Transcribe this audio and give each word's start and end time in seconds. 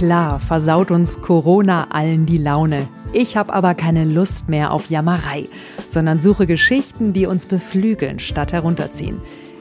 Klar 0.00 0.40
versaut 0.40 0.90
uns 0.90 1.20
Corona 1.20 1.88
allen 1.90 2.24
die 2.24 2.38
Laune. 2.38 2.88
Ich 3.12 3.36
habe 3.36 3.52
aber 3.52 3.74
keine 3.74 4.06
Lust 4.06 4.48
mehr 4.48 4.72
auf 4.72 4.88
Jammerei, 4.88 5.46
sondern 5.88 6.20
suche 6.20 6.46
Geschichten, 6.46 7.12
die 7.12 7.26
uns 7.26 7.44
beflügeln 7.44 8.18
statt 8.18 8.54
herunterziehen. 8.54 9.18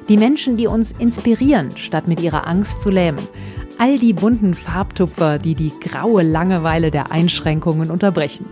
Die 0.07 0.15
Menschen, 0.15 0.55
die 0.55 0.67
uns 0.67 0.93
inspirieren, 0.97 1.75
statt 1.75 2.07
mit 2.07 2.21
ihrer 2.21 2.47
Angst 2.47 2.81
zu 2.81 2.89
lähmen. 2.89 3.19
All 3.79 3.99
die 3.99 4.13
bunten 4.13 4.53
Farbtupfer, 4.53 5.39
die 5.39 5.55
die 5.55 5.73
graue 5.77 6.23
Langeweile 6.23 6.89
der 6.89 7.11
Einschränkungen 7.11 7.91
unterbrechen. 7.91 8.45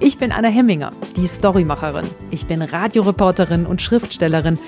Ich 0.00 0.18
bin 0.18 0.30
Anna 0.30 0.48
Hemminger, 0.48 0.90
die 1.16 1.26
Storymacherin. 1.26 2.06
Ich 2.32 2.44
bin 2.44 2.60
Radioreporterin 2.60 3.64
und 3.64 3.80
Schriftstellerin 3.80 4.58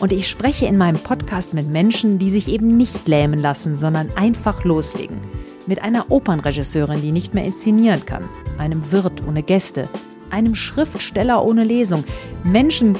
und 0.00 0.12
ich 0.12 0.30
spreche 0.30 0.64
in 0.64 0.78
meinem 0.78 0.98
Podcast 0.98 1.52
mit 1.52 1.68
Menschen, 1.68 2.18
die 2.18 2.30
sich 2.30 2.48
eben 2.48 2.78
nicht 2.78 3.06
lähmen 3.06 3.38
lassen, 3.38 3.76
sondern 3.76 4.08
einfach 4.16 4.64
loslegen 4.64 5.20
mit 5.66 5.82
einer 5.82 6.10
Opernregisseurin, 6.10 7.00
die 7.00 7.12
nicht 7.12 7.34
mehr 7.34 7.44
inszenieren 7.44 8.04
kann, 8.06 8.28
einem 8.58 8.92
Wirt 8.92 9.26
ohne 9.26 9.42
Gäste, 9.42 9.88
einem 10.30 10.54
Schriftsteller 10.54 11.44
ohne 11.44 11.64
Lesung, 11.64 12.04
Menschen, 12.44 12.94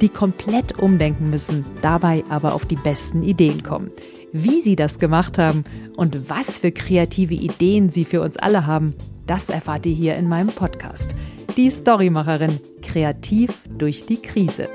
die 0.00 0.08
komplett 0.08 0.78
umdenken 0.78 1.30
müssen, 1.30 1.64
dabei 1.82 2.24
aber 2.28 2.54
auf 2.54 2.64
die 2.64 2.76
besten 2.76 3.22
Ideen 3.22 3.62
kommen. 3.62 3.90
Wie 4.32 4.60
sie 4.60 4.76
das 4.76 4.98
gemacht 4.98 5.38
haben 5.38 5.64
und 5.96 6.30
was 6.30 6.58
für 6.58 6.72
kreative 6.72 7.34
Ideen 7.34 7.90
sie 7.90 8.04
für 8.04 8.22
uns 8.22 8.36
alle 8.36 8.66
haben, 8.66 8.94
das 9.26 9.50
erfahrt 9.50 9.86
ihr 9.86 9.94
hier 9.94 10.14
in 10.14 10.28
meinem 10.28 10.48
Podcast. 10.48 11.14
Die 11.56 11.70
Storymacherin, 11.70 12.58
kreativ 12.82 13.60
durch 13.68 14.06
die 14.06 14.22
Krise. 14.22 14.68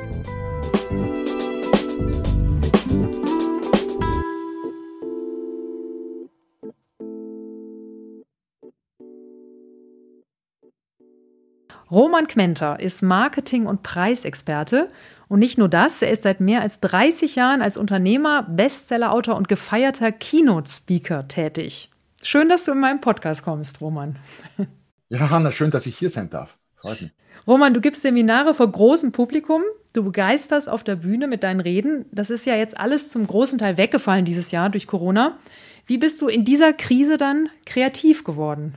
Roman 11.92 12.28
Quenter 12.28 12.80
ist 12.80 13.02
Marketing- 13.02 13.68
und 13.68 13.84
Preisexperte. 13.84 14.90
Und 15.28 15.40
nicht 15.40 15.58
nur 15.58 15.70
das, 15.70 16.02
er 16.02 16.12
ist 16.12 16.24
seit 16.24 16.40
mehr 16.40 16.62
als 16.62 16.80
30 16.80 17.36
Jahren 17.36 17.62
als 17.62 17.78
Unternehmer, 17.78 18.44
Bestsellerautor 18.44 19.36
und 19.36 19.48
gefeierter 19.48 20.12
Keynote-Speaker 20.12 21.28
tätig. 21.28 21.90
Schön, 22.22 22.50
dass 22.50 22.64
du 22.66 22.72
in 22.72 22.80
meinen 22.80 23.02
Podcast 23.02 23.44
kommst, 23.44 23.82
Roman. 23.82 24.18
Ja, 25.08 25.30
Hanna, 25.30 25.52
schön, 25.52 25.70
dass 25.70 25.86
ich 25.86 25.96
hier 25.96 26.10
sein 26.10 26.32
darf. 26.32 26.58
Freut 26.78 27.00
mich. 27.00 27.12
Roman, 27.46 27.76
du 27.76 27.80
gibst 27.80 28.02
Seminare 28.02 28.56
vor 28.56 28.72
großem 28.72 29.12
Publikum. 29.12 29.62
Du 29.94 30.04
begeisterst 30.04 30.68
auf 30.68 30.84
der 30.84 30.96
Bühne 30.96 31.28
mit 31.28 31.44
deinen 31.44 31.60
Reden. 31.60 32.06
Das 32.12 32.32
ist 32.32 32.48
ja 32.48 32.56
jetzt 32.56 32.76
alles 32.76 33.10
zum 33.10 33.28
großen 33.28 33.60
Teil 33.60 33.78
weggefallen 33.78 34.26
dieses 34.26 34.50
Jahr 34.50 34.72
durch 34.72 34.88
Corona. 34.88 35.38
Wie 35.86 36.00
bist 36.00 36.24
du 36.24 36.28
in 36.28 36.44
dieser 36.44 36.74
Krise 36.74 37.18
dann 37.18 37.50
kreativ 37.68 38.24
geworden? 38.24 38.74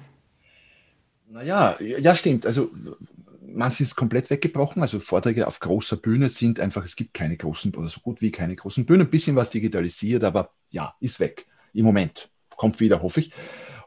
Naja, 1.30 1.76
ja, 1.80 2.14
stimmt. 2.14 2.46
Also 2.46 2.70
manches 3.40 3.88
ist 3.88 3.96
komplett 3.96 4.30
weggebrochen. 4.30 4.82
Also 4.82 5.00
Vorträge 5.00 5.46
auf 5.46 5.60
großer 5.60 5.96
Bühne 5.96 6.30
sind 6.30 6.60
einfach, 6.60 6.84
es 6.84 6.96
gibt 6.96 7.14
keine 7.14 7.36
großen 7.36 7.74
oder 7.74 7.88
so 7.88 8.00
gut 8.00 8.20
wie 8.20 8.30
keine 8.30 8.56
großen 8.56 8.86
Bühnen. 8.86 9.02
Ein 9.02 9.10
bisschen 9.10 9.36
was 9.36 9.50
digitalisiert, 9.50 10.24
aber 10.24 10.52
ja, 10.70 10.94
ist 11.00 11.20
weg. 11.20 11.46
Im 11.72 11.84
Moment. 11.84 12.30
Kommt 12.56 12.80
wieder, 12.80 13.02
hoffe 13.02 13.20
ich. 13.20 13.32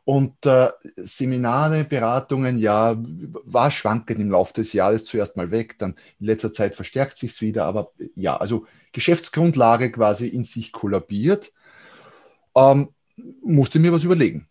Und 0.04 0.46
äh, 0.46 0.70
Seminare, 0.96 1.84
Beratungen, 1.84 2.58
ja, 2.58 2.96
war 2.98 3.70
schwankend 3.70 4.20
im 4.20 4.32
Laufe 4.32 4.54
des 4.54 4.74
Jahres 4.74 5.06
zuerst 5.06 5.38
mal 5.38 5.52
weg, 5.52 5.78
dann 5.78 5.96
in 6.20 6.26
letzter 6.26 6.52
Zeit 6.52 6.76
verstärkt 6.76 7.18
sich 7.18 7.32
es 7.32 7.42
wieder, 7.42 7.66
aber 7.66 7.92
ja, 8.16 8.36
also 8.36 8.66
Geschäftsgrundlage 8.94 9.92
quasi 9.92 10.28
in 10.28 10.44
sich 10.44 10.72
kollabiert. 10.72 11.54
Ähm, 12.56 12.90
musste 13.44 13.80
mir 13.80 13.94
was 13.94 14.04
überlegen. 14.04 14.48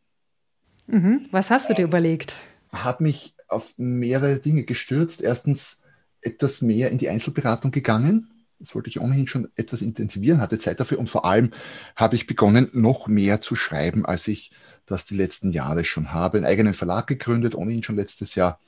Mhm. 0.86 1.26
Was 1.30 1.50
hast 1.50 1.68
du 1.68 1.74
dir 1.74 1.84
überlegt? 1.84 2.36
Habe 2.72 3.04
mich 3.04 3.34
auf 3.48 3.74
mehrere 3.76 4.38
Dinge 4.38 4.64
gestürzt. 4.64 5.20
Erstens 5.20 5.80
etwas 6.22 6.62
mehr 6.62 6.90
in 6.90 6.98
die 6.98 7.08
Einzelberatung 7.08 7.70
gegangen. 7.70 8.30
Das 8.58 8.74
wollte 8.74 8.90
ich 8.90 9.00
ohnehin 9.00 9.26
schon 9.26 9.48
etwas 9.56 9.80
intensivieren, 9.80 10.40
hatte 10.40 10.58
Zeit 10.58 10.80
dafür 10.80 10.98
und 10.98 11.08
vor 11.08 11.24
allem 11.24 11.52
habe 11.96 12.14
ich 12.14 12.26
begonnen, 12.26 12.68
noch 12.72 13.08
mehr 13.08 13.40
zu 13.40 13.56
schreiben, 13.56 14.04
als 14.04 14.28
ich 14.28 14.50
das 14.84 15.06
die 15.06 15.16
letzten 15.16 15.48
Jahre 15.48 15.84
schon 15.84 16.12
habe. 16.12 16.36
Einen 16.36 16.46
eigenen 16.46 16.74
Verlag 16.74 17.06
gegründet, 17.06 17.54
ohnehin 17.54 17.82
schon 17.82 17.96
letztes 17.96 18.34
Jahr 18.34 18.60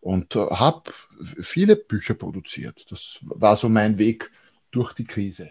und 0.00 0.36
äh, 0.36 0.40
habe 0.40 0.90
viele 1.40 1.76
Bücher 1.76 2.14
produziert. 2.14 2.90
Das 2.90 3.18
war 3.22 3.56
so 3.56 3.68
mein 3.68 3.98
Weg 3.98 4.30
durch 4.70 4.92
die 4.92 5.04
Krise. 5.04 5.48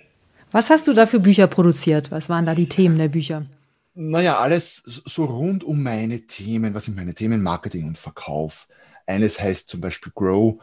Was 0.52 0.70
hast 0.70 0.88
du 0.88 0.94
da 0.94 1.06
für 1.06 1.20
Bücher 1.20 1.48
produziert? 1.48 2.12
Was 2.12 2.30
waren 2.30 2.46
da 2.46 2.56
die 2.56 2.70
Themen 2.70 2.98
der 2.98 3.10
Bücher? 3.10 3.46
Naja, 4.02 4.40
alles 4.40 4.78
so 4.86 5.26
rund 5.26 5.66
um 5.66 5.84
meine 5.84 6.22
Themen. 6.26 6.74
Was 6.74 6.86
sind 6.86 6.96
meine 6.96 7.14
Themen? 7.14 7.44
Marketing 7.44 7.86
und 7.86 7.98
Verkauf. 7.98 8.70
Eines 9.06 9.42
heißt 9.42 9.68
zum 9.68 9.82
Beispiel 9.82 10.14
Grow, 10.16 10.62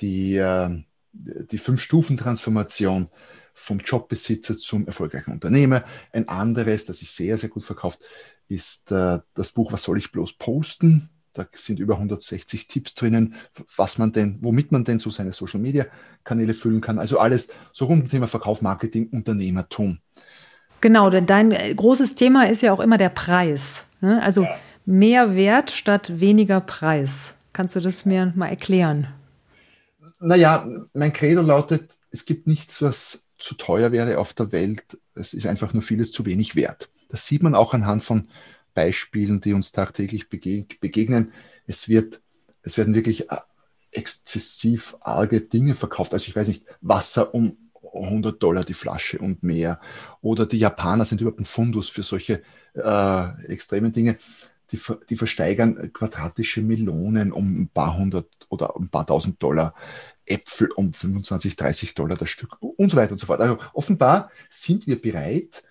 die, 0.00 0.36
ähm, 0.36 0.86
die 1.12 1.58
Fünf-Stufen-Transformation 1.58 3.10
vom 3.52 3.80
Jobbesitzer 3.80 4.56
zum 4.56 4.86
erfolgreichen 4.86 5.32
Unternehmer. 5.32 5.84
Ein 6.14 6.30
anderes, 6.30 6.86
das 6.86 7.00
sich 7.00 7.10
sehr, 7.10 7.36
sehr 7.36 7.50
gut 7.50 7.62
verkauft, 7.62 8.00
ist 8.46 8.90
äh, 8.90 9.18
das 9.34 9.52
Buch 9.52 9.70
Was 9.70 9.82
soll 9.82 9.98
ich 9.98 10.10
bloß 10.10 10.38
posten? 10.38 11.10
Da 11.34 11.46
sind 11.54 11.80
über 11.80 11.96
160 11.96 12.68
Tipps 12.68 12.94
drinnen, 12.94 13.34
was 13.76 13.98
man 13.98 14.12
denn, 14.12 14.38
womit 14.40 14.72
man 14.72 14.84
denn 14.84 14.98
so 14.98 15.10
seine 15.10 15.34
Social 15.34 15.60
Media 15.60 15.84
Kanäle 16.24 16.54
füllen 16.54 16.80
kann. 16.80 16.98
Also 16.98 17.18
alles 17.18 17.50
so 17.70 17.84
rund 17.84 18.04
um 18.04 18.08
Thema 18.08 18.28
Verkauf, 18.28 18.62
Marketing, 18.62 19.10
Unternehmertum. 19.10 19.98
Genau, 20.80 21.10
denn 21.10 21.26
dein 21.26 21.52
äh, 21.52 21.74
großes 21.74 22.14
Thema 22.14 22.48
ist 22.48 22.62
ja 22.62 22.72
auch 22.72 22.80
immer 22.80 22.98
der 22.98 23.08
Preis. 23.08 23.88
Ne? 24.00 24.22
Also 24.22 24.42
ja. 24.42 24.56
mehr 24.86 25.34
Wert 25.34 25.70
statt 25.70 26.20
weniger 26.20 26.60
Preis. 26.60 27.34
Kannst 27.52 27.76
du 27.76 27.80
das 27.80 28.04
mir 28.04 28.32
mal 28.36 28.48
erklären? 28.48 29.08
Naja, 30.20 30.66
mein 30.94 31.12
Credo 31.12 31.42
lautet, 31.42 31.90
es 32.10 32.24
gibt 32.24 32.46
nichts, 32.46 32.82
was 32.82 33.22
zu 33.38 33.54
teuer 33.54 33.92
wäre 33.92 34.18
auf 34.18 34.32
der 34.32 34.52
Welt. 34.52 34.98
Es 35.14 35.32
ist 35.34 35.46
einfach 35.46 35.72
nur 35.72 35.82
vieles 35.82 36.12
zu 36.12 36.26
wenig 36.26 36.56
wert. 36.56 36.88
Das 37.08 37.26
sieht 37.26 37.42
man 37.42 37.54
auch 37.54 37.74
anhand 37.74 38.02
von 38.02 38.28
Beispielen, 38.74 39.40
die 39.40 39.54
uns 39.54 39.72
tagtäglich 39.72 40.28
begegnen. 40.28 41.32
Es, 41.66 41.88
wird, 41.88 42.20
es 42.62 42.76
werden 42.76 42.94
wirklich 42.94 43.30
äh, 43.30 43.36
exzessiv 43.90 44.96
arge 45.00 45.40
Dinge 45.40 45.74
verkauft. 45.74 46.12
Also 46.12 46.28
ich 46.28 46.36
weiß 46.36 46.48
nicht, 46.48 46.64
Wasser 46.80 47.34
um 47.34 47.56
100 48.04 48.42
Dollar 48.42 48.64
die 48.64 48.74
Flasche 48.74 49.18
und 49.18 49.42
mehr. 49.42 49.80
Oder 50.20 50.46
die 50.46 50.58
Japaner 50.58 51.04
sind 51.04 51.20
überhaupt 51.20 51.40
ein 51.40 51.44
Fundus 51.44 51.88
für 51.88 52.02
solche 52.02 52.42
äh, 52.74 53.44
extremen 53.46 53.92
Dinge. 53.92 54.16
Die, 54.70 54.80
die, 55.08 55.16
versteigern 55.16 55.94
quadratische 55.94 56.60
Melonen 56.60 57.32
um 57.32 57.62
ein 57.62 57.68
paar 57.68 57.96
hundert 57.96 58.28
oder 58.50 58.76
ein 58.76 58.90
paar 58.90 59.06
tausend 59.06 59.42
Dollar, 59.42 59.74
Äpfel 60.26 60.70
um 60.72 60.92
25, 60.92 61.56
30 61.56 61.94
Dollar 61.94 62.18
das 62.18 62.28
Stück 62.28 62.58
und 62.60 62.90
so 62.90 62.98
weiter 62.98 63.12
und 63.12 63.18
so 63.18 63.26
fort. 63.26 63.40
Also 63.40 63.58
offenbar 63.72 64.30
sind 64.50 64.86
wir 64.86 65.00
bereit, 65.00 65.62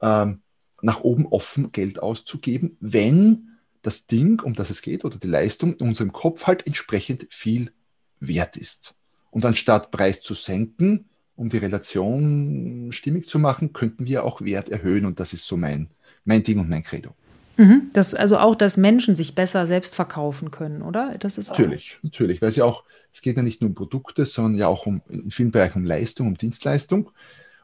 ähm, 0.00 0.42
nach 0.82 1.00
oben 1.02 1.26
offen 1.26 1.70
Geld 1.70 2.02
auszugeben, 2.02 2.76
wenn 2.80 3.52
das 3.82 4.06
Ding, 4.06 4.40
um 4.40 4.54
das 4.54 4.70
es 4.70 4.82
geht, 4.82 5.04
oder 5.04 5.18
die 5.18 5.28
Leistung 5.28 5.74
in 5.74 5.88
unserem 5.88 6.12
Kopf 6.12 6.46
halt 6.46 6.66
entsprechend 6.66 7.26
viel 7.30 7.72
wert 8.20 8.56
ist. 8.56 8.94
Und 9.30 9.44
anstatt 9.44 9.90
Preis 9.90 10.20
zu 10.20 10.34
senken, 10.34 11.08
um 11.36 11.48
die 11.48 11.58
Relation 11.58 12.92
stimmig 12.92 13.28
zu 13.28 13.38
machen, 13.38 13.72
könnten 13.72 14.06
wir 14.06 14.24
auch 14.24 14.42
Wert 14.42 14.68
erhöhen. 14.68 15.06
Und 15.06 15.20
das 15.20 15.32
ist 15.32 15.46
so 15.46 15.56
mein, 15.56 15.88
mein 16.24 16.42
Ding 16.42 16.58
und 16.58 16.68
mein 16.68 16.82
Credo. 16.82 17.14
Mhm. 17.56 17.90
Das, 17.92 18.14
also 18.14 18.38
auch, 18.38 18.54
dass 18.54 18.76
Menschen 18.76 19.16
sich 19.16 19.34
besser 19.34 19.66
selbst 19.66 19.94
verkaufen 19.94 20.50
können, 20.50 20.82
oder? 20.82 21.14
Das 21.18 21.38
ist 21.38 21.50
natürlich, 21.50 21.96
auch... 21.98 22.04
natürlich, 22.04 22.42
weil 22.42 22.48
es 22.48 22.56
ja 22.56 22.64
auch, 22.64 22.84
es 23.12 23.20
geht 23.20 23.36
ja 23.36 23.42
nicht 23.42 23.60
nur 23.60 23.70
um 23.70 23.74
Produkte, 23.74 24.24
sondern 24.24 24.58
ja 24.58 24.68
auch 24.68 24.86
um 24.86 25.02
in 25.08 25.30
vielen 25.30 25.50
Bereichen 25.50 25.78
um 25.78 25.84
Leistung, 25.84 26.28
um 26.28 26.36
Dienstleistung. 26.36 27.10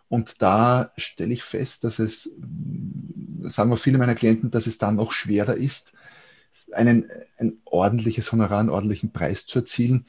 Und 0.08 0.40
da 0.42 0.92
stelle 0.96 1.32
ich 1.32 1.42
fest, 1.42 1.84
dass 1.84 1.98
es, 1.98 2.34
sagen 3.42 3.70
wir 3.70 3.76
viele 3.76 3.98
meiner 3.98 4.14
Klienten, 4.14 4.50
dass 4.50 4.66
es 4.66 4.78
da 4.78 4.90
noch 4.90 5.12
schwerer 5.12 5.56
ist, 5.56 5.92
einen, 6.72 7.10
ein 7.38 7.58
ordentliches 7.64 8.32
Honorar, 8.32 8.60
einen 8.60 8.70
ordentlichen 8.70 9.12
Preis 9.12 9.46
zu 9.46 9.60
erzielen, 9.60 10.06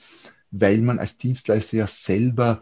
weil 0.52 0.82
man 0.82 1.00
als 1.00 1.18
Dienstleister 1.18 1.78
ja 1.78 1.88
selber 1.88 2.62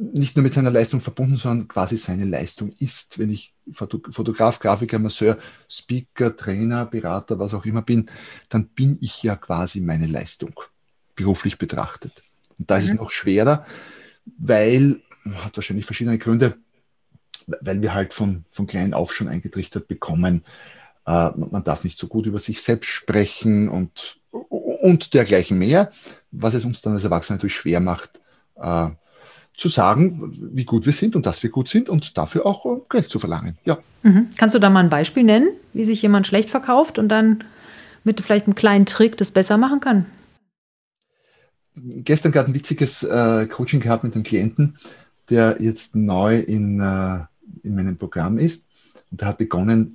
nicht 0.00 0.36
nur 0.36 0.44
mit 0.44 0.54
seiner 0.54 0.70
Leistung 0.70 1.00
verbunden, 1.00 1.36
sondern 1.36 1.66
quasi 1.66 1.96
seine 1.96 2.24
Leistung 2.24 2.70
ist. 2.78 3.18
Wenn 3.18 3.30
ich 3.30 3.52
Fotograf, 3.72 4.60
Grafiker, 4.60 5.00
Masseur, 5.00 5.38
Speaker, 5.68 6.36
Trainer, 6.36 6.86
Berater, 6.86 7.38
was 7.40 7.52
auch 7.52 7.64
immer 7.64 7.82
bin, 7.82 8.08
dann 8.48 8.68
bin 8.68 8.96
ich 9.00 9.24
ja 9.24 9.34
quasi 9.34 9.80
meine 9.80 10.06
Leistung, 10.06 10.54
beruflich 11.16 11.58
betrachtet. 11.58 12.22
Und 12.58 12.70
da 12.70 12.76
ist 12.76 12.86
mhm. 12.86 12.90
es 12.92 12.96
noch 13.00 13.10
schwerer, 13.10 13.66
weil, 14.38 15.02
hat 15.34 15.56
wahrscheinlich 15.56 15.84
verschiedene 15.84 16.18
Gründe, 16.18 16.56
weil 17.46 17.82
wir 17.82 17.92
halt 17.92 18.14
von, 18.14 18.44
von 18.52 18.68
klein 18.68 18.94
auf 18.94 19.12
schon 19.12 19.26
eingetrichtert 19.26 19.88
bekommen, 19.88 20.44
äh, 21.06 21.30
man 21.34 21.64
darf 21.64 21.82
nicht 21.82 21.98
so 21.98 22.06
gut 22.06 22.26
über 22.26 22.38
sich 22.38 22.62
selbst 22.62 22.88
sprechen 22.88 23.68
und, 23.68 24.20
und 24.30 25.12
dergleichen 25.12 25.58
mehr, 25.58 25.90
was 26.30 26.54
es 26.54 26.64
uns 26.64 26.82
dann 26.82 26.92
als 26.92 27.04
Erwachsene 27.04 27.36
natürlich 27.36 27.56
schwer 27.56 27.80
macht, 27.80 28.20
äh, 28.56 28.90
zu 29.58 29.68
sagen, 29.68 30.32
wie 30.54 30.64
gut 30.64 30.86
wir 30.86 30.92
sind 30.92 31.16
und 31.16 31.26
dass 31.26 31.42
wir 31.42 31.50
gut 31.50 31.68
sind 31.68 31.88
und 31.88 32.16
dafür 32.16 32.46
auch 32.46 32.64
äh, 32.64 32.80
Geld 32.88 33.10
zu 33.10 33.18
verlangen. 33.18 33.58
Ja. 33.64 33.78
Mhm. 34.04 34.28
Kannst 34.38 34.54
du 34.54 34.60
da 34.60 34.70
mal 34.70 34.84
ein 34.84 34.88
Beispiel 34.88 35.24
nennen, 35.24 35.50
wie 35.74 35.84
sich 35.84 36.00
jemand 36.00 36.26
schlecht 36.26 36.48
verkauft 36.48 36.98
und 36.98 37.08
dann 37.08 37.44
mit 38.04 38.20
vielleicht 38.20 38.46
einem 38.46 38.54
kleinen 38.54 38.86
Trick 38.86 39.16
das 39.16 39.32
besser 39.32 39.58
machen 39.58 39.80
kann? 39.80 40.06
Gestern 41.74 42.30
gerade 42.30 42.50
ein 42.50 42.54
witziges 42.54 43.02
äh, 43.02 43.46
Coaching 43.46 43.80
gehabt 43.80 44.04
mit 44.04 44.14
einem 44.14 44.22
Klienten, 44.22 44.78
der 45.28 45.56
jetzt 45.60 45.96
neu 45.96 46.38
in, 46.38 46.80
äh, 46.80 47.18
in 47.64 47.74
meinem 47.74 47.98
Programm 47.98 48.38
ist. 48.38 48.66
Und 49.10 49.20
der 49.20 49.28
hat 49.28 49.38
begonnen, 49.38 49.92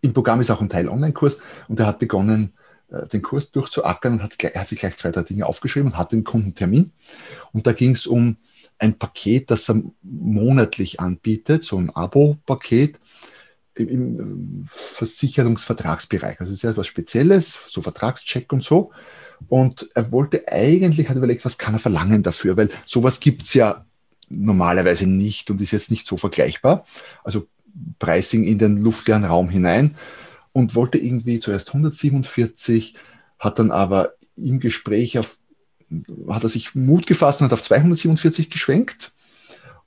im 0.00 0.12
Programm 0.14 0.40
ist 0.40 0.50
auch 0.50 0.60
ein 0.62 0.68
Teil 0.70 0.88
Online-Kurs, 0.88 1.40
und 1.68 1.78
er 1.78 1.86
hat 1.86 1.98
begonnen, 1.98 2.54
äh, 2.88 3.06
den 3.08 3.20
Kurs 3.20 3.50
durchzuackern 3.50 4.14
und 4.14 4.22
hat, 4.22 4.42
er 4.42 4.60
hat 4.60 4.68
sich 4.68 4.78
gleich 4.78 4.96
zwei, 4.96 5.10
drei 5.10 5.22
Dinge 5.22 5.44
aufgeschrieben 5.44 5.92
und 5.92 5.98
hat 5.98 6.12
den 6.12 6.24
Kundentermin. 6.24 6.92
Und 7.52 7.66
da 7.66 7.72
ging 7.72 7.90
es 7.90 8.06
um 8.06 8.36
ein 8.78 8.98
Paket, 8.98 9.50
das 9.50 9.68
er 9.68 9.82
monatlich 10.02 11.00
anbietet, 11.00 11.64
so 11.64 11.76
ein 11.76 11.90
Abo-Paket 11.90 12.98
im 13.76 14.64
Versicherungsvertragsbereich. 14.66 16.40
Also 16.40 16.54
sehr 16.54 16.70
etwas 16.70 16.86
Spezielles, 16.86 17.58
so 17.68 17.82
Vertragscheck 17.82 18.52
und 18.52 18.62
so. 18.62 18.92
Und 19.48 19.90
er 19.94 20.12
wollte 20.12 20.46
eigentlich, 20.48 21.08
hat 21.08 21.16
überlegt, 21.16 21.44
was 21.44 21.58
kann 21.58 21.74
er 21.74 21.80
verlangen 21.80 22.22
dafür, 22.22 22.56
weil 22.56 22.70
sowas 22.86 23.20
gibt 23.20 23.42
es 23.42 23.54
ja 23.54 23.84
normalerweise 24.28 25.06
nicht 25.06 25.50
und 25.50 25.60
ist 25.60 25.72
jetzt 25.72 25.90
nicht 25.90 26.06
so 26.06 26.16
vergleichbar. 26.16 26.86
Also 27.24 27.46
Pricing 27.98 28.44
in 28.44 28.58
den 28.58 28.78
luftleeren 28.78 29.24
Raum 29.24 29.48
hinein 29.48 29.96
und 30.52 30.74
wollte 30.74 30.98
irgendwie 30.98 31.40
zuerst 31.40 31.68
147, 31.68 32.94
hat 33.38 33.58
dann 33.58 33.70
aber 33.70 34.14
im 34.36 34.60
Gespräch 34.60 35.18
auf, 35.18 35.38
hat 36.28 36.42
er 36.42 36.48
sich 36.48 36.74
Mut 36.74 37.06
gefasst 37.06 37.40
und 37.40 37.46
hat 37.46 37.52
auf 37.52 37.62
247 37.62 38.50
geschwenkt 38.50 39.12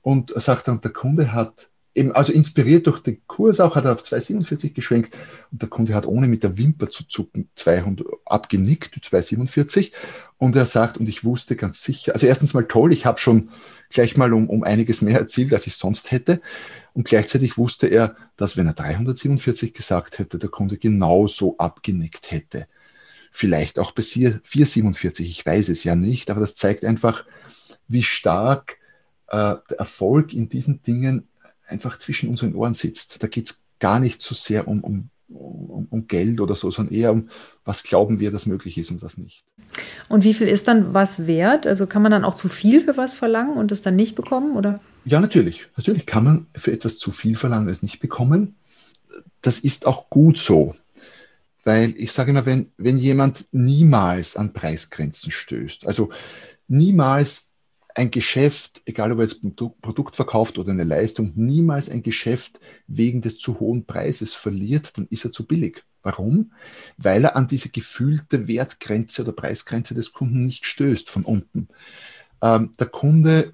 und 0.02 0.30
er 0.32 0.40
sagt 0.40 0.68
dann, 0.68 0.80
der 0.80 0.92
Kunde 0.92 1.32
hat 1.32 1.70
eben, 1.94 2.12
also 2.12 2.32
inspiriert 2.32 2.86
durch 2.86 3.00
den 3.00 3.26
Kurs 3.26 3.60
auch, 3.60 3.74
hat 3.76 3.84
er 3.84 3.92
auf 3.92 4.04
247 4.04 4.74
geschwenkt 4.74 5.16
und 5.50 5.60
der 5.62 5.68
Kunde 5.68 5.94
hat 5.94 6.06
ohne 6.06 6.28
mit 6.28 6.42
der 6.42 6.56
Wimper 6.56 6.90
zu 6.90 7.06
zucken 7.06 7.48
200 7.56 8.06
abgenickt, 8.24 8.98
247 9.02 9.92
und 10.38 10.54
er 10.56 10.66
sagt, 10.66 10.98
und 10.98 11.08
ich 11.08 11.24
wusste 11.24 11.56
ganz 11.56 11.82
sicher, 11.82 12.14
also 12.14 12.26
erstens 12.26 12.54
mal 12.54 12.64
toll, 12.64 12.92
ich 12.92 13.06
habe 13.06 13.18
schon 13.18 13.50
gleich 13.90 14.16
mal 14.16 14.32
um, 14.32 14.48
um 14.48 14.62
einiges 14.62 15.02
mehr 15.02 15.18
erzielt, 15.18 15.52
als 15.52 15.66
ich 15.66 15.74
sonst 15.74 16.10
hätte. 16.10 16.40
Und 16.92 17.06
gleichzeitig 17.06 17.58
wusste 17.58 17.86
er, 17.86 18.16
dass 18.36 18.56
wenn 18.56 18.66
er 18.66 18.74
347 18.74 19.72
gesagt 19.72 20.18
hätte, 20.18 20.38
der 20.38 20.50
Kunde 20.50 20.78
genauso 20.78 21.56
abgenickt 21.58 22.30
hätte. 22.30 22.66
Vielleicht 23.30 23.78
auch 23.78 23.92
bei 23.92 24.02
447, 24.02 25.28
ich 25.28 25.44
weiß 25.44 25.68
es 25.68 25.84
ja 25.84 25.94
nicht, 25.94 26.30
aber 26.30 26.40
das 26.40 26.54
zeigt 26.54 26.84
einfach, 26.84 27.24
wie 27.86 28.02
stark 28.02 28.78
äh, 29.28 29.56
der 29.70 29.78
Erfolg 29.78 30.32
in 30.32 30.48
diesen 30.48 30.82
Dingen 30.82 31.28
einfach 31.66 31.98
zwischen 31.98 32.28
unseren 32.28 32.54
Ohren 32.54 32.74
sitzt. 32.74 33.22
Da 33.22 33.26
geht 33.26 33.50
es 33.50 33.62
gar 33.78 34.00
nicht 34.00 34.20
so 34.20 34.34
sehr 34.34 34.66
um, 34.66 34.82
um 34.82 35.10
um, 35.28 35.86
um, 35.90 36.06
Geld 36.06 36.40
oder 36.40 36.54
so, 36.54 36.70
sondern 36.70 36.94
eher 36.94 37.12
um, 37.12 37.28
was 37.64 37.82
glauben 37.82 38.18
wir, 38.18 38.30
dass 38.30 38.46
möglich 38.46 38.78
ist 38.78 38.90
und 38.90 39.02
was 39.02 39.18
nicht. 39.18 39.44
Und 40.08 40.24
wie 40.24 40.32
viel 40.32 40.48
ist 40.48 40.68
dann 40.68 40.94
was 40.94 41.26
wert? 41.26 41.66
Also 41.66 41.86
kann 41.86 42.02
man 42.02 42.10
dann 42.10 42.24
auch 42.24 42.34
zu 42.34 42.48
viel 42.48 42.80
für 42.80 42.96
was 42.96 43.14
verlangen 43.14 43.56
und 43.56 43.70
es 43.70 43.82
dann 43.82 43.96
nicht 43.96 44.14
bekommen? 44.14 44.56
Oder? 44.56 44.80
Ja, 45.04 45.20
natürlich. 45.20 45.66
Natürlich 45.76 46.06
kann 46.06 46.24
man 46.24 46.46
für 46.54 46.72
etwas 46.72 46.98
zu 46.98 47.10
viel 47.10 47.36
verlangen 47.36 47.66
und 47.66 47.72
es 47.72 47.82
nicht 47.82 48.00
bekommen. 48.00 48.56
Das 49.42 49.58
ist 49.60 49.86
auch 49.86 50.08
gut 50.08 50.38
so. 50.38 50.74
Weil 51.64 51.94
ich 51.96 52.12
sage 52.12 52.30
immer, 52.30 52.46
wenn, 52.46 52.72
wenn 52.76 52.98
jemand 52.98 53.46
niemals 53.52 54.36
an 54.36 54.52
Preisgrenzen 54.52 55.30
stößt, 55.30 55.86
also 55.86 56.10
niemals 56.68 57.48
ein 57.94 58.10
Geschäft, 58.10 58.82
egal 58.84 59.10
ob 59.12 59.18
er 59.18 59.24
jetzt 59.24 59.42
ein 59.42 59.56
Produkt 59.56 60.14
verkauft 60.14 60.56
oder 60.58 60.70
eine 60.70 60.84
Leistung, 60.84 61.32
niemals 61.34 61.90
ein 61.90 62.02
Geschäft 62.02 62.60
wegen 62.86 63.22
des 63.22 63.38
zu 63.38 63.58
hohen 63.58 63.86
Preises 63.86 64.34
verliert, 64.34 64.96
dann 64.96 65.08
ist 65.10 65.24
er 65.24 65.32
zu 65.32 65.46
billig. 65.46 65.84
Warum? 66.02 66.52
Weil 66.96 67.24
er 67.24 67.36
an 67.36 67.48
diese 67.48 67.70
gefühlte 67.70 68.46
Wertgrenze 68.46 69.22
oder 69.22 69.32
Preisgrenze 69.32 69.94
des 69.94 70.12
Kunden 70.12 70.46
nicht 70.46 70.64
stößt 70.64 71.10
von 71.10 71.24
unten. 71.24 71.68
Ähm, 72.40 72.72
der 72.78 72.86
Kunde 72.86 73.52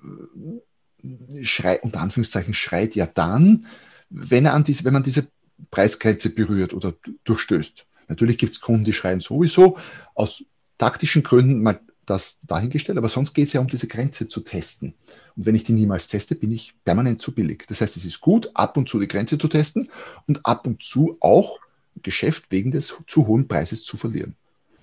äh, 1.03 1.45
schreit, 1.45 1.83
unter 1.83 2.01
Anführungszeichen, 2.01 2.53
schreit 2.53 2.95
ja 2.95 3.07
dann, 3.07 3.67
wenn, 4.11 4.45
er 4.45 4.53
an 4.53 4.65
diese, 4.65 4.85
wenn 4.85 4.93
man 4.93 5.03
diese 5.03 5.27
Preisgrenze 5.71 6.31
berührt 6.31 6.75
oder 6.75 6.95
durchstößt. 7.25 7.87
Natürlich 8.09 8.39
gibt 8.39 8.53
es 8.53 8.61
Kunden, 8.61 8.85
die 8.85 8.93
schreien 8.93 9.21
sowieso 9.21 9.79
aus 10.15 10.45
taktischen 10.79 11.23
Gründen 11.23 11.63
mal 11.63 11.81
das 12.07 12.39
dahingestellt, 12.47 12.99
aber 12.99 13.09
sonst 13.09 13.35
geht 13.35 13.47
es 13.47 13.53
ja 13.55 13.61
um 13.61 13.67
diese 13.67 13.87
Grenze 13.87 14.29
zu 14.29 14.41
testen. 14.41 14.95
Und 15.37 15.47
wenn 15.47 15.55
ich 15.55 15.65
die 15.65 15.73
niemals 15.73 16.07
teste, 16.07 16.35
bin 16.35 16.53
ich 16.53 16.75
permanent 16.85 17.23
zu 17.23 17.33
billig. 17.33 17.65
Das 17.69 17.81
heißt, 17.81 17.97
es 17.97 18.05
ist 18.05 18.21
gut, 18.21 18.51
ab 18.55 18.77
und 18.77 18.89
zu 18.89 19.01
die 19.01 19.09
Grenze 19.09 19.39
zu 19.39 19.49
testen 19.49 19.91
und 20.27 20.45
ab 20.45 20.67
und 20.67 20.83
zu 20.83 21.17
auch 21.21 21.59
Geschäft 22.03 22.47
wegen 22.51 22.71
des 22.71 22.95
zu 23.07 23.27
hohen 23.27 23.49
Preises 23.49 23.85
zu 23.85 23.97
verlieren. 23.97 24.37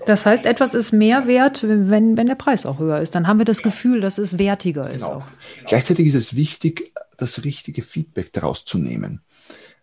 Das 0.05 0.25
heißt, 0.25 0.45
etwas 0.45 0.73
ist 0.73 0.93
mehr 0.93 1.27
wert, 1.27 1.63
wenn, 1.63 2.17
wenn 2.17 2.27
der 2.27 2.35
Preis 2.35 2.65
auch 2.65 2.79
höher 2.79 3.01
ist. 3.01 3.13
Dann 3.13 3.27
haben 3.27 3.37
wir 3.37 3.45
das 3.45 3.61
Gefühl, 3.61 4.01
dass 4.01 4.17
es 4.17 4.39
wertiger 4.39 4.83
genau. 4.85 4.95
ist. 4.95 5.03
Auch. 5.03 5.27
Gleichzeitig 5.67 6.07
ist 6.07 6.15
es 6.15 6.35
wichtig, 6.35 6.91
das 7.17 7.43
richtige 7.43 7.83
Feedback 7.83 8.33
daraus 8.33 8.65
zu 8.65 8.79
nehmen. 8.79 9.21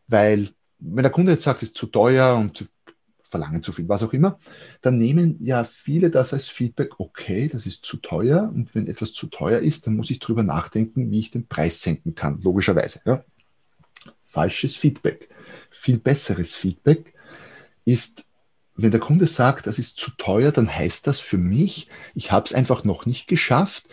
Weil, 0.09 0.51
wenn 0.81 1.03
der 1.03 1.13
Kunde 1.13 1.33
jetzt 1.33 1.45
sagt, 1.45 1.63
es 1.63 1.69
ist 1.69 1.77
zu 1.77 1.87
teuer 1.87 2.35
und 2.37 2.67
verlangen 3.29 3.63
zu 3.63 3.73
viel, 3.73 3.89
was 3.89 4.03
auch 4.03 4.13
immer, 4.13 4.39
dann 4.81 4.99
nehmen 4.99 5.37
ja 5.41 5.65
viele 5.65 6.11
das 6.11 6.33
als 6.33 6.49
Feedback, 6.49 6.99
okay, 6.99 7.49
das 7.49 7.67
ist 7.67 7.85
zu 7.85 7.99
teuer 7.99 8.51
und 8.55 8.75
wenn 8.75 8.87
etwas 8.87 9.13
zu 9.13 9.27
teuer 9.27 9.61
ist, 9.61 9.87
dann 9.87 9.97
muss 9.97 10.11
ich 10.11 10.19
darüber 10.19 10.43
nachdenken, 10.43 11.11
wie 11.11 11.21
ich 11.21 11.31
den 11.31 11.47
Preis 11.47 11.81
senken 11.81 12.15
kann, 12.15 12.41
logischerweise. 12.43 13.01
Ja. 13.05 13.25
Falsches 14.23 14.77
Feedback. 14.77 15.29
Viel 15.71 15.99
besseres 15.99 16.55
Feedback 16.55 17.15
ist, 17.85 18.25
wenn 18.75 18.91
der 18.91 19.01
Kunde 19.01 19.27
sagt, 19.27 19.67
das 19.67 19.79
ist 19.79 19.99
zu 19.99 20.11
teuer, 20.17 20.53
dann 20.53 20.73
heißt 20.73 21.07
das 21.07 21.21
für 21.21 21.39
mich, 21.39 21.89
ich 22.15 22.33
habe 22.33 22.47
es 22.47 22.55
einfach 22.55 22.85
noch 22.85 23.07
nicht 23.07 23.27
geschafft, 23.27 23.89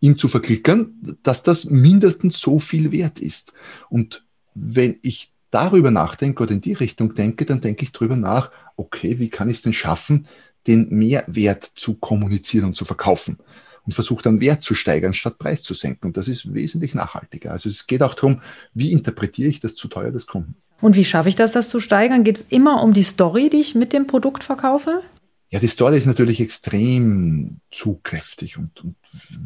ihm 0.00 0.16
zu 0.16 0.28
verklickern, 0.28 1.16
dass 1.22 1.42
das 1.42 1.66
mindestens 1.66 2.40
so 2.40 2.58
viel 2.58 2.90
wert 2.90 3.20
ist. 3.20 3.52
Und 3.90 4.24
wenn 4.54 4.98
ich 5.02 5.32
darüber 5.50 5.90
nachdenke 5.90 6.42
oder 6.42 6.52
in 6.52 6.60
die 6.60 6.72
Richtung 6.72 7.14
denke, 7.14 7.44
dann 7.44 7.60
denke 7.60 7.84
ich 7.84 7.92
darüber 7.92 8.16
nach, 8.16 8.50
okay, 8.76 9.18
wie 9.18 9.28
kann 9.28 9.50
ich 9.50 9.58
es 9.58 9.62
denn 9.62 9.72
schaffen, 9.72 10.26
den 10.66 10.88
Mehrwert 10.90 11.64
zu 11.74 11.94
kommunizieren 11.94 12.66
und 12.66 12.76
zu 12.76 12.84
verkaufen? 12.84 13.38
Und 13.84 13.94
versuche 13.94 14.22
dann 14.22 14.40
Wert 14.40 14.62
zu 14.62 14.74
steigern, 14.74 15.14
statt 15.14 15.38
Preis 15.38 15.62
zu 15.62 15.74
senken. 15.74 16.06
Und 16.06 16.16
das 16.16 16.28
ist 16.28 16.52
wesentlich 16.52 16.94
nachhaltiger. 16.94 17.50
Also 17.50 17.68
es 17.68 17.86
geht 17.86 18.02
auch 18.02 18.14
darum, 18.14 18.42
wie 18.74 18.92
interpretiere 18.92 19.48
ich 19.48 19.58
das 19.58 19.74
zu 19.74 19.88
teuer 19.88 20.10
des 20.10 20.26
Kunden. 20.26 20.54
Und 20.80 20.96
wie 20.96 21.04
schaffe 21.04 21.28
ich 21.28 21.36
das, 21.36 21.52
das 21.52 21.68
zu 21.68 21.80
steigern? 21.80 22.22
Geht 22.22 22.36
es 22.36 22.42
immer 22.48 22.82
um 22.82 22.92
die 22.92 23.02
Story, 23.02 23.50
die 23.50 23.58
ich 23.58 23.74
mit 23.74 23.92
dem 23.92 24.06
Produkt 24.06 24.44
verkaufe? 24.44 25.02
Ja, 25.50 25.58
die 25.58 25.66
Story 25.66 25.96
ist 25.96 26.06
natürlich 26.06 26.40
extrem 26.40 27.60
zugkräftig 27.72 28.56
und, 28.56 28.84
und 28.84 28.94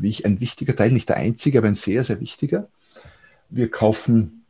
wie 0.01 0.25
ein 0.25 0.39
wichtiger 0.41 0.77
Teil, 0.77 0.93
nicht 0.93 1.09
der 1.09 1.17
einzige, 1.17 1.59
aber 1.59 1.69
ein 1.69 1.77
sehr, 1.77 2.05
sehr 2.05 2.21
wichtiger. 2.21 2.69
Wir 3.49 3.71
kaufen 3.71 4.44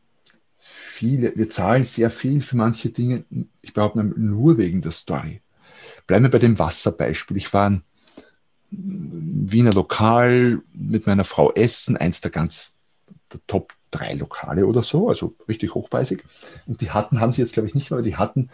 viele, 0.67 1.37
wir 1.37 1.51
zahlen 1.51 1.85
sehr 1.85 2.11
viel 2.11 2.41
für 2.41 2.57
manche 2.57 2.89
Dinge, 2.91 3.25
ich 3.61 3.75
behaupte 3.75 4.03
nur 4.03 4.57
wegen 4.59 4.81
der 4.81 4.93
Story. 4.93 5.41
Bleiben 6.07 6.25
wir 6.25 6.31
bei 6.31 6.39
dem 6.39 6.59
Wasserbeispiel. 6.59 7.37
Ich 7.37 7.53
war 7.53 7.67
in 7.67 7.83
Wiener 8.71 9.73
Lokal 9.73 10.61
mit 10.73 11.07
meiner 11.07 11.25
Frau 11.25 11.53
essen, 11.53 11.97
eins 11.97 12.21
der 12.21 12.31
ganz 12.31 12.77
der 13.33 13.41
Top 13.47 13.75
drei 13.91 14.15
Lokale 14.15 14.67
oder 14.67 14.83
so, 14.83 15.09
also 15.09 15.37
richtig 15.49 15.75
hochpreisig. 15.75 16.25
Und 16.67 16.81
die 16.81 16.91
hatten, 16.91 17.21
haben 17.21 17.33
sie 17.33 17.43
jetzt 17.43 17.53
glaube 17.53 17.69
ich 17.69 17.75
nicht 17.75 17.91
mehr, 17.91 17.99
aber 17.99 18.07
die 18.07 18.17
hatten 18.17 18.51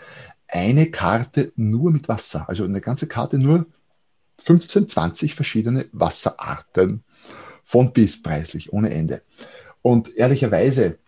eine 0.49 0.91
Karte 0.91 1.53
nur 1.57 1.91
mit 1.91 2.09
Wasser. 2.09 2.49
Also 2.49 2.65
eine 2.65 2.81
ganze 2.81 3.07
Karte 3.07 3.39
nur 3.39 3.67
15, 4.43 4.89
20 4.89 5.35
verschiedene 5.35 5.87
Wasserarten 5.93 7.05
von 7.63 7.93
bis 7.93 8.21
preislich, 8.21 8.73
ohne 8.73 8.91
Ende. 8.91 9.23
Und 9.83 10.17
ehrlicherweise, 10.17 10.99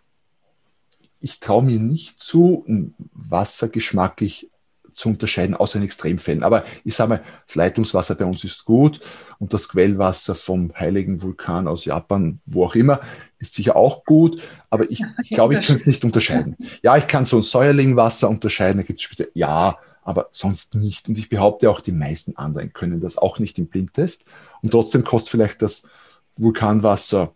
ich 1.23 1.39
traue 1.39 1.63
mir 1.63 1.79
nicht 1.79 2.21
zu, 2.21 2.65
Wasser 3.13 3.69
geschmacklich 3.69 4.51
zu 4.93 5.07
unterscheiden, 5.07 5.55
außer 5.55 5.79
in 5.79 5.85
Extremfällen. 5.85 6.43
Aber 6.43 6.65
ich 6.83 6.95
sage 6.95 7.09
mal, 7.09 7.23
das 7.47 7.55
Leitungswasser 7.55 8.15
bei 8.15 8.25
uns 8.25 8.43
ist 8.43 8.65
gut 8.65 8.99
und 9.39 9.53
das 9.53 9.69
Quellwasser 9.69 10.35
vom 10.35 10.73
heiligen 10.77 11.21
Vulkan 11.21 11.69
aus 11.69 11.85
Japan, 11.85 12.41
wo 12.45 12.65
auch 12.65 12.75
immer, 12.75 12.99
ist 13.39 13.55
sicher 13.55 13.77
auch 13.77 14.03
gut. 14.03 14.41
Aber 14.69 14.91
ich, 14.91 15.01
ich 15.23 15.29
glaube, 15.29 15.57
ich 15.57 15.65
kann 15.65 15.77
es 15.77 15.85
nicht 15.85 16.03
unterscheiden. 16.03 16.57
Ja, 16.83 16.97
ich 16.97 17.07
kann 17.07 17.25
so 17.25 17.37
ein 17.37 17.43
Säuerlingwasser 17.43 18.29
unterscheiden, 18.29 18.79
da 18.79 18.83
gibt 18.83 18.99
es 18.99 19.03
speziell, 19.03 19.31
ja, 19.33 19.77
aber 20.03 20.27
sonst 20.33 20.75
nicht. 20.75 21.07
Und 21.07 21.17
ich 21.17 21.29
behaupte 21.29 21.69
auch, 21.69 21.79
die 21.79 21.93
meisten 21.93 22.35
anderen 22.35 22.73
können 22.73 22.99
das 22.99 23.17
auch 23.17 23.39
nicht 23.39 23.57
im 23.57 23.67
Blindtest. 23.67 24.25
Und 24.61 24.71
trotzdem 24.71 25.05
kostet 25.05 25.31
vielleicht 25.31 25.61
das 25.61 25.87
Vulkanwasser 26.35 27.33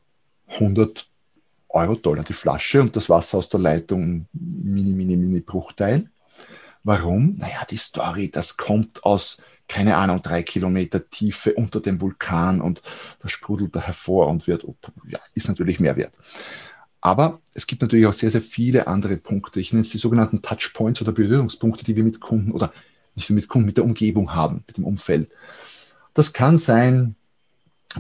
100 0.48 1.08
Euro, 1.70 1.96
Dollar 1.96 2.24
die 2.24 2.34
Flasche 2.34 2.82
und 2.82 2.96
das 2.96 3.10
Wasser 3.10 3.38
aus 3.40 3.50
der 3.50 3.60
Leitung 3.60 4.28
mini, 4.34 4.92
mini, 4.92 5.16
mini 5.16 5.40
Bruchteil. 5.42 6.10
Warum? 6.84 7.34
Naja, 7.34 7.66
die 7.70 7.78
Story, 7.78 8.30
das 8.32 8.58
kommt 8.58 9.04
aus 9.04 9.42
keine 9.68 9.98
Ahnung, 9.98 10.22
drei 10.22 10.44
Kilometer 10.44 11.10
Tiefe 11.10 11.54
unter 11.54 11.82
dem 11.82 12.00
Vulkan 12.00 12.62
und 12.62 12.82
da 13.20 13.28
sprudelt 13.28 13.76
er 13.76 13.82
hervor 13.82 14.28
und 14.28 14.48
wird, 14.48 14.66
ja, 15.08 15.20
ist 15.34 15.48
natürlich 15.48 15.80
mehr 15.80 15.98
wert. 15.98 16.14
Aber 17.02 17.42
es 17.54 17.68
gibt 17.68 17.82
natürlich 17.82 18.08
auch 18.08 18.14
sehr, 18.14 18.32
sehr 18.32 18.42
viele 18.42 18.88
andere 18.88 19.18
Punkte. 19.18 19.60
Ich 19.60 19.72
nenne 19.72 19.82
es 19.82 19.90
die 19.90 19.98
sogenannten 19.98 20.42
Touchpoints 20.42 21.02
oder 21.02 21.12
Berührungspunkte, 21.12 21.84
die 21.84 21.96
wir 21.96 22.04
mit 22.04 22.20
Kunden 22.20 22.52
oder 22.52 22.74
nicht 23.16 23.30
mit 23.30 23.48
Kunden, 23.48 23.68
mit 23.68 23.78
der 23.78 23.84
Umgebung 23.84 24.34
haben, 24.34 24.64
mit 24.68 24.78
dem 24.78 24.86
Umfeld. 24.86 25.30
Das 26.14 26.34
kann 26.34 26.58
sein 26.58 27.16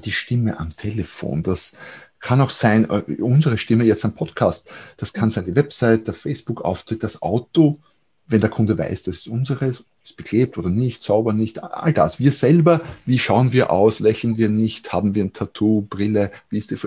die 0.03 0.12
Stimme 0.12 0.59
am 0.59 0.74
Telefon, 0.74 1.43
das 1.43 1.77
kann 2.19 2.41
auch 2.41 2.50
sein 2.50 2.89
äh, 2.89 3.21
unsere 3.21 3.57
Stimme 3.57 3.83
jetzt 3.83 4.05
am 4.05 4.13
Podcast, 4.13 4.67
das 4.97 5.13
kann 5.13 5.31
sein 5.31 5.45
die 5.45 5.55
Website, 5.55 6.07
der 6.07 6.13
Facebook-Auftritt, 6.13 7.03
das 7.03 7.21
Auto, 7.21 7.79
wenn 8.27 8.41
der 8.41 8.50
Kunde 8.50 8.77
weiß, 8.77 9.03
das 9.03 9.17
ist 9.17 9.27
unseres, 9.27 9.83
ist 10.03 10.17
beklebt 10.17 10.57
oder 10.57 10.69
nicht, 10.69 11.03
sauber 11.03 11.33
nicht, 11.33 11.63
all 11.63 11.93
das. 11.93 12.19
Wir 12.19 12.31
selber, 12.31 12.81
wie 13.05 13.19
schauen 13.19 13.53
wir 13.53 13.71
aus, 13.71 14.00
lächeln 14.00 14.38
wir 14.38 14.50
nicht, 14.50 14.91
haben 14.91 15.15
wir 15.15 15.24
ein 15.24 15.33
Tattoo, 15.33 15.81
Brille, 15.81 16.31
wie 16.50 16.57
ist 16.57 16.71
die, 16.71 16.77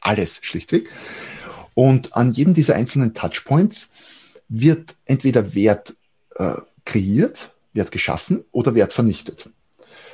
alles 0.00 0.40
schlichtweg. 0.42 0.90
Und 1.74 2.16
an 2.16 2.32
jedem 2.32 2.54
dieser 2.54 2.74
einzelnen 2.74 3.14
Touchpoints 3.14 3.90
wird 4.48 4.94
entweder 5.04 5.54
Wert 5.54 5.96
äh, 6.36 6.56
kreiert, 6.84 7.50
Wert 7.72 7.90
geschaffen 7.90 8.44
oder 8.52 8.74
Wert 8.74 8.92
vernichtet. 8.92 9.48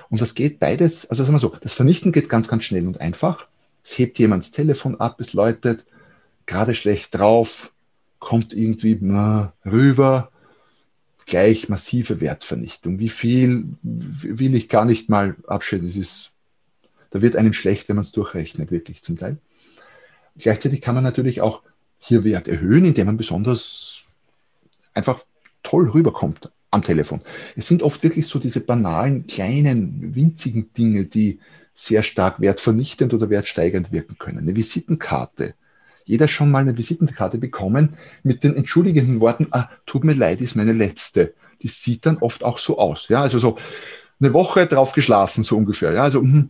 Und 0.08 0.20
das 0.20 0.34
geht 0.34 0.58
beides, 0.58 1.08
also 1.08 1.22
sagen 1.22 1.34
wir 1.34 1.40
so, 1.40 1.54
das 1.60 1.74
Vernichten 1.74 2.12
geht 2.12 2.28
ganz, 2.28 2.48
ganz 2.48 2.64
schnell 2.64 2.86
und 2.86 3.00
einfach. 3.00 3.46
Es 3.84 3.98
hebt 3.98 4.18
jemand 4.18 4.44
das 4.44 4.50
Telefon 4.50 5.00
ab, 5.00 5.20
es 5.20 5.32
läutet, 5.32 5.84
gerade 6.46 6.74
schlecht 6.74 7.14
drauf, 7.14 7.72
kommt 8.18 8.52
irgendwie 8.52 8.98
rüber, 9.64 10.30
gleich 11.26 11.68
massive 11.68 12.20
Wertvernichtung. 12.20 12.98
Wie 12.98 13.08
viel 13.08 13.68
will 13.82 14.54
ich 14.54 14.68
gar 14.68 14.84
nicht 14.84 15.08
mal 15.08 15.36
abschätzen. 15.46 16.00
Ist, 16.00 16.32
da 17.10 17.22
wird 17.22 17.36
einem 17.36 17.52
schlecht, 17.52 17.88
wenn 17.88 17.96
man 17.96 18.04
es 18.04 18.12
durchrechnet, 18.12 18.70
wirklich 18.70 19.02
zum 19.02 19.18
Teil. 19.18 19.38
Gleichzeitig 20.36 20.80
kann 20.80 20.94
man 20.94 21.04
natürlich 21.04 21.40
auch 21.40 21.62
hier 21.98 22.24
Wert 22.24 22.48
erhöhen, 22.48 22.84
indem 22.84 23.06
man 23.06 23.16
besonders 23.16 24.02
einfach 24.94 25.24
toll 25.62 25.88
rüberkommt 25.88 26.50
am 26.70 26.82
Telefon. 26.82 27.20
Es 27.56 27.68
sind 27.68 27.82
oft 27.82 28.02
wirklich 28.02 28.26
so 28.26 28.38
diese 28.38 28.60
banalen, 28.60 29.26
kleinen, 29.26 30.14
winzigen 30.14 30.72
Dinge, 30.72 31.04
die 31.04 31.40
sehr 31.74 32.02
stark 32.02 32.40
wertvernichtend 32.40 33.14
oder 33.14 33.30
wertsteigernd 33.30 33.92
wirken 33.92 34.18
können. 34.18 34.38
Eine 34.38 34.56
Visitenkarte. 34.56 35.54
Jeder 36.04 36.28
schon 36.28 36.50
mal 36.50 36.58
eine 36.60 36.76
Visitenkarte 36.76 37.38
bekommen 37.38 37.96
mit 38.22 38.42
den 38.42 38.56
entschuldigenden 38.56 39.20
Worten, 39.20 39.48
ah, 39.52 39.68
tut 39.86 40.04
mir 40.04 40.14
leid, 40.14 40.40
ist 40.40 40.56
meine 40.56 40.72
letzte. 40.72 41.34
Die 41.62 41.68
sieht 41.68 42.06
dann 42.06 42.18
oft 42.18 42.42
auch 42.42 42.58
so 42.58 42.78
aus. 42.78 43.08
Ja, 43.08 43.22
also 43.22 43.38
so 43.38 43.58
eine 44.20 44.32
Woche 44.32 44.66
drauf 44.66 44.92
geschlafen, 44.92 45.44
so 45.44 45.56
ungefähr. 45.56 45.92
Ja, 45.92 46.02
also 46.02 46.22
mh, 46.22 46.48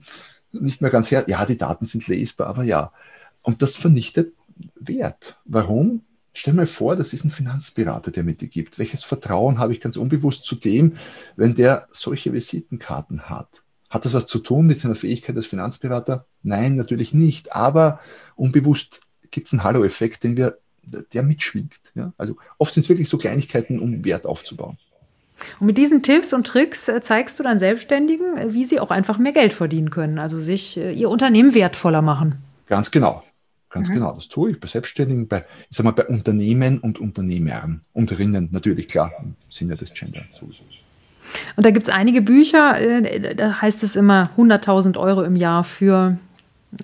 nicht 0.52 0.80
mehr 0.80 0.90
ganz 0.90 1.10
her. 1.10 1.24
Ja, 1.26 1.44
die 1.46 1.58
Daten 1.58 1.86
sind 1.86 2.08
lesbar, 2.08 2.46
aber 2.48 2.64
ja. 2.64 2.92
Und 3.42 3.62
das 3.62 3.76
vernichtet 3.76 4.34
Wert. 4.74 5.38
Warum? 5.44 6.02
Stell 6.32 6.54
mir 6.54 6.66
vor, 6.66 6.96
das 6.96 7.12
ist 7.12 7.24
ein 7.24 7.30
Finanzberater, 7.30 8.10
der 8.10 8.22
mir 8.22 8.34
die 8.34 8.48
gibt. 8.48 8.78
Welches 8.78 9.04
Vertrauen 9.04 9.58
habe 9.58 9.72
ich 9.72 9.80
ganz 9.80 9.96
unbewusst 9.96 10.44
zu 10.44 10.54
dem, 10.54 10.96
wenn 11.36 11.54
der 11.54 11.88
solche 11.90 12.32
Visitenkarten 12.32 13.28
hat? 13.28 13.62
Hat 13.90 14.04
das 14.04 14.14
was 14.14 14.26
zu 14.26 14.38
tun 14.38 14.66
mit 14.66 14.80
seiner 14.80 14.94
Fähigkeit 14.94 15.36
als 15.36 15.46
Finanzberater? 15.46 16.24
Nein, 16.42 16.76
natürlich 16.76 17.12
nicht. 17.12 17.52
Aber 17.52 18.00
unbewusst 18.36 19.00
gibt 19.30 19.48
es 19.48 19.52
einen 19.52 19.64
Hallo-Effekt, 19.64 20.22
den 20.22 20.36
wir, 20.36 20.58
der 21.12 21.22
mitschwingt. 21.24 21.74
Ja? 21.94 22.12
Also 22.16 22.36
oft 22.58 22.72
sind 22.72 22.84
es 22.84 22.88
wirklich 22.88 23.08
so 23.08 23.18
Kleinigkeiten, 23.18 23.80
um 23.80 24.04
Wert 24.04 24.26
aufzubauen. 24.26 24.78
Und 25.58 25.66
mit 25.66 25.78
diesen 25.78 26.02
Tipps 26.02 26.32
und 26.32 26.46
Tricks 26.46 26.88
äh, 26.88 27.00
zeigst 27.00 27.38
du 27.38 27.42
dann 27.42 27.58
Selbstständigen, 27.58 28.36
äh, 28.36 28.52
wie 28.52 28.64
sie 28.64 28.78
auch 28.78 28.90
einfach 28.90 29.18
mehr 29.18 29.32
Geld 29.32 29.52
verdienen 29.52 29.90
können, 29.90 30.18
also 30.18 30.38
sich 30.38 30.76
äh, 30.76 30.92
ihr 30.92 31.08
Unternehmen 31.08 31.54
wertvoller 31.54 32.02
machen. 32.02 32.36
Ganz 32.66 32.90
genau. 32.90 33.24
Ganz 33.70 33.88
mhm. 33.88 33.94
genau, 33.94 34.12
das 34.12 34.28
tue 34.28 34.50
ich 34.50 34.60
bei 34.60 34.66
Selbstständigen, 34.66 35.28
bei, 35.28 35.44
ich 35.70 35.76
sag 35.76 35.84
mal, 35.84 35.92
bei 35.92 36.04
Unternehmen 36.06 36.78
und 36.78 36.98
Unternehmern. 36.98 37.82
Unterinnen, 37.92 38.48
natürlich, 38.50 38.88
klar, 38.88 39.12
im 39.20 39.36
Sinne 39.48 39.76
des 39.76 39.94
Gender 39.94 40.22
sowieso. 40.38 40.64
Und 41.56 41.66
da 41.66 41.70
gibt 41.70 41.86
es 41.86 41.92
einige 41.92 42.22
Bücher, 42.22 42.78
äh, 42.80 43.34
da 43.34 43.60
heißt 43.60 43.82
es 43.82 43.96
immer 43.96 44.30
100.000 44.36 44.98
Euro 44.98 45.22
im 45.22 45.36
Jahr 45.36 45.64
für 45.64 46.18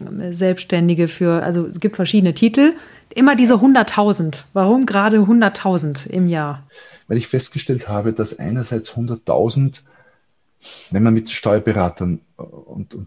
äh, 0.00 0.32
Selbstständige, 0.32 1.08
für, 1.08 1.42
also 1.42 1.66
es 1.66 1.80
gibt 1.80 1.96
verschiedene 1.96 2.34
Titel. 2.34 2.72
Immer 3.14 3.36
diese 3.36 3.54
100.000. 3.54 4.40
Warum 4.52 4.86
gerade 4.86 5.18
100.000 5.18 6.08
im 6.08 6.28
Jahr? 6.28 6.64
Weil 7.08 7.18
ich 7.18 7.28
festgestellt 7.28 7.88
habe, 7.88 8.12
dass 8.12 8.38
einerseits 8.38 8.90
100.000, 8.90 9.80
wenn 10.90 11.02
man 11.02 11.14
mit 11.14 11.30
Steuerberatern 11.30 12.20
und, 12.36 12.94
und 12.94 13.06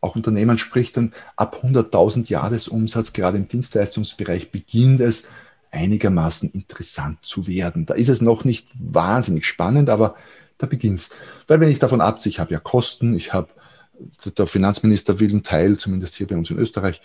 auch 0.00 0.16
Unternehmen 0.16 0.58
spricht, 0.58 0.96
dann 0.96 1.12
ab 1.36 1.62
100.000 1.62 2.28
Jahresumsatz, 2.28 3.12
gerade 3.12 3.38
im 3.38 3.48
Dienstleistungsbereich, 3.48 4.50
beginnt 4.50 5.00
es 5.00 5.28
einigermaßen 5.70 6.50
interessant 6.50 7.18
zu 7.22 7.46
werden. 7.46 7.86
Da 7.86 7.94
ist 7.94 8.08
es 8.08 8.20
noch 8.20 8.44
nicht 8.44 8.68
wahnsinnig 8.74 9.46
spannend, 9.46 9.88
aber 9.88 10.16
da 10.60 10.66
beginnt 10.66 11.00
es. 11.00 11.10
Weil 11.48 11.60
wenn 11.60 11.70
ich 11.70 11.78
davon 11.78 12.00
abziehe, 12.00 12.30
ich 12.30 12.38
habe 12.38 12.52
ja 12.52 12.60
Kosten, 12.60 13.14
ich 13.14 13.32
habe, 13.32 13.48
der 14.36 14.46
Finanzminister 14.46 15.18
will 15.18 15.30
einen 15.30 15.42
Teil, 15.42 15.78
zumindest 15.78 16.14
hier 16.14 16.26
bei 16.26 16.36
uns 16.36 16.50
in 16.50 16.58
Österreich, 16.58 17.00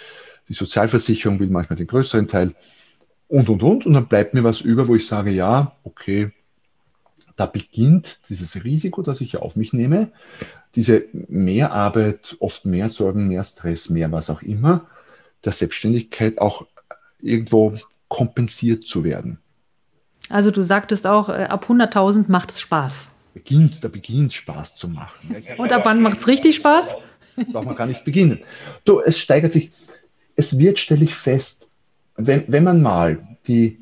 die 0.47 0.53
Sozialversicherung 0.53 1.39
will 1.39 1.49
manchmal 1.49 1.77
den 1.77 1.87
größeren 1.87 2.27
Teil 2.27 2.53
und, 3.27 3.49
und, 3.49 3.63
und. 3.63 3.85
Und 3.85 3.93
dann 3.93 4.07
bleibt 4.07 4.33
mir 4.33 4.43
was 4.43 4.61
über, 4.61 4.87
wo 4.87 4.95
ich 4.95 5.07
sage, 5.07 5.31
ja, 5.31 5.75
okay, 5.83 6.31
da 7.35 7.45
beginnt 7.45 8.29
dieses 8.29 8.63
Risiko, 8.63 9.01
das 9.01 9.21
ich 9.21 9.37
auf 9.37 9.55
mich 9.55 9.73
nehme, 9.73 10.11
diese 10.75 11.05
Mehrarbeit, 11.13 12.37
oft 12.39 12.65
mehr 12.65 12.89
Sorgen, 12.89 13.27
mehr 13.27 13.43
Stress, 13.43 13.89
mehr 13.89 14.11
was 14.11 14.29
auch 14.29 14.41
immer, 14.41 14.87
der 15.43 15.51
Selbstständigkeit 15.51 16.39
auch 16.39 16.65
irgendwo 17.19 17.77
kompensiert 18.07 18.87
zu 18.87 19.03
werden. 19.03 19.39
Also 20.29 20.51
du 20.51 20.61
sagtest 20.61 21.07
auch, 21.07 21.29
äh, 21.29 21.43
ab 21.43 21.65
100.000 21.69 22.25
macht 22.27 22.51
es 22.51 22.59
Spaß. 22.59 23.07
Beginnt, 23.35 23.83
da 23.83 23.89
beginnt 23.89 24.33
Spaß 24.33 24.75
zu 24.75 24.87
machen. 24.87 25.35
Und 25.57 25.71
ab 25.71 25.81
wann 25.85 26.01
macht 26.01 26.17
es 26.17 26.27
richtig 26.27 26.55
Spaß? 26.55 26.95
Braucht 27.51 27.65
man 27.65 27.75
gar 27.75 27.85
nicht 27.85 28.03
beginnen. 28.03 28.39
Du, 28.83 29.01
es 29.01 29.19
steigert 29.19 29.51
sich. 29.53 29.69
Es 30.35 30.57
wird, 30.57 30.79
stelle 30.79 31.03
ich 31.03 31.13
fest, 31.13 31.69
wenn, 32.15 32.45
wenn 32.47 32.63
man 32.63 32.81
mal 32.81 33.27
die 33.47 33.77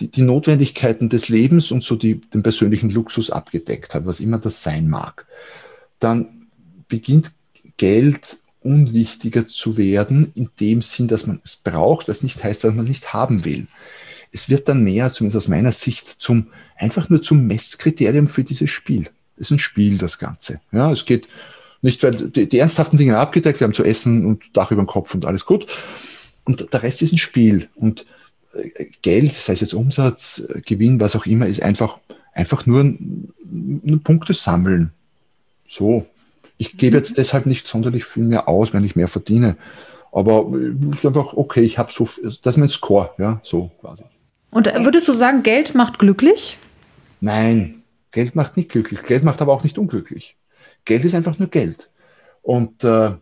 die, 0.00 0.10
die 0.10 0.22
Notwendigkeiten 0.22 1.08
des 1.08 1.28
Lebens 1.28 1.70
und 1.70 1.82
so 1.82 1.96
die, 1.96 2.20
den 2.20 2.42
persönlichen 2.42 2.90
Luxus 2.90 3.30
abgedeckt 3.30 3.94
hat, 3.94 4.06
was 4.06 4.20
immer 4.20 4.38
das 4.38 4.62
sein 4.62 4.88
mag, 4.88 5.26
dann 5.98 6.48
beginnt 6.88 7.32
Geld 7.76 8.38
unwichtiger 8.60 9.46
zu 9.46 9.76
werden, 9.76 10.32
in 10.34 10.50
dem 10.60 10.82
Sinn, 10.82 11.08
dass 11.08 11.26
man 11.26 11.40
es 11.44 11.56
braucht, 11.56 12.08
was 12.08 12.22
nicht 12.22 12.42
heißt, 12.42 12.64
dass 12.64 12.74
man 12.74 12.86
nicht 12.86 13.12
haben 13.12 13.44
will. 13.44 13.66
Es 14.32 14.48
wird 14.48 14.68
dann 14.68 14.84
mehr, 14.84 15.12
zumindest 15.12 15.44
aus 15.44 15.48
meiner 15.48 15.72
Sicht, 15.72 16.06
zum, 16.06 16.48
einfach 16.76 17.08
nur 17.08 17.22
zum 17.22 17.46
Messkriterium 17.46 18.28
für 18.28 18.44
dieses 18.44 18.70
Spiel. 18.70 19.08
Es 19.36 19.46
ist 19.46 19.50
ein 19.52 19.58
Spiel, 19.58 19.98
das 19.98 20.18
Ganze. 20.18 20.60
Ja, 20.72 20.92
es 20.92 21.04
geht 21.04 21.28
nicht, 21.80 22.02
weil 22.02 22.12
die, 22.12 22.48
die 22.48 22.58
ernsthaften 22.58 22.98
Dinge 22.98 23.18
abgedeckt, 23.18 23.60
wir 23.60 23.64
haben 23.64 23.74
zu 23.74 23.84
essen 23.84 24.26
und 24.26 24.56
Dach 24.56 24.70
über 24.70 24.82
dem 24.82 24.88
Kopf 24.88 25.14
und 25.14 25.24
alles 25.24 25.46
gut. 25.46 25.66
Und 26.44 26.72
der 26.72 26.82
Rest 26.82 27.02
ist 27.02 27.12
ein 27.12 27.18
Spiel. 27.18 27.68
Und 27.76 28.06
Geld, 29.02 29.32
sei 29.32 29.52
es 29.52 29.60
jetzt 29.60 29.74
Umsatz, 29.74 30.42
Gewinn, 30.66 31.00
was 31.00 31.14
auch 31.14 31.26
immer, 31.26 31.46
ist 31.46 31.62
einfach, 31.62 31.98
einfach 32.32 32.66
nur 32.66 32.80
ein, 32.80 33.32
ein 33.44 34.00
Punkte 34.02 34.34
sammeln. 34.34 34.92
So. 35.68 36.06
Ich 36.56 36.76
gebe 36.76 36.96
jetzt 36.96 37.16
deshalb 37.16 37.46
nicht 37.46 37.68
sonderlich 37.68 38.04
viel 38.04 38.24
mehr 38.24 38.48
aus, 38.48 38.72
wenn 38.72 38.84
ich 38.84 38.96
mehr 38.96 39.06
verdiene. 39.06 39.56
Aber 40.10 40.50
es 40.92 40.98
ist 40.98 41.06
einfach, 41.06 41.34
okay, 41.34 41.60
ich 41.60 41.78
habe 41.78 41.92
so, 41.92 42.08
das 42.22 42.54
ist 42.54 42.56
mein 42.56 42.68
Score, 42.68 43.10
ja, 43.18 43.40
so 43.44 43.70
quasi. 43.80 44.02
Und 44.50 44.66
würdest 44.66 45.06
du 45.08 45.12
sagen, 45.12 45.42
Geld 45.42 45.74
macht 45.74 45.98
glücklich? 45.98 46.58
Nein, 47.20 47.82
Geld 48.10 48.34
macht 48.34 48.56
nicht 48.56 48.70
glücklich. 48.70 49.02
Geld 49.02 49.24
macht 49.24 49.42
aber 49.42 49.52
auch 49.52 49.62
nicht 49.62 49.78
unglücklich. 49.78 50.36
Geld 50.84 51.04
ist 51.04 51.14
einfach 51.14 51.38
nur 51.38 51.48
Geld. 51.48 51.90
Und 52.42 52.84
äh, 52.84 53.12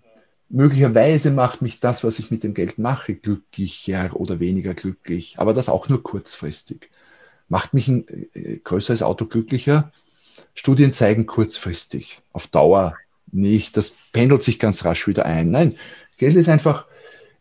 Möglicherweise 0.49 1.33
macht 1.33 1.61
mich 1.61 1.81
das, 1.81 2.05
was 2.05 2.21
ich 2.21 2.31
mit 2.31 2.45
dem 2.45 2.55
Geld 2.55 2.79
mache, 2.79 3.15
glücklicher 3.17 4.11
oder 4.15 4.39
weniger 4.39 4.75
glücklich, 4.75 5.35
aber 5.39 5.53
das 5.53 5.69
auch 5.69 5.89
nur 5.89 6.03
kurzfristig. 6.05 6.89
Macht 7.49 7.75
mich 7.75 7.89
ein 7.89 8.07
äh, 8.33 8.59
größeres 8.59 9.03
Auto 9.03 9.27
glücklicher? 9.27 9.93
Studien 10.55 10.93
zeigen 10.93 11.27
kurzfristig, 11.27 12.21
auf 12.33 12.47
Dauer 12.47 12.97
nicht. 13.33 13.77
Das 13.77 13.95
pendelt 14.13 14.45
sich 14.45 14.61
ganz 14.61 14.85
rasch 14.85 15.09
wieder 15.09 15.27
ein. 15.27 15.51
Nein, 15.51 15.77
Geld 16.17 16.37
ist 16.37 16.49
einfach, 16.49 16.87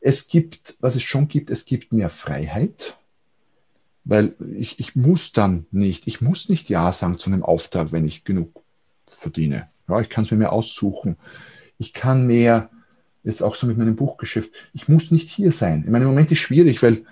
es 0.01 0.27
gibt, 0.27 0.75
was 0.80 0.96
es 0.96 1.04
schon 1.04 1.27
gibt, 1.27 1.51
es 1.51 1.65
gibt 1.65 1.94
mehr 1.94 2.10
Freiheit, 2.10 2.98
weil 4.05 4.35
ich, 4.57 4.79
ich 4.79 4.95
muss 4.95 5.33
dann 5.33 5.65
nicht, 5.71 6.07
ich 6.07 6.21
muss 6.21 6.47
nicht 6.47 6.69
Ja 6.69 6.93
sagen 6.93 7.17
zu 7.17 7.29
einem 7.29 7.43
Auftrag, 7.43 7.91
wenn 7.91 8.07
ich 8.07 8.24
genug 8.24 8.63
verdiene. 9.17 9.69
Ja, 9.89 10.00
ich 10.00 10.09
kann 10.09 10.24
es 10.24 10.31
mir 10.31 10.38
mehr 10.38 10.53
aussuchen. 10.53 11.17
Ich 11.77 11.93
kann 11.93 12.25
mehr 12.25 12.69
jetzt 13.24 13.41
auch 13.41 13.55
so 13.55 13.67
mit 13.67 13.77
meinem 13.77 13.95
Buchgeschäft, 13.95 14.51
ich 14.74 14.88
muss 14.88 15.12
nicht 15.12 15.29
hier 15.29 15.51
sein. 15.51 15.83
In 15.83 15.91
meinem 15.91 16.07
Moment 16.07 16.31
ist 16.31 16.39
schwierig, 16.39 16.81
weil 16.83 17.03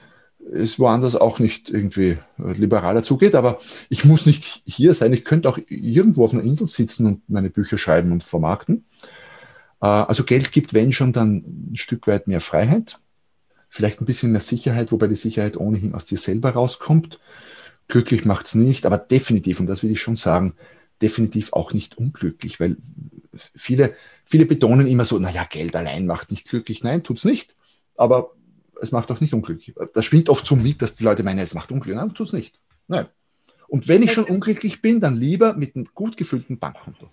es 0.54 0.78
woanders 0.78 1.16
auch 1.16 1.40
nicht 1.40 1.70
irgendwie 1.70 2.18
liberaler 2.38 3.04
zugeht. 3.04 3.34
Aber 3.36 3.60
ich 3.90 4.06
muss 4.06 4.26
nicht 4.26 4.62
hier 4.66 4.94
sein. 4.94 5.14
Ich 5.14 5.26
könnte 5.26 5.50
auch 5.50 5.58
irgendwo 5.68 6.24
auf 6.24 6.34
einer 6.34 6.44
Insel 6.44 6.68
sitzen 6.68 7.08
und 7.08 7.30
meine 7.30 7.50
Bücher 7.50 7.78
schreiben 7.78 8.12
und 8.12 8.24
vermarkten. 8.24 8.86
Äh, 9.82 9.88
also 9.88 10.24
Geld 10.24 10.52
gibt, 10.52 10.74
wenn 10.74 10.92
schon, 10.92 11.14
dann 11.14 11.72
ein 11.72 11.76
Stück 11.76 12.08
weit 12.08 12.28
mehr 12.28 12.42
Freiheit. 12.42 13.00
Vielleicht 13.74 14.02
ein 14.02 14.06
bisschen 14.06 14.32
mehr 14.32 14.40
Sicherheit, 14.40 14.92
wobei 14.92 15.08
die 15.08 15.16
Sicherheit 15.16 15.58
ohnehin 15.58 15.96
aus 15.96 16.06
dir 16.06 16.20
selber 16.20 16.52
rauskommt. 16.52 17.20
Glücklich 17.88 18.24
macht 18.24 18.46
es 18.46 18.54
nicht, 18.54 18.86
aber 18.86 19.00
definitiv, 19.00 19.60
und 19.60 19.66
das 19.66 19.82
will 19.82 19.90
ich 19.90 20.00
schon 20.00 20.16
sagen, 20.16 20.54
definitiv 21.02 21.54
auch 21.54 21.74
nicht 21.74 21.98
unglücklich, 21.98 22.60
weil 22.60 22.78
viele, 23.56 23.96
viele 24.26 24.46
betonen 24.46 24.86
immer 24.86 25.06
so, 25.06 25.18
naja, 25.18 25.48
Geld 25.50 25.76
allein 25.76 26.06
macht 26.06 26.30
nicht 26.30 26.48
glücklich. 26.48 26.84
Nein, 26.84 27.02
tut 27.02 27.18
es 27.18 27.26
nicht. 27.26 27.56
Aber 27.96 28.36
es 28.80 28.92
macht 28.92 29.10
auch 29.10 29.22
nicht 29.22 29.34
unglücklich. 29.34 29.76
Das 29.96 30.06
schwingt 30.06 30.30
oft 30.30 30.46
so 30.46 30.56
mit, 30.56 30.84
dass 30.84 30.94
die 30.94 31.04
Leute 31.04 31.24
meinen, 31.24 31.40
es 31.40 31.56
macht 31.56 31.72
unglücklich. 31.72 31.96
Nein, 31.96 32.14
tut 32.14 32.28
es 32.28 32.34
nicht. 32.34 32.60
Nein. 32.88 33.08
Und 33.68 33.88
wenn 33.88 34.04
ich 34.04 34.12
schon 34.12 34.26
unglücklich 34.26 34.84
bin, 34.84 35.02
dann 35.02 35.18
lieber 35.18 35.56
mit 35.56 35.76
einem 35.76 35.88
gut 35.96 36.16
gefüllten 36.16 36.60
Bankkonto. 36.60 37.10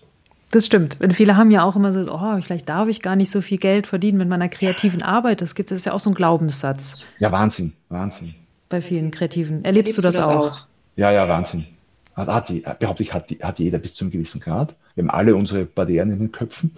Das 0.51 0.67
stimmt. 0.67 1.01
Und 1.01 1.15
viele 1.15 1.37
haben 1.37 1.51
ja 1.51 1.63
auch 1.63 1.77
immer 1.77 1.93
so, 1.93 2.13
oh, 2.13 2.41
vielleicht 2.41 2.69
darf 2.69 2.89
ich 2.89 3.03
gar 3.03 3.15
nicht 3.15 3.31
so 3.31 3.41
viel 3.41 3.59
Geld 3.59 3.87
verdienen 3.87 4.19
mit 4.19 4.29
meiner 4.29 4.49
kreativen 4.49 5.03
Arbeit. 5.03 5.41
Das 5.41 5.55
gibt 5.55 5.71
es 5.71 5.85
ja 5.85 5.93
auch 5.93 6.01
so 6.01 6.11
ein 6.11 6.15
Glaubenssatz. 6.15 7.09
Ja, 7.21 7.31
Wahnsinn, 7.31 7.73
Wahnsinn. 7.89 8.35
Bei 8.69 8.81
vielen 8.81 9.13
Kreativen. 9.13 9.65
Erlebst, 9.65 9.97
Erlebst 9.97 9.99
du 9.99 10.03
das, 10.03 10.15
das 10.17 10.25
auch? 10.27 10.51
auch? 10.51 10.67
Ja, 10.97 11.13
ja, 11.13 11.29
Wahnsinn. 11.29 11.67
Hat, 12.17 12.29
hat, 12.29 12.79
behaupte 12.81 13.05
ich, 13.05 13.15
hat, 13.15 13.31
hat 13.43 13.59
jeder 13.61 13.79
bis 13.79 13.95
zu 13.95 14.05
einem 14.05 14.11
gewissen 14.11 14.41
Grad. 14.41 14.75
Wir 14.95 15.05
haben 15.05 15.11
alle 15.11 15.37
unsere 15.37 15.65
Barrieren 15.65 16.11
in 16.11 16.19
den 16.19 16.33
Köpfen. 16.33 16.73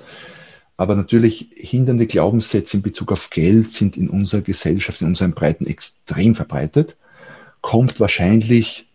Aber 0.76 0.94
natürlich 0.94 1.50
hindernde 1.54 2.06
Glaubenssätze 2.06 2.76
in 2.76 2.82
Bezug 2.82 3.12
auf 3.12 3.30
Geld 3.30 3.70
sind 3.70 3.96
in 3.96 4.10
unserer 4.10 4.42
Gesellschaft, 4.42 5.00
in 5.00 5.08
unseren 5.08 5.32
Breiten 5.32 5.66
extrem 5.66 6.34
verbreitet. 6.34 6.96
Kommt 7.62 8.00
wahrscheinlich 8.00 8.86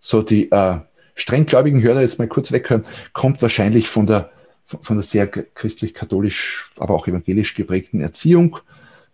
so 0.00 0.22
die 0.22 0.50
äh, 0.50 0.78
strenggläubigen 1.18 1.82
Hörer 1.82 2.00
jetzt 2.00 2.18
mal 2.18 2.28
kurz 2.28 2.52
weghören, 2.52 2.84
kommt 3.12 3.42
wahrscheinlich 3.42 3.88
von 3.88 4.06
der, 4.06 4.30
von 4.64 4.96
der 4.96 5.04
sehr 5.04 5.26
christlich-katholisch, 5.26 6.70
aber 6.78 6.94
auch 6.94 7.08
evangelisch 7.08 7.54
geprägten 7.54 8.00
Erziehung. 8.00 8.58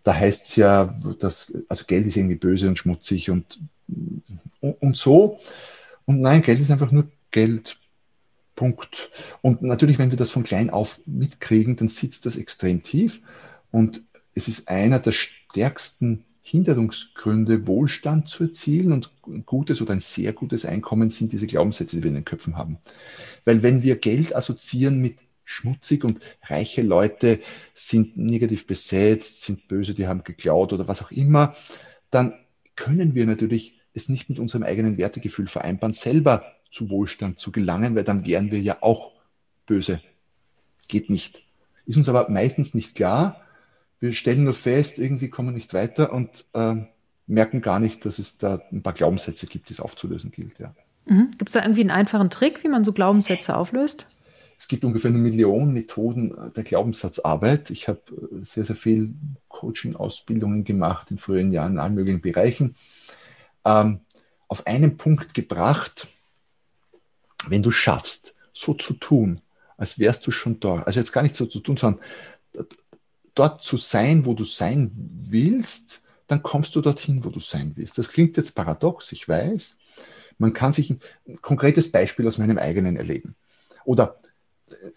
Da 0.03 0.15
heißt 0.15 0.49
es 0.49 0.57
ja, 0.57 0.95
dass, 1.19 1.53
also 1.69 1.85
Geld 1.87 2.07
ist 2.07 2.17
irgendwie 2.17 2.35
böse 2.35 2.69
und 2.69 2.79
schmutzig 2.79 3.31
und, 3.31 3.59
und, 4.61 4.97
so. 4.97 5.41
Und 6.05 6.21
nein, 6.21 6.43
Geld 6.43 6.61
ist 6.61 6.71
einfach 6.71 6.93
nur 6.93 7.09
Geld. 7.31 7.79
Punkt. 8.55 9.11
Und 9.43 9.63
natürlich, 9.63 9.99
wenn 9.99 10.11
wir 10.11 10.19
das 10.19 10.31
von 10.31 10.45
klein 10.45 10.71
auf 10.71 11.01
mitkriegen, 11.07 11.75
dann 11.75 11.89
sitzt 11.89 12.25
das 12.25 12.37
extrem 12.37 12.85
tief. 12.85 13.21
Und 13.73 14.05
es 14.35 14.47
ist 14.47 14.69
einer 14.69 15.01
der 15.01 15.11
stärksten 15.11 16.25
Hinderungsgründe, 16.47 17.67
Wohlstand 17.67 18.29
zu 18.29 18.45
erzielen 18.45 18.93
und 18.93 19.11
ein 19.27 19.47
gutes 19.47 19.81
oder 19.81 19.95
ein 19.95 20.01
sehr 20.01 20.35
gutes 20.35 20.67
Einkommen 20.67 21.09
sind 21.09 21.33
diese 21.33 21.47
Glaubenssätze, 21.47 21.97
die 21.97 22.03
wir 22.03 22.11
in 22.11 22.17
den 22.17 22.27
Köpfen 22.27 22.59
haben. 22.59 22.77
Weil 23.47 23.63
wenn 23.63 23.83
wir 23.83 23.97
Geld 23.97 24.37
assoziieren 24.37 25.01
mit 25.01 25.17
schmutzig 25.45 26.05
und 26.05 26.21
reiche 26.43 26.83
Leute 26.83 27.41
sind 27.73 28.19
negativ 28.19 28.67
besetzt, 28.67 29.41
sind 29.41 29.69
böse, 29.69 29.95
die 29.95 30.07
haben 30.07 30.23
geklaut 30.23 30.75
oder 30.75 30.87
was 30.87 31.03
auch 31.03 31.11
immer, 31.11 31.55
dann 32.11 32.35
können 32.77 33.15
wir 33.15 33.25
natürlich 33.25 33.81
es 33.95 34.11
nicht 34.11 34.29
mit 34.29 34.39
unserem 34.39 34.65
eigenen 34.65 34.99
Wertegefühl 34.99 35.47
vereinbaren, 35.47 35.95
selber 35.95 36.45
zu 36.71 36.91
Wohlstand 36.91 37.41
zu 37.41 37.53
gelangen, 37.53 37.95
weil 37.95 38.05
dann 38.05 38.27
wären 38.27 38.51
wir 38.51 38.61
ja 38.61 38.79
auch 38.83 39.13
böse. 39.65 39.99
Geht 40.89 41.09
nicht. 41.09 41.47
Ist 41.87 41.97
uns 41.97 42.09
aber 42.11 42.29
meistens 42.29 42.75
nicht 42.75 42.95
klar. 42.95 43.41
Wir 44.01 44.13
stellen 44.13 44.45
nur 44.45 44.55
fest, 44.55 44.99
irgendwie 44.99 45.29
kommen 45.29 45.49
wir 45.49 45.55
nicht 45.55 45.75
weiter 45.75 46.13
und 46.13 46.45
äh, 46.53 46.75
merken 47.27 47.61
gar 47.61 47.81
nicht, 47.81 48.05
dass 48.05 48.19
es 48.19 48.37
da 48.37 48.61
ein 48.71 48.83
paar 48.83 48.93
Glaubenssätze 48.93 49.47
gibt, 49.47 49.69
die 49.69 49.75
es 49.75 49.81
aufzulösen 49.81 50.31
gilt. 50.31 50.59
Ja. 50.59 50.75
Mhm. 51.07 51.31
Gibt 51.39 51.49
es 51.49 51.55
da 51.55 51.63
irgendwie 51.63 51.81
einen 51.81 51.91
einfachen 51.91 52.31
Trick, 52.31 52.63
wie 52.65 52.69
man 52.69 52.85
so 52.85 52.93
Glaubenssätze 52.93 53.57
auflöst? 53.57 54.07
Es 54.59 54.69
gibt 54.69 54.85
ungefähr 54.85 55.11
eine 55.11 55.19
Million 55.19 55.73
Methoden 55.73 56.53
der 56.55 56.65
Glaubenssatzarbeit. 56.65 57.71
Ich 57.71 57.89
habe 57.89 58.01
äh, 58.11 58.45
sehr, 58.45 58.65
sehr 58.65 58.77
viel 58.77 59.15
Coaching-Ausbildungen 59.49 60.65
gemacht 60.65 61.11
in 61.11 61.19
früheren 61.19 61.53
Jahren 61.53 61.73
in 61.73 61.79
allen 61.79 61.95
möglichen 61.95 62.21
Bereichen. 62.21 62.77
Ähm, 63.65 64.01
auf 64.49 64.67
einen 64.67 64.97
Punkt 64.97 65.35
gebracht, 65.35 66.07
wenn 67.49 67.63
du 67.63 67.71
schaffst, 67.71 68.35
so 68.53 68.75
zu 68.75 68.95
tun, 68.95 69.41
als 69.77 69.99
wärst 69.99 70.27
du 70.27 70.31
schon 70.31 70.61
dort, 70.61 70.87
also 70.87 71.01
jetzt 71.01 71.13
gar 71.13 71.23
nicht 71.23 71.37
so 71.37 71.47
zu 71.47 71.61
tun, 71.61 71.77
sondern 71.77 72.01
dort 73.35 73.63
zu 73.63 73.77
sein, 73.77 74.27
wo 74.27 74.35
du 74.35 74.45
sein 74.45 74.91
willst, 74.97 76.03
dann 76.27 76.43
kommst 76.43 76.75
du 76.75 76.81
dorthin, 76.81 77.25
wo 77.25 77.31
du 77.31 77.41
sein 77.41 77.73
willst. 77.77 77.99
Das 77.99 78.09
klingt 78.09 78.37
jetzt 78.37 78.55
paradox, 78.55 79.13
ich 79.13 79.29
weiß. 79.29 79.77
Man 80.39 80.53
kann 80.53 80.73
sich 80.73 80.91
ein 80.91 81.01
konkretes 81.43 81.91
Beispiel 81.91 82.27
aus 82.27 82.39
meinem 82.39 82.59
eigenen 82.59 82.97
erleben. 82.97 83.35
Oder 83.85 84.19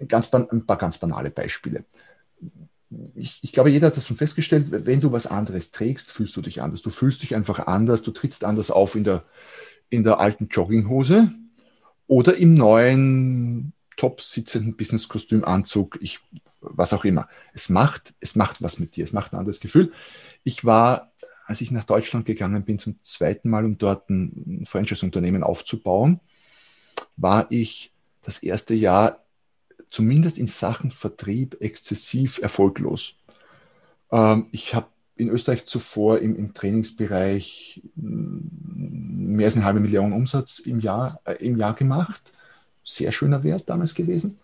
ganz, 0.07 0.33
ein 0.33 0.65
paar 0.65 0.77
ganz 0.77 0.97
banale 0.97 1.29
Beispiele. 1.29 1.83
Ich, 3.15 3.39
ich, 3.41 3.51
glaube, 3.51 3.69
jeder 3.69 3.87
hat 3.87 3.97
das 3.97 4.07
schon 4.07 4.17
festgestellt, 4.17 4.67
wenn 4.69 5.01
du 5.01 5.11
was 5.11 5.27
anderes 5.27 5.71
trägst, 5.71 6.09
fühlst 6.11 6.35
du 6.37 6.41
dich 6.41 6.61
anders. 6.61 6.81
Du 6.81 6.89
fühlst 6.89 7.21
dich 7.21 7.35
einfach 7.35 7.67
anders, 7.67 8.01
du 8.01 8.11
trittst 8.11 8.45
anders 8.45 8.71
auf 8.71 8.95
in 8.95 9.03
der, 9.03 9.25
in 9.89 10.03
der 10.03 10.19
alten 10.19 10.47
Jogginghose, 10.47 11.31
oder 12.07 12.37
im 12.37 12.53
neuen 12.53 13.73
top 13.97 14.21
sitzenden 14.21 14.77
Business-Kostümanzug, 14.77 15.99
ich, 16.01 16.19
was 16.61 16.93
auch 16.93 17.05
immer. 17.05 17.27
Es 17.53 17.69
macht, 17.69 18.13
es 18.19 18.35
macht 18.35 18.61
was 18.61 18.79
mit 18.79 18.95
dir, 18.95 19.03
es 19.03 19.13
macht 19.13 19.33
ein 19.33 19.39
anderes 19.39 19.59
Gefühl. 19.59 19.91
Ich 20.43 20.65
war, 20.65 21.11
als 21.45 21.61
ich 21.61 21.71
nach 21.71 21.83
Deutschland 21.83 22.25
gegangen 22.25 22.63
bin, 22.63 22.79
zum 22.79 22.99
zweiten 23.03 23.49
Mal, 23.49 23.65
um 23.65 23.77
dort 23.77 24.09
ein 24.09 24.65
Franchise-Unternehmen 24.65 25.43
aufzubauen, 25.43 26.19
war 27.15 27.47
ich 27.49 27.93
das 28.21 28.39
erste 28.43 28.73
Jahr 28.73 29.23
zumindest 29.89 30.37
in 30.37 30.47
Sachen 30.47 30.91
Vertrieb 30.91 31.57
exzessiv 31.61 32.39
erfolglos. 32.39 33.15
Ähm, 34.11 34.47
ich 34.51 34.73
habe 34.73 34.87
in 35.15 35.29
Österreich 35.29 35.65
zuvor 35.65 36.19
im, 36.19 36.35
im, 36.35 36.53
Trainingsbereich 36.53 37.81
mm, 37.95 39.35
mehr 39.35 39.47
als 39.47 39.55
eine 39.55 39.65
halbe 39.65 39.79
Million 39.79 40.13
Umsatz 40.13 40.59
im 40.59 40.79
Jahr, 40.79 41.21
äh, 41.25 41.33
im 41.33 41.57
Jahr 41.57 41.73
gemacht. 41.73 42.31
Sehr 42.83 43.11
schöner 43.11 43.43
Wert 43.43 43.69
damals 43.69 43.95
gewesen. 43.95 44.39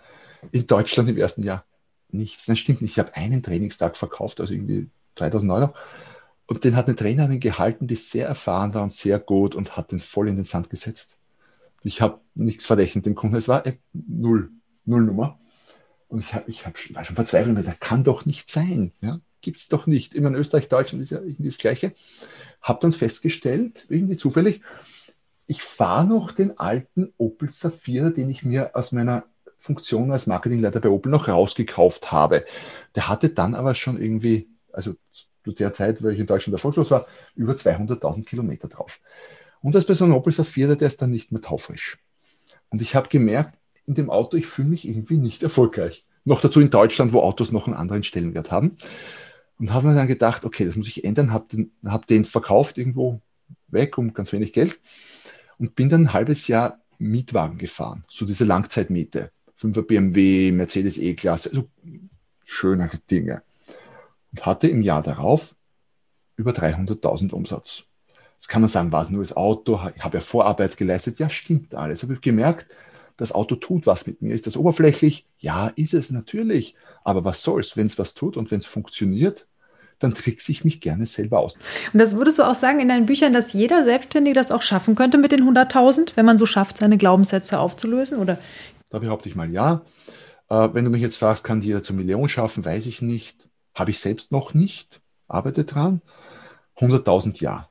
In 0.52 0.68
Deutschland 0.68 1.10
im 1.10 1.18
ersten 1.18 1.44
Jahr 1.44 1.66
nichts. 2.14 2.46
Das 2.46 2.60
stimmt 2.60 2.82
nicht. 2.82 2.92
Ich 2.92 3.00
habe 3.00 3.16
einen 3.16 3.44
Trainingstag 3.44 3.98
verkauft, 3.98 4.42
also 4.42 4.54
irgendwie 4.54 4.90
3000 5.16 5.52
Euro. 5.52 5.74
Und 6.46 6.64
den 6.64 6.76
hat 6.76 6.88
eine 6.88 6.96
Trainerin 6.96 7.40
gehalten, 7.40 7.88
die 7.88 7.96
sehr 7.96 8.28
erfahren 8.28 8.74
war 8.74 8.84
und 8.84 8.94
sehr 8.94 9.20
gut 9.20 9.56
und 9.56 9.78
hat 9.78 9.92
den 9.92 10.00
voll 10.00 10.28
in 10.28 10.36
den 10.36 10.46
Sand 10.46 10.70
gesetzt. 10.70 11.18
Ich 11.84 12.02
habe 12.02 12.20
nichts 12.36 12.66
verdächtigt 12.66 13.06
dem 13.06 13.16
Kunden. 13.16 13.36
Es 13.36 13.48
war 13.48 13.64
null, 13.94 14.52
null 14.86 15.04
Nummer. 15.04 15.40
Und 16.08 16.20
ich, 16.20 16.34
hab, 16.34 16.48
ich 16.48 16.66
hab, 16.66 16.76
war 16.94 17.04
schon 17.04 17.16
verzweifelt, 17.16 17.66
das 17.66 17.80
kann 17.80 18.04
doch 18.04 18.26
nicht 18.26 18.50
sein. 18.50 18.92
Ja? 19.02 19.20
gibt 19.44 19.58
es 19.58 19.68
doch 19.68 19.86
nicht. 19.86 20.16
Immer 20.16 20.30
in 20.30 20.36
Österreich, 20.36 20.70
Deutschland 20.70 21.04
ist 21.04 21.12
ja 21.12 21.20
irgendwie 21.20 21.50
das 21.50 21.60
Gleiche. 21.60 21.94
Habe 22.62 22.80
dann 22.82 22.94
festgestellt, 22.94 23.86
irgendwie 23.90 24.16
zufällig, 24.16 24.62
ich 25.46 25.62
fahre 25.62 26.08
noch 26.08 26.32
den 26.32 26.58
alten 26.58 27.14
Opel 27.18 27.52
Safira, 27.52 28.10
den 28.10 28.30
ich 28.30 28.44
mir 28.44 28.76
aus 28.76 28.94
meiner 28.94 29.26
Funktion 29.64 30.12
als 30.12 30.28
Marketingleiter 30.28 30.82
bei 30.82 30.90
Opel 30.90 31.10
noch 31.10 31.30
rausgekauft 31.30 32.12
habe. 32.12 32.44
Der 32.96 33.08
hatte 33.08 33.30
dann 33.30 33.56
aber 33.56 33.76
schon 33.76 34.00
irgendwie, 34.00 34.50
also 34.74 34.96
zu 35.46 35.54
der 35.54 35.74
Zeit, 35.74 36.04
weil 36.04 36.14
ich 36.14 36.20
in 36.20 36.28
Deutschland 36.28 36.54
erfolglos 36.54 36.92
war, 36.92 37.08
über 37.36 37.54
200.000 37.54 38.26
Kilometer 38.26 38.68
drauf. 38.68 39.00
Und 39.62 39.74
als 39.74 40.02
einem 40.02 40.14
Opel 40.14 40.34
Safira, 40.34 40.76
der 40.76 40.88
ist 40.88 41.02
dann 41.02 41.12
nicht 41.12 41.32
mehr 41.32 41.42
taufrisch. 41.42 41.98
Und 42.70 42.82
ich 42.82 42.94
habe 42.94 43.08
gemerkt, 43.08 43.58
in 43.86 43.96
dem 43.96 44.10
Auto, 44.10 44.36
ich 44.36 44.48
fühle 44.48 44.68
mich 44.68 44.86
irgendwie 44.86 45.18
nicht 45.18 45.44
erfolgreich. 45.44 46.06
Noch 46.26 46.42
dazu 46.42 46.60
in 46.60 46.70
Deutschland, 46.70 47.14
wo 47.14 47.22
Autos 47.22 47.54
noch 47.54 47.68
einen 47.68 47.76
anderen 47.78 48.04
Stellenwert 48.04 48.52
haben. 48.52 48.76
Und 49.60 49.72
habe 49.72 49.88
mir 49.88 49.96
dann 49.96 50.08
gedacht, 50.08 50.44
okay, 50.44 50.66
das 50.66 50.76
muss 50.76 50.90
ich 50.90 51.06
ändern, 51.06 51.32
habe 51.32 51.46
den, 51.50 51.72
hab 51.86 52.06
den 52.08 52.26
verkauft 52.26 52.78
irgendwo 52.78 53.22
weg 53.68 53.98
um 53.98 54.14
ganz 54.14 54.34
wenig 54.34 54.52
Geld 54.52 54.80
und 55.58 55.76
bin 55.76 55.88
dann 55.88 56.04
ein 56.04 56.14
halbes 56.14 56.48
Jahr 56.48 56.80
Mietwagen 56.98 57.58
gefahren, 57.58 58.04
so 58.10 58.26
diese 58.26 58.44
Langzeitmiete. 58.44 59.32
5er 59.64 59.82
BMW, 59.84 60.52
Mercedes 60.52 60.98
E-Klasse, 60.98 61.50
also 61.50 61.68
schönere 62.44 62.98
Dinge. 63.10 63.42
Und 64.32 64.46
hatte 64.46 64.68
im 64.68 64.82
Jahr 64.82 65.04
darauf 65.04 65.56
über 66.36 66.52
300.000 66.52 67.32
Umsatz. 67.32 67.84
Jetzt 68.36 68.50
kann 68.50 68.62
man 68.62 68.70
sagen, 68.70 68.92
war 68.92 69.04
es 69.04 69.10
nur 69.10 69.24
das 69.24 69.36
Auto, 69.38 69.80
ich 69.96 70.04
habe 70.04 70.18
ja 70.18 70.22
Vorarbeit 70.22 70.76
geleistet. 70.76 71.20
Ja, 71.20 71.30
stimmt 71.30 71.76
alles. 71.76 72.04
Habe 72.04 72.16
ich 72.16 72.22
gemerkt, 72.22 72.68
das 73.16 73.32
Auto 73.32 73.56
tut 73.56 73.86
was 73.86 74.08
mit 74.08 74.22
mir. 74.22 74.34
Ist 74.34 74.48
das 74.48 74.58
oberflächlich? 74.58 75.26
Ja, 75.38 75.68
ist 75.76 75.94
es 75.94 76.10
natürlich. 76.10 76.76
Aber 77.04 77.24
was 77.24 77.42
soll's? 77.42 77.78
Wenn 77.78 77.88
es 77.88 78.00
was 78.00 78.16
tut 78.16 78.36
und 78.36 78.52
wenn 78.52 78.60
es 78.60 78.66
funktioniert, 78.66 79.46
dann 80.00 80.14
trickse 80.14 80.52
ich 80.52 80.66
mich 80.66 80.82
gerne 80.82 81.06
selber 81.06 81.40
aus. 81.40 81.56
Und 81.94 82.00
das 82.00 82.16
würdest 82.16 82.40
du 82.40 82.44
auch 82.44 82.56
sagen 82.56 82.80
in 82.80 82.90
deinen 82.90 83.06
Büchern, 83.06 83.32
dass 83.32 83.54
jeder 83.54 83.84
Selbstständige 83.84 84.36
das 84.36 84.52
auch 84.52 84.62
schaffen 84.62 84.96
könnte 84.96 85.18
mit 85.18 85.32
den 85.32 85.48
100.000, 85.48 86.14
wenn 86.16 86.26
man 86.26 86.38
so 86.38 86.46
schafft, 86.46 86.78
seine 86.78 86.98
Glaubenssätze 86.98 87.60
aufzulösen? 87.60 88.18
Oder? 88.18 88.38
Da 88.94 89.00
behaupte 89.00 89.28
ich 89.28 89.36
mal 89.36 89.50
ja. 89.52 89.82
Äh, 90.50 90.70
wenn 90.74 90.86
du 90.86 90.92
mich 90.92 91.02
jetzt 91.02 91.18
fragst, 91.18 91.44
kann 91.44 91.64
jeder 91.64 91.82
zur 91.82 91.96
Million 91.96 92.30
schaffen, 92.30 92.64
weiß 92.64 92.86
ich 92.86 93.02
nicht. 93.02 93.50
Habe 93.74 93.90
ich 93.90 94.00
selbst 94.00 94.32
noch 94.32 94.54
nicht, 94.54 95.02
arbeite 95.28 95.64
dran. 95.66 96.02
100.000 96.78 97.42
ja. 97.42 97.70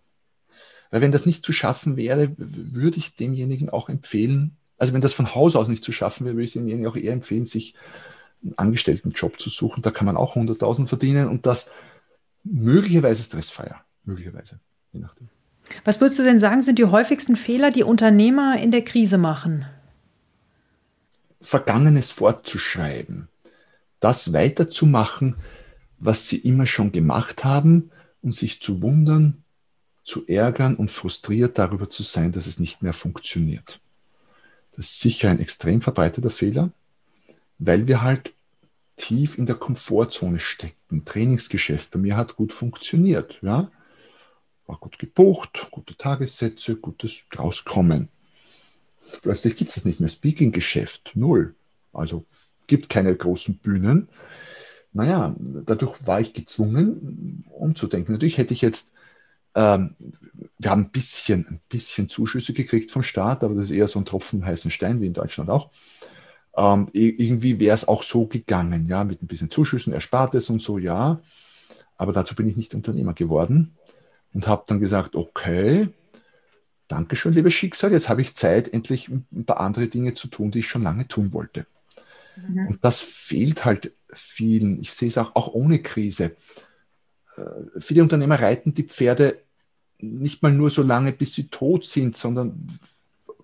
Weil 0.90 1.00
wenn 1.00 1.12
das 1.12 1.24
nicht 1.24 1.46
zu 1.46 1.52
schaffen 1.52 1.96
wäre, 1.96 2.34
würde 2.36 2.98
ich 2.98 3.14
demjenigen 3.14 3.70
auch 3.70 3.88
empfehlen, 3.88 4.56
also 4.78 4.94
wenn 4.94 5.00
das 5.00 5.12
von 5.12 5.32
Haus 5.32 5.54
aus 5.54 5.68
nicht 5.68 5.84
zu 5.84 5.92
schaffen 5.92 6.24
wäre, 6.26 6.34
würde 6.34 6.44
ich 6.44 6.54
demjenigen 6.54 6.88
auch 6.88 6.96
eher 6.96 7.12
empfehlen, 7.12 7.46
sich 7.46 7.76
einen 8.42 8.58
Angestelltenjob 8.58 9.40
zu 9.40 9.48
suchen. 9.48 9.80
Da 9.82 9.92
kann 9.92 10.06
man 10.06 10.16
auch 10.16 10.34
100.000 10.34 10.88
verdienen 10.88 11.28
und 11.28 11.46
das 11.46 11.70
möglicherweise 12.42 13.22
stressfreier, 13.22 13.84
möglicherweise, 14.02 14.58
je 14.90 14.98
nachdem. 14.98 15.28
Was 15.84 16.00
würdest 16.00 16.18
du 16.18 16.24
denn 16.24 16.40
sagen, 16.40 16.62
sind 16.62 16.80
die 16.80 16.84
häufigsten 16.84 17.36
Fehler, 17.36 17.70
die 17.70 17.84
Unternehmer 17.84 18.60
in 18.60 18.72
der 18.72 18.82
Krise 18.82 19.18
machen? 19.18 19.66
Vergangenes 21.42 22.10
fortzuschreiben, 22.10 23.28
das 24.00 24.32
weiterzumachen, 24.32 25.36
was 25.98 26.28
sie 26.28 26.38
immer 26.38 26.66
schon 26.66 26.92
gemacht 26.92 27.44
haben 27.44 27.90
und 28.22 28.32
sich 28.32 28.60
zu 28.60 28.82
wundern, 28.82 29.42
zu 30.04 30.26
ärgern 30.26 30.76
und 30.76 30.90
frustriert 30.90 31.58
darüber 31.58 31.88
zu 31.88 32.02
sein, 32.02 32.32
dass 32.32 32.46
es 32.46 32.58
nicht 32.58 32.82
mehr 32.82 32.92
funktioniert. 32.92 33.80
Das 34.72 34.86
ist 34.86 35.00
sicher 35.00 35.30
ein 35.30 35.38
extrem 35.38 35.80
verbreiteter 35.80 36.30
Fehler, 36.30 36.70
weil 37.58 37.86
wir 37.86 38.02
halt 38.02 38.32
tief 38.96 39.38
in 39.38 39.46
der 39.46 39.56
Komfortzone 39.56 40.38
stecken. 40.38 41.04
Trainingsgeschäft 41.04 41.92
bei 41.92 41.98
mir 41.98 42.16
hat 42.16 42.36
gut 42.36 42.52
funktioniert. 42.52 43.38
Ja? 43.42 43.70
War 44.66 44.76
gut 44.78 44.98
gebucht, 44.98 45.68
gute 45.70 45.96
Tagessätze, 45.96 46.76
gutes 46.76 47.24
Rauskommen. 47.36 48.08
Plötzlich 49.20 49.56
gibt 49.56 49.76
es 49.76 49.84
nicht 49.84 50.00
mehr. 50.00 50.08
Speaking-Geschäft, 50.08 51.12
null. 51.14 51.54
Also 51.92 52.24
gibt 52.66 52.88
keine 52.88 53.14
großen 53.14 53.58
Bühnen. 53.58 54.08
Naja, 54.92 55.34
dadurch 55.38 56.06
war 56.06 56.20
ich 56.20 56.34
gezwungen, 56.34 57.44
umzudenken. 57.50 58.12
Natürlich 58.12 58.38
hätte 58.38 58.52
ich 58.52 58.60
jetzt, 58.60 58.92
ähm, 59.54 59.96
wir 60.58 60.70
haben 60.70 60.82
ein 60.82 60.90
bisschen, 60.90 61.46
ein 61.48 61.60
bisschen 61.68 62.08
Zuschüsse 62.08 62.52
gekriegt 62.52 62.90
vom 62.90 63.02
Staat, 63.02 63.42
aber 63.42 63.54
das 63.54 63.66
ist 63.66 63.70
eher 63.70 63.88
so 63.88 63.98
ein 63.98 64.04
Tropfen 64.04 64.44
heißen 64.44 64.70
Stein, 64.70 65.00
wie 65.00 65.06
in 65.06 65.14
Deutschland 65.14 65.50
auch. 65.50 65.70
Ähm, 66.56 66.88
irgendwie 66.92 67.58
wäre 67.58 67.74
es 67.74 67.88
auch 67.88 68.02
so 68.02 68.26
gegangen, 68.26 68.84
ja, 68.86 69.04
mit 69.04 69.22
ein 69.22 69.26
bisschen 69.26 69.50
Zuschüssen, 69.50 69.92
Erspartes 69.92 70.50
und 70.50 70.60
so, 70.60 70.76
ja. 70.76 71.20
Aber 71.96 72.12
dazu 72.12 72.34
bin 72.34 72.48
ich 72.48 72.56
nicht 72.56 72.74
Unternehmer 72.74 73.14
geworden 73.14 73.76
und 74.34 74.46
habe 74.46 74.64
dann 74.66 74.80
gesagt, 74.80 75.14
okay, 75.14 75.88
Dankeschön, 76.92 77.32
liebes 77.32 77.54
Schicksal, 77.54 77.90
jetzt 77.90 78.10
habe 78.10 78.20
ich 78.20 78.34
Zeit, 78.34 78.70
endlich 78.70 79.08
ein 79.08 79.46
paar 79.46 79.60
andere 79.60 79.86
Dinge 79.86 80.12
zu 80.12 80.28
tun, 80.28 80.50
die 80.50 80.58
ich 80.58 80.68
schon 80.68 80.82
lange 80.82 81.08
tun 81.08 81.32
wollte. 81.32 81.64
Mhm. 82.36 82.66
Und 82.66 82.84
das 82.84 83.00
fehlt 83.00 83.64
halt 83.64 83.92
vielen. 84.12 84.78
Ich 84.78 84.92
sehe 84.92 85.08
es 85.08 85.16
auch, 85.16 85.34
auch 85.34 85.54
ohne 85.54 85.78
Krise. 85.78 86.36
Äh, 87.38 87.80
viele 87.80 88.02
Unternehmer 88.02 88.38
reiten 88.38 88.74
die 88.74 88.82
Pferde 88.82 89.38
nicht 90.00 90.42
mal 90.42 90.52
nur 90.52 90.68
so 90.68 90.82
lange, 90.82 91.12
bis 91.12 91.32
sie 91.32 91.48
tot 91.48 91.86
sind, 91.86 92.18
sondern 92.18 92.68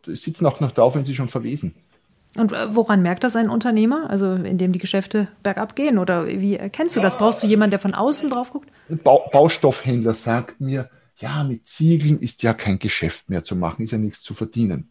sitzen 0.04 0.44
auch 0.44 0.60
noch 0.60 0.72
drauf, 0.72 0.94
wenn 0.94 1.06
sie 1.06 1.14
schon 1.14 1.28
verwesen. 1.28 1.74
Und 2.36 2.52
äh, 2.52 2.74
woran 2.74 3.00
merkt 3.00 3.24
das 3.24 3.34
ein 3.34 3.48
Unternehmer? 3.48 4.10
Also 4.10 4.34
indem 4.34 4.72
die 4.72 4.78
Geschäfte 4.78 5.28
bergab 5.42 5.74
gehen? 5.74 5.96
Oder 5.96 6.26
wie 6.26 6.56
erkennst 6.56 6.96
du 6.96 7.00
das? 7.00 7.16
Brauchst 7.16 7.42
du 7.42 7.46
jemanden, 7.46 7.70
der 7.70 7.80
von 7.80 7.94
außen 7.94 8.28
drauf 8.28 8.52
guckt? 8.52 8.68
Ein 8.90 9.00
Baustoffhändler 9.02 10.12
sagt 10.12 10.60
mir, 10.60 10.90
ja, 11.18 11.44
mit 11.44 11.66
Ziegeln 11.68 12.20
ist 12.20 12.42
ja 12.42 12.54
kein 12.54 12.78
Geschäft 12.78 13.28
mehr 13.28 13.44
zu 13.44 13.56
machen, 13.56 13.82
ist 13.82 13.90
ja 13.90 13.98
nichts 13.98 14.22
zu 14.22 14.34
verdienen. 14.34 14.90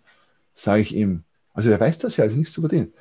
Sage 0.55 0.81
ich 0.81 0.95
ihm, 0.95 1.23
also 1.53 1.69
er 1.69 1.79
weiß 1.79 1.99
das 1.99 2.17
ja, 2.17 2.23
also 2.23 2.35
nichts 2.35 2.53
zu 2.53 2.61
verdienen. 2.61 2.93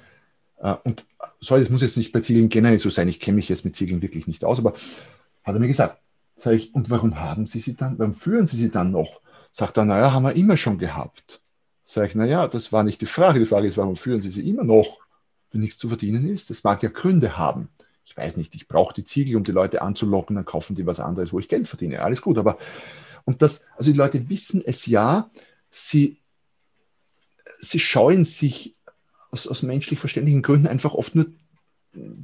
Äh, 0.59 0.75
und 0.85 1.07
sorry, 1.41 1.61
das 1.61 1.71
muss 1.71 1.83
jetzt 1.83 1.97
nicht 1.97 2.12
bei 2.12 2.21
Ziegeln 2.21 2.49
generell 2.49 2.79
so 2.79 2.91
sein, 2.91 3.09
ich 3.09 3.21
kenne 3.21 3.37
mich 3.37 3.49
jetzt 3.49 3.65
mit 3.65 3.75
Ziegeln 3.77 4.03
wirklich 4.03 4.27
nicht 4.27 4.45
aus, 4.45 4.59
aber 4.59 4.75
hat 5.45 5.55
er 5.55 5.59
mir 5.59 5.69
gesagt, 5.69 6.01
sage 6.37 6.57
ich, 6.57 6.75
und 6.75 6.91
warum 6.91 7.19
haben 7.19 7.47
Sie 7.47 7.61
sie 7.61 7.75
dann, 7.75 7.99
warum 7.99 8.15
führen 8.15 8.47
Sie 8.47 8.57
sie 8.57 8.71
dann 8.71 8.91
noch? 8.91 9.21
Sagt 9.51 9.77
er, 9.79 9.85
naja, 9.85 10.12
haben 10.12 10.25
wir 10.25 10.37
immer 10.37 10.57
schon 10.57 10.79
gehabt. 10.79 11.41
Sage 11.85 12.09
ich, 12.09 12.15
naja, 12.15 12.47
das 12.49 12.73
war 12.73 12.83
nicht 12.83 13.01
die 13.01 13.07
Frage. 13.07 13.39
Die 13.39 13.47
Frage 13.47 13.69
ist, 13.69 13.79
warum 13.79 13.97
führen 13.97 14.21
Sie 14.21 14.31
sie 14.31 14.47
immer 14.49 14.65
noch, 14.65 14.99
wenn 15.51 15.61
nichts 15.61 15.79
zu 15.79 15.89
verdienen 15.89 16.29
ist? 16.29 16.51
Das 16.51 16.65
mag 16.65 16.83
ja 16.83 16.91
Gründe 16.91 17.39
haben. 17.39 17.71
Ich 18.05 18.17
weiß 18.17 18.37
nicht, 18.37 18.55
ich 18.55 18.69
brauche 18.69 18.93
die 18.93 19.05
Ziegel, 19.05 19.37
um 19.37 19.45
die 19.45 19.53
Leute 19.53 19.83
anzulocken, 19.83 20.37
dann 20.37 20.45
kaufen 20.45 20.75
die 20.77 20.85
was 20.85 21.01
anderes, 21.01 21.33
wo 21.33 21.39
ich 21.39 21.49
Geld 21.49 21.69
verdiene. 21.69 22.03
Alles 22.03 22.23
gut, 22.23 22.39
aber 22.39 22.59
und 23.27 23.43
das, 23.43 23.65
also 23.77 23.91
die 23.91 23.99
Leute 23.99 24.31
wissen 24.31 24.62
es 24.65 24.87
ja, 24.87 25.31
sie, 25.71 26.17
sie 27.61 27.81
scheuen 27.81 28.25
sich 28.25 28.75
aus, 29.31 29.47
aus 29.47 29.62
menschlich 29.62 29.99
verständlichen 29.99 30.43
Gründen 30.43 30.69
einfach 30.69 30.95
oft 30.95 31.15
nur 31.15 31.27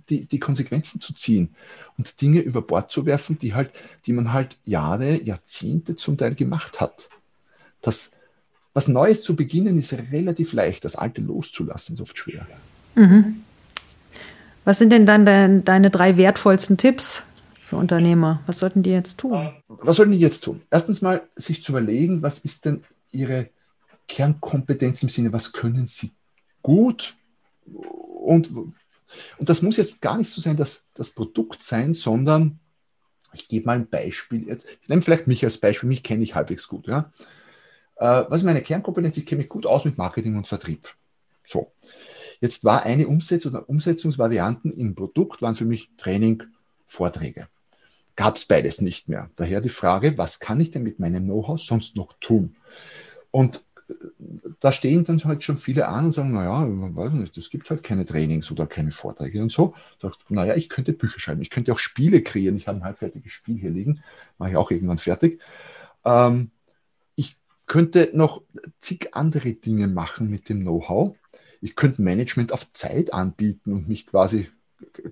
die, 0.09 0.27
die 0.27 0.39
Konsequenzen 0.39 1.01
zu 1.01 1.13
ziehen 1.13 1.55
und 1.99 2.21
Dinge 2.21 2.41
über 2.41 2.63
Bord 2.63 2.91
zu 2.93 3.05
werfen, 3.05 3.39
die 3.39 3.55
halt, 3.55 3.71
die 4.07 4.13
man 4.13 4.33
halt 4.33 4.57
Jahre, 4.65 5.23
Jahrzehnte 5.23 5.97
zum 5.97 6.17
Teil 6.17 6.35
gemacht 6.35 6.81
hat. 6.81 7.09
Das, 7.81 8.13
was 8.73 8.87
Neues 8.87 9.23
zu 9.23 9.35
beginnen 9.35 9.79
ist 9.79 9.93
relativ 10.13 10.53
leicht, 10.53 10.85
das 10.85 10.95
Alte 10.95 11.21
loszulassen 11.21 11.97
ist 11.97 12.01
oft 12.01 12.17
schwer. 12.17 12.47
Mhm. 12.95 13.43
Was 14.65 14.79
sind 14.79 14.91
denn 14.91 15.07
dann 15.07 15.27
de 15.27 15.63
deine 15.65 15.91
drei 15.91 16.17
wertvollsten 16.17 16.77
Tipps 16.77 17.25
für 17.73 17.77
Unternehmer? 17.79 18.43
Was 18.45 18.59
sollten 18.59 18.83
die 18.83 18.91
jetzt 18.91 19.19
tun? 19.19 19.49
Was 19.67 19.97
sollten 19.97 20.13
die 20.13 20.19
jetzt 20.19 20.45
tun? 20.45 20.61
Erstens 20.71 21.01
mal 21.01 21.23
sich 21.37 21.63
zu 21.63 21.73
überlegen, 21.73 22.21
was 22.21 22.41
ist 22.41 22.67
denn 22.67 22.85
ihre 23.11 23.49
Kernkompetenz 24.09 25.03
im 25.03 25.09
Sinne, 25.09 25.33
was 25.33 25.55
können 25.55 25.87
sie 25.87 26.13
gut 26.61 27.17
und, 27.65 28.51
und 28.51 29.49
das 29.49 29.63
muss 29.63 29.79
jetzt 29.79 30.03
gar 30.03 30.19
nicht 30.19 30.31
so 30.31 30.43
sein, 30.43 30.59
dass 30.59 30.85
das 30.93 31.13
Produkt 31.13 31.63
sein, 31.63 31.95
sondern 31.95 32.59
ich 33.33 33.49
gebe 33.49 33.65
mal 33.65 33.77
ein 33.77 33.89
Beispiel 33.89 34.49
jetzt. 34.49 34.67
Ich 34.83 34.89
nehme 34.91 35.01
vielleicht 35.01 35.27
mich 35.27 35.43
als 35.43 35.57
Beispiel, 35.57 35.89
mich 35.89 36.03
kenne 36.03 36.25
ich 36.25 36.35
halbwegs 36.35 36.69
gut. 36.69 36.87
Ja? 36.87 37.11
Äh, 37.97 38.25
was 38.29 38.43
ist 38.43 38.45
meine 38.45 38.61
Kernkompetenz? 38.61 39.17
Ich 39.17 39.25
kenne 39.25 39.41
mich 39.41 39.49
gut 39.49 39.65
aus 39.65 39.87
mit 39.87 39.97
Marketing 39.97 40.37
und 40.37 40.47
Vertrieb. 40.47 40.95
So. 41.43 41.73
Jetzt 42.43 42.65
war 42.65 42.83
eine 42.83 43.09
Umsetzung 43.09 43.53
oder 43.53 43.67
Umsetzungsvarianten 43.67 44.77
im 44.77 44.95
Produkt, 44.95 45.41
waren 45.41 45.55
für 45.55 45.65
mich 45.65 45.91
Training, 45.97 46.43
Vorträge. 46.85 47.49
Gab 48.17 48.37
es 48.37 48.45
beides 48.45 48.81
nicht 48.81 49.09
mehr. 49.09 49.31
Daher 49.37 49.61
die 49.61 49.69
Frage, 49.69 50.19
was 50.19 50.41
kann 50.41 50.61
ich 50.61 50.71
denn 50.71 50.83
mit 50.83 50.99
meinem 50.99 51.25
Know-how 51.25 51.61
sonst 51.61 51.97
noch 51.97 52.13
tun? 52.21 52.57
Und 53.31 53.65
äh, 53.89 53.95
da 54.61 54.73
stehen 54.73 55.05
dann 55.05 55.23
halt 55.25 55.43
schon 55.43 55.57
viele 55.57 55.89
an 55.89 56.07
und 56.07 56.13
sagen, 56.13 56.33
naja, 56.33 56.67
weiß 56.69 57.13
nicht, 57.13 57.37
es 57.39 57.51
gibt 57.51 57.71
halt 57.71 57.83
keine 57.83 58.05
Trainings 58.05 58.51
oder 58.51 58.67
keine 58.67 58.91
Vorträge 58.91 59.43
und 59.43 59.51
so. 59.51 59.75
Dachte, 60.01 60.23
naja, 60.29 60.55
ich 60.55 60.69
könnte 60.69 60.93
Bücher 60.93 61.21
schreiben, 61.21 61.43
ich 61.43 61.51
könnte 61.51 61.73
auch 61.73 61.79
Spiele 61.79 62.23
kreieren. 62.23 62.57
Ich 62.57 62.69
habe 62.69 62.79
ein 62.79 62.85
halbfertiges 62.85 63.33
Spiel 63.33 63.59
hier 63.59 63.71
liegen, 63.71 64.03
mache 64.39 64.51
ich 64.51 64.57
auch 64.57 64.71
irgendwann 64.71 64.99
fertig. 64.99 65.41
Ähm, 66.05 66.51
könnte 67.73 68.11
noch 68.13 68.43
zig 68.83 69.15
andere 69.15 69.55
Dinge 69.55 69.89
machen 69.89 70.29
mit 70.29 70.51
dem 70.51 70.61
Know-how. 70.61 71.17
Ich 71.63 71.75
könnte 71.75 72.03
Management 72.03 72.53
auf 72.53 72.71
Zeit 72.75 73.15
anbieten 73.15 73.73
und 73.73 73.89
mich 73.89 74.07
quasi 74.07 74.51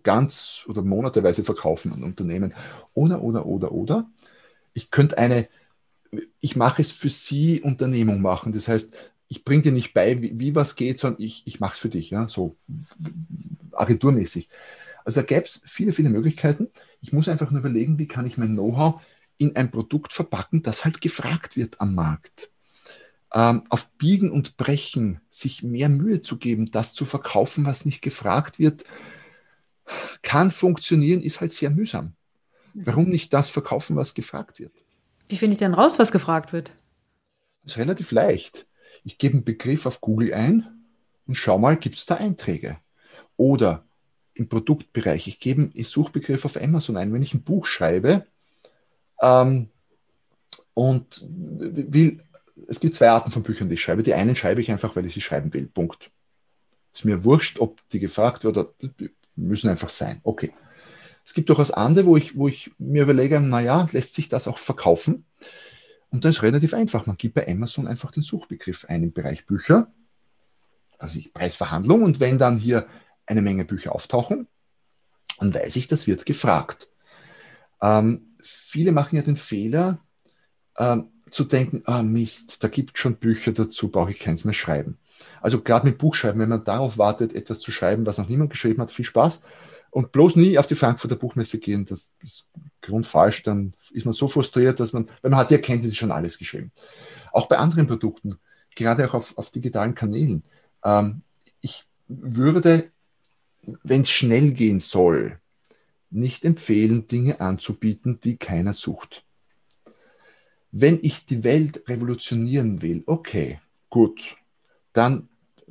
ganz 0.03 0.65
oder 0.67 0.83
monateweise 0.83 1.45
verkaufen 1.45 1.93
an 1.93 2.05
Unternehmen. 2.05 2.55
Oder, 2.95 3.23
oder, 3.23 3.47
oder, 3.47 3.73
oder. 3.73 4.11
Ich 4.73 4.91
könnte 4.91 5.19
eine, 5.19 5.49
ich 6.41 6.57
mache 6.57 6.83
es 6.83 6.93
für 6.93 7.11
Sie 7.11 7.61
Unternehmung 7.61 8.21
machen. 8.21 8.53
Das 8.53 8.69
heißt, 8.69 8.95
ich 9.29 9.45
bringe 9.45 9.63
dir 9.63 9.73
nicht 9.73 9.95
bei, 9.95 10.21
wie, 10.21 10.39
wie 10.39 10.55
was 10.55 10.77
geht, 10.77 10.99
sondern 11.01 11.23
ich, 11.23 11.47
ich 11.47 11.61
mache 11.61 11.75
es 11.75 11.79
für 11.79 11.89
dich, 11.89 12.11
ja, 12.11 12.29
so 12.29 12.57
agenturmäßig. 13.73 14.49
Also 15.05 15.21
da 15.21 15.27
gäbe 15.27 15.45
es 15.45 15.63
viele, 15.65 15.93
viele 15.93 16.11
Möglichkeiten. 16.11 16.69
Ich 17.01 17.13
muss 17.13 17.29
einfach 17.29 17.51
nur 17.51 17.61
überlegen, 17.61 17.99
wie 17.99 18.09
kann 18.09 18.27
ich 18.27 18.37
mein 18.39 18.55
Know-how 18.55 19.01
in 19.39 19.57
ein 19.57 19.71
Produkt 19.71 20.13
verpacken, 20.13 20.63
das 20.63 20.85
halt 20.85 21.01
gefragt 21.01 21.57
wird 21.57 21.81
am 21.81 21.95
Markt. 21.95 22.51
Ähm, 23.33 23.63
auf 23.71 23.91
Biegen 23.93 24.31
und 24.31 24.57
Brechen 24.57 25.21
sich 25.31 25.63
mehr 25.63 25.89
Mühe 25.89 26.21
zu 26.21 26.37
geben, 26.37 26.71
das 26.71 26.93
zu 26.93 27.05
verkaufen, 27.05 27.65
was 27.65 27.85
nicht 27.85 28.03
gefragt 28.03 28.59
wird, 28.59 28.85
kann 30.23 30.51
funktionieren, 30.51 31.23
ist 31.23 31.41
halt 31.41 31.53
sehr 31.53 31.71
mühsam. 31.71 32.15
Mhm. 32.75 32.87
Warum 32.87 33.09
nicht 33.09 33.33
das 33.33 33.51
verkaufen, 33.51 33.97
was 33.97 34.15
gefragt 34.15 34.59
wird? 34.61 34.73
Wie 35.29 35.37
finde 35.37 35.53
ich 35.53 35.59
denn 35.59 35.75
raus, 35.75 35.99
was 35.99 36.13
gefragt 36.13 36.53
wird? 36.53 36.73
Das 37.63 37.73
ist 37.73 37.79
relativ 37.79 38.11
leicht. 38.13 38.67
Ich 39.05 39.19
gebe 39.19 39.35
einen 39.35 39.45
Begriff 39.45 39.87
auf 39.87 40.01
Google 40.01 40.35
ein 40.35 40.67
und 41.27 41.35
schau 41.35 41.59
mal, 41.59 41.77
gibt 41.77 41.97
es 41.97 42.07
da 42.07 42.17
Einträge? 42.17 42.79
Oder 43.37 43.85
im 44.35 44.49
Produktbereich, 44.49 45.27
ich 45.27 45.39
gebe 45.39 45.63
einen 45.63 45.85
Suchbegriff 45.85 46.45
auf 46.45 46.61
Amazon 46.61 46.97
ein. 46.97 47.13
Wenn 47.13 47.23
ich 47.23 47.35
ein 47.35 47.43
Buch 47.43 47.67
schreibe, 47.67 48.27
ähm, 49.21 49.69
und 50.75 51.27
will, 51.29 52.23
es 52.69 52.81
gibt 52.81 52.95
zwei 52.95 53.11
Arten 53.11 53.31
von 53.31 53.43
Büchern, 53.43 53.69
die 53.69 53.75
ich 53.75 53.83
schreibe. 53.83 54.03
Die 54.03 54.15
einen 54.15 54.37
schreibe 54.37 54.61
ich 54.61 54.71
einfach, 54.71 54.97
weil 54.97 55.07
ich 55.07 55.15
sie 55.15 55.21
schreiben 55.21 55.53
will. 55.53 55.67
Punkt. 55.67 56.11
Ist 56.95 57.05
mir 57.05 57.25
wurscht, 57.25 57.59
ob 57.59 57.87
die 57.91 58.01
gefragt 58.01 58.45
wird 58.45 58.57
oder 58.57 58.73
müssen 59.41 59.69
einfach 59.69 59.91
sein. 59.91 60.21
Okay. 60.23 60.53
Es 61.25 61.35
gibt 61.35 61.49
durchaus 61.49 61.71
andere, 61.71 62.07
wo 62.07 62.17
ich, 62.17 62.37
wo 62.37 62.49
ich 62.49 62.73
mir 62.79 63.03
überlege, 63.03 63.41
naja, 63.41 63.87
lässt 63.93 64.15
sich 64.15 64.29
das 64.29 64.49
auch 64.49 64.59
verkaufen? 64.59 65.27
Und 66.11 66.25
das 66.25 66.37
ist 66.37 66.43
relativ 66.43 66.75
einfach. 66.75 67.07
Man 67.07 67.17
gibt 67.17 67.35
bei 67.35 67.47
Amazon 67.47 67.87
einfach 67.87 68.11
den 68.11 68.23
Suchbegriff 68.23 68.87
ein 68.87 69.05
im 69.05 69.13
Bereich 69.13 69.47
Bücher, 69.47 69.93
also 70.99 71.19
ich 71.19 71.33
Preisverhandlung. 71.33 72.03
Und 72.03 72.21
wenn 72.21 72.39
dann 72.39 72.59
hier 72.59 72.87
eine 73.27 73.43
Menge 73.43 73.65
Bücher 73.65 73.95
auftauchen, 73.95 74.49
dann 75.39 75.55
weiß 75.55 75.77
ich, 75.77 75.87
das 75.89 76.07
wird 76.07 76.27
gefragt. 76.27 76.89
Ähm, 77.81 78.35
viele 78.43 78.93
machen 78.93 79.17
ja 79.17 79.23
den 79.23 79.37
Fehler, 79.37 80.01
ähm, 80.79 81.11
zu 81.31 81.45
denken, 81.45 81.83
ah 81.85 82.03
Mist, 82.03 82.63
da 82.65 82.69
gibt 82.69 82.97
es 82.97 83.01
schon 83.01 83.17
Bücher 83.17 83.53
dazu, 83.53 83.89
brauche 83.89 84.11
ich 84.11 84.19
keins 84.19 84.45
mehr 84.45 84.55
schreiben. 84.55 84.99
Also 85.41 85.61
gerade 85.61 85.87
mit 85.87 85.99
Buchschreiben, 85.99 86.41
wenn 86.41 86.49
man 86.49 86.65
darauf 86.65 86.99
wartet, 86.99 87.35
etwas 87.35 87.61
zu 87.61 87.71
schreiben, 87.71 88.07
was 88.07 88.19
noch 88.19 88.29
niemand 88.29 88.51
geschrieben 88.51 88.81
hat, 88.81 88.91
viel 88.91 89.05
Spaß. 89.05 89.43
Und 89.91 90.13
bloß 90.13 90.37
nie 90.37 90.59
auf 90.59 90.67
die 90.67 90.77
Frankfurter 90.77 91.17
Buchmesse 91.17 91.59
gehen, 91.59 91.85
das 91.85 92.11
ist 92.23 92.47
grundfalsch. 92.81 93.43
Dann 93.43 93.75
ist 93.91 94.05
man 94.05 94.15
so 94.15 94.29
frustriert, 94.29 94.79
dass 94.79 94.93
man, 94.93 95.09
wenn 95.23 95.33
man 95.33 95.41
hat 95.41 95.51
die 95.51 95.55
Erkenntnis 95.55 95.97
schon 95.97 96.13
alles 96.13 96.39
geschrieben. 96.39 96.71
Auch 97.33 97.49
bei 97.49 97.59
anderen 97.59 97.87
Produkten, 97.87 98.39
gerade 98.77 99.09
auch 99.09 99.15
auf, 99.15 99.37
auf 99.37 99.51
digitalen 99.51 99.95
Kanälen. 99.95 100.45
Ähm, 100.85 101.23
ich 101.61 101.85
würde, 102.07 102.91
wenn 103.83 104.03
es 104.03 104.11
schnell 104.11 104.53
gehen 104.53 104.81
soll, 104.81 105.39
nicht 106.11 106.45
empfehlen, 106.45 107.07
Dinge 107.07 107.41
anzubieten, 107.41 108.19
die 108.21 108.37
keiner 108.37 108.75
sucht. 108.75 109.25
Wenn 110.73 110.99
ich 111.03 111.27
die 111.27 111.43
Welt 111.45 111.89
revolutionieren 111.89 112.83
will, 112.83 113.03
okay, 113.07 113.61
gut, 113.89 114.37
dann 114.93 115.29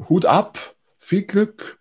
Hut 0.07 0.25
ab, 0.25 0.75
viel 0.97 1.23
Glück, 1.23 1.79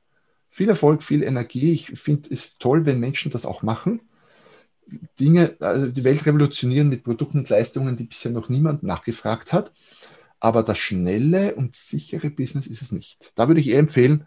viel 0.48 0.68
Erfolg, 0.68 1.02
viel 1.02 1.22
Energie. 1.22 1.72
Ich 1.72 1.86
finde 2.00 2.34
es 2.34 2.54
toll, 2.58 2.86
wenn 2.86 2.98
Menschen 2.98 3.30
das 3.30 3.46
auch 3.46 3.62
machen. 3.62 4.00
Dinge, 5.20 5.56
also 5.60 5.90
die 5.90 6.04
Welt 6.04 6.24
revolutionieren 6.24 6.88
mit 6.88 7.04
Produkten 7.04 7.38
und 7.38 7.48
Leistungen, 7.48 7.96
die 7.96 8.04
bisher 8.04 8.32
noch 8.32 8.48
niemand 8.48 8.82
nachgefragt 8.82 9.52
hat. 9.52 9.72
Aber 10.40 10.62
das 10.62 10.78
schnelle 10.78 11.54
und 11.54 11.76
sichere 11.76 12.30
Business 12.30 12.66
ist 12.66 12.82
es 12.82 12.92
nicht. 12.92 13.32
Da 13.34 13.48
würde 13.48 13.60
ich 13.60 13.68
eher 13.68 13.80
empfehlen, 13.80 14.26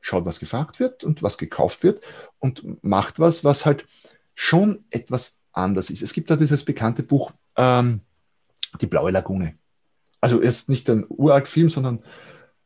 schaut, 0.00 0.24
was 0.26 0.40
gefragt 0.40 0.80
wird 0.80 1.04
und 1.04 1.22
was 1.22 1.38
gekauft 1.38 1.82
wird 1.82 2.02
und 2.38 2.84
macht 2.84 3.18
was, 3.18 3.44
was 3.44 3.64
halt 3.66 3.86
schon 4.34 4.84
etwas 4.90 5.40
anders 5.52 5.90
ist. 5.90 6.02
Es 6.02 6.12
gibt 6.12 6.30
da 6.30 6.36
dieses 6.36 6.64
bekannte 6.64 7.02
Buch, 7.02 7.32
ähm, 7.56 8.02
Die 8.80 8.86
blaue 8.86 9.10
Lagune. 9.10 9.56
Also 10.20 10.42
jetzt 10.42 10.68
nicht 10.68 10.88
ein 10.90 11.04
uralt 11.08 11.48
Film, 11.48 11.68
sondern 11.68 12.02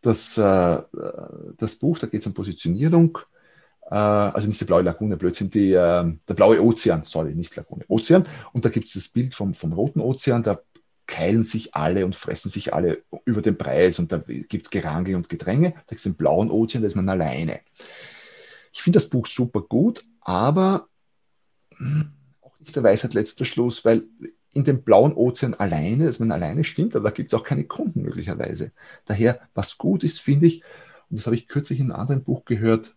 das, 0.01 0.37
äh, 0.37 0.83
das 1.59 1.77
Buch, 1.77 1.99
da 1.99 2.07
geht 2.07 2.21
es 2.21 2.27
um 2.27 2.35
Positionierung, 2.35 3.19
äh, 3.91 3.95
also 3.95 4.49
nicht 4.49 4.61
die 4.61 4.65
blaue 4.65 4.83
Lagune, 4.83 5.17
Blödsinn, 5.17 5.51
die, 5.51 5.73
äh, 5.73 6.17
der 6.29 6.35
blaue 6.35 6.63
Ozean, 6.63 7.05
sorry, 7.05 7.35
nicht 7.35 7.55
Lagune, 7.57 7.85
Ozean. 7.89 8.25
Und 8.53 8.65
da 8.65 8.69
gibt 8.69 8.89
es 8.89 8.95
das 8.95 9.09
Bild 9.09 9.35
vom, 9.35 9.55
vom 9.55 9.73
roten 9.73 10.01
Ozean, 10.01 10.43
da 10.43 10.61
keilen 11.07 11.45
sich 11.45 11.75
alle 11.75 12.05
und 12.05 12.17
fressen 12.17 12.51
sich 12.51 12.73
alle 12.73 13.03
über 13.25 13.43
den 13.43 13.59
Preis 13.59 13.99
und 13.99 14.13
da 14.13 14.19
gibt 14.19 14.67
es 14.67 14.71
Gerangel 14.71 15.15
und 15.15 15.29
Gedränge. 15.29 15.73
Da 15.73 15.91
gibt 15.91 15.99
es 15.99 16.05
den 16.05 16.15
blauen 16.15 16.51
Ozean, 16.51 16.83
da 16.83 16.87
ist 16.87 16.97
man 16.97 17.09
alleine. 17.09 17.61
Ich 18.73 18.83
finde 18.83 18.99
das 18.99 19.09
Buch 19.09 19.27
super 19.27 19.61
gut, 19.61 20.05
aber 20.23 20.89
hm, 21.77 22.13
auch 22.41 22.59
nicht 22.61 22.75
der 22.75 22.83
Weisheit 22.83 23.15
letzter 23.15 23.45
Schluss, 23.45 23.85
weil 23.85 24.05
in 24.55 24.65
dem 24.65 24.83
blauen 24.83 25.15
Ozean 25.15 25.55
alleine, 25.55 26.07
dass 26.07 26.19
man 26.19 26.31
alleine 26.31 26.65
stimmt, 26.65 26.95
aber 26.95 27.11
da 27.11 27.15
gibt 27.15 27.33
es 27.33 27.39
auch 27.39 27.45
keine 27.45 27.65
Kunden 27.65 28.03
möglicherweise. 28.03 28.73
Daher, 29.07 29.41
was 29.55 29.79
gut 29.79 30.05
ist, 30.05 30.21
finde 30.21 30.47
ich, 30.47 30.63
und 31.11 31.19
das 31.19 31.27
habe 31.27 31.37
ich 31.37 31.49
kürzlich 31.49 31.81
in 31.81 31.91
einem 31.91 32.01
anderen 32.01 32.25
Buch 32.25 32.45
gehört, 32.45 32.95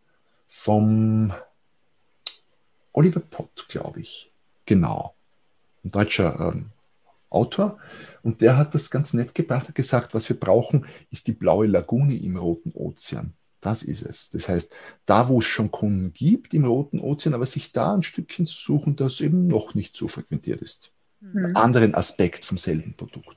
vom 0.47 1.33
Oliver 2.93 3.19
Pott, 3.19 3.65
glaube 3.67 4.01
ich. 4.01 4.31
Genau. 4.65 5.15
Ein 5.83 5.91
deutscher 5.91 6.39
ähm, 6.39 6.71
Autor. 7.29 7.77
Und 8.23 8.41
der 8.41 8.57
hat 8.57 8.73
das 8.73 8.89
ganz 8.89 9.13
nett 9.13 9.35
gebracht, 9.35 9.67
hat 9.67 9.75
gesagt, 9.75 10.13
was 10.13 10.29
wir 10.29 10.39
brauchen, 10.39 10.85
ist 11.11 11.27
die 11.27 11.33
blaue 11.33 11.67
Lagune 11.67 12.17
im 12.17 12.37
Roten 12.37 12.71
Ozean. 12.73 13.33
Das 13.59 13.83
ist 13.83 14.03
es. 14.03 14.29
Das 14.29 14.47
heißt, 14.47 14.73
da, 15.05 15.27
wo 15.27 15.39
es 15.39 15.45
schon 15.45 15.71
Kunden 15.71 16.13
gibt 16.13 16.53
im 16.53 16.65
Roten 16.65 16.99
Ozean, 16.99 17.33
aber 17.33 17.45
sich 17.45 17.71
da 17.71 17.93
ein 17.93 18.03
Stückchen 18.03 18.45
zu 18.45 18.57
suchen, 18.57 18.95
das 18.95 19.19
eben 19.21 19.47
noch 19.47 19.73
nicht 19.73 19.97
so 19.97 20.07
frequentiert 20.07 20.61
ist 20.61 20.94
mhm. 21.33 21.55
anderen 21.55 21.95
Aspekt 21.95 22.45
vom 22.45 22.57
selben 22.57 22.93
Produkt. 22.93 23.35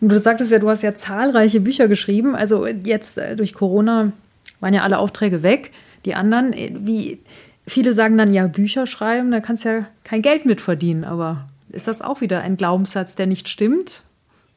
Du 0.00 0.18
sagtest 0.18 0.52
ja, 0.52 0.58
du 0.58 0.68
hast 0.68 0.82
ja 0.82 0.94
zahlreiche 0.94 1.60
Bücher 1.60 1.88
geschrieben. 1.88 2.36
Also 2.36 2.66
jetzt 2.66 3.18
äh, 3.18 3.34
durch 3.34 3.52
Corona 3.52 4.12
waren 4.60 4.74
ja 4.74 4.82
alle 4.82 4.98
Aufträge 4.98 5.42
weg. 5.42 5.72
Die 6.04 6.14
anderen, 6.14 6.52
äh, 6.52 6.72
wie 6.78 7.18
viele 7.66 7.92
sagen 7.94 8.16
dann 8.16 8.32
ja, 8.32 8.46
Bücher 8.46 8.86
schreiben, 8.86 9.30
da 9.30 9.40
kannst 9.40 9.64
du 9.64 9.68
ja 9.70 9.86
kein 10.04 10.22
Geld 10.22 10.46
mit 10.46 10.60
verdienen. 10.60 11.04
Aber 11.04 11.48
ist 11.70 11.88
das 11.88 12.00
auch 12.00 12.20
wieder 12.20 12.42
ein 12.42 12.56
Glaubenssatz, 12.56 13.16
der 13.16 13.26
nicht 13.26 13.48
stimmt? 13.48 14.02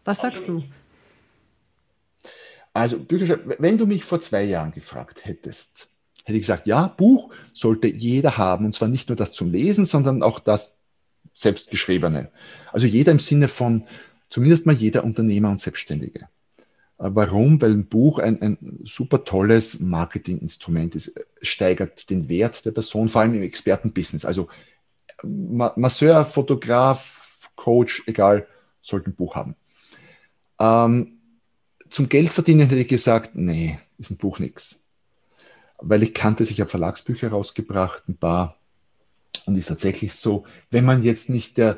Was 0.06 0.22
sagst 0.22 0.48
du? 0.48 0.64
Also, 2.74 3.00
Bücher, 3.00 3.40
wenn 3.60 3.78
du 3.78 3.86
mich 3.86 4.06
vor 4.06 4.22
zwei 4.22 4.44
Jahren 4.44 4.72
gefragt 4.72 5.26
hättest, 5.26 5.88
hätte 6.24 6.38
ich 6.38 6.44
gesagt, 6.44 6.68
ja, 6.68 6.88
Buch 6.88 7.34
sollte 7.54 7.88
jeder 7.88 8.38
haben. 8.38 8.66
Und 8.66 8.76
zwar 8.76 8.88
nicht 8.88 9.10
nur 9.10 9.16
das 9.16 9.34
zum 9.34 9.52
Lesen, 9.52 9.86
sondern 9.86 10.24
auch 10.24 10.40
das 10.40 10.78
Selbstgeschriebene. 11.34 12.32
Also 12.72 12.88
jeder 12.88 13.12
im 13.12 13.20
Sinne 13.20 13.48
von 13.48 13.86
zumindest 14.30 14.66
mal 14.66 14.76
jeder 14.76 15.04
Unternehmer 15.04 15.50
und 15.50 15.62
Selbstständige. 15.62 16.28
Äh, 16.98 17.10
warum? 17.14 17.62
Weil 17.62 17.72
ein 17.72 17.88
Buch 17.88 18.20
ein, 18.20 18.42
ein 18.42 18.80
super 18.86 19.24
tolles 19.24 19.80
Marketinginstrument 19.80 20.96
ist, 20.96 21.14
steigert 21.42 22.10
den 22.10 22.30
Wert 22.30 22.66
der 22.66 22.72
Person, 22.72 23.10
vor 23.10 23.22
allem 23.22 23.36
im 23.36 23.44
Expertenbusiness. 23.44 24.26
Also 24.26 24.48
Masseur, 25.24 26.26
Fotograf, 26.26 27.38
Coach, 27.56 28.04
egal, 28.08 28.48
sollte 28.82 29.12
ein 29.12 29.16
Buch 29.16 29.36
haben. 29.36 29.56
Ähm, 30.60 31.20
zum 31.90 32.10
Geldverdienen 32.10 32.68
hätte 32.68 32.82
ich 32.82 32.88
gesagt, 32.88 33.32
nee, 33.36 33.78
ist 33.98 34.10
ein 34.10 34.18
Buch 34.18 34.40
nichts. 34.40 34.84
Weil 35.78 36.04
ich 36.04 36.14
kannte, 36.14 36.44
ich 36.44 36.60
habe 36.60 36.70
Verlagsbücher 36.70 37.30
rausgebracht, 37.30 38.08
ein 38.08 38.18
paar 38.18 38.61
und 39.46 39.58
ist 39.58 39.68
tatsächlich 39.68 40.14
so, 40.14 40.46
wenn 40.70 40.86
man 40.86 41.04
jetzt 41.04 41.30
nicht 41.30 41.58
der, 41.58 41.78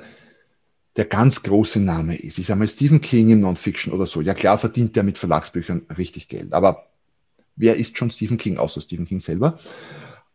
der 0.95 1.05
ganz 1.05 1.43
große 1.43 1.79
Name 1.79 2.17
ist, 2.17 2.37
ich 2.37 2.47
sage 2.47 2.59
mal 2.59 2.67
Stephen 2.67 3.01
King 3.01 3.29
im 3.29 3.39
Non-Fiction 3.41 3.93
oder 3.93 4.05
so, 4.05 4.21
ja 4.21 4.33
klar 4.33 4.57
verdient 4.57 4.95
der 4.95 5.03
mit 5.03 5.17
Verlagsbüchern 5.17 5.87
richtig 5.97 6.27
Geld, 6.27 6.53
aber 6.53 6.87
wer 7.55 7.77
ist 7.77 7.97
schon 7.97 8.11
Stephen 8.11 8.37
King, 8.37 8.57
außer 8.57 8.81
Stephen 8.81 9.05
King 9.05 9.19
selber? 9.19 9.59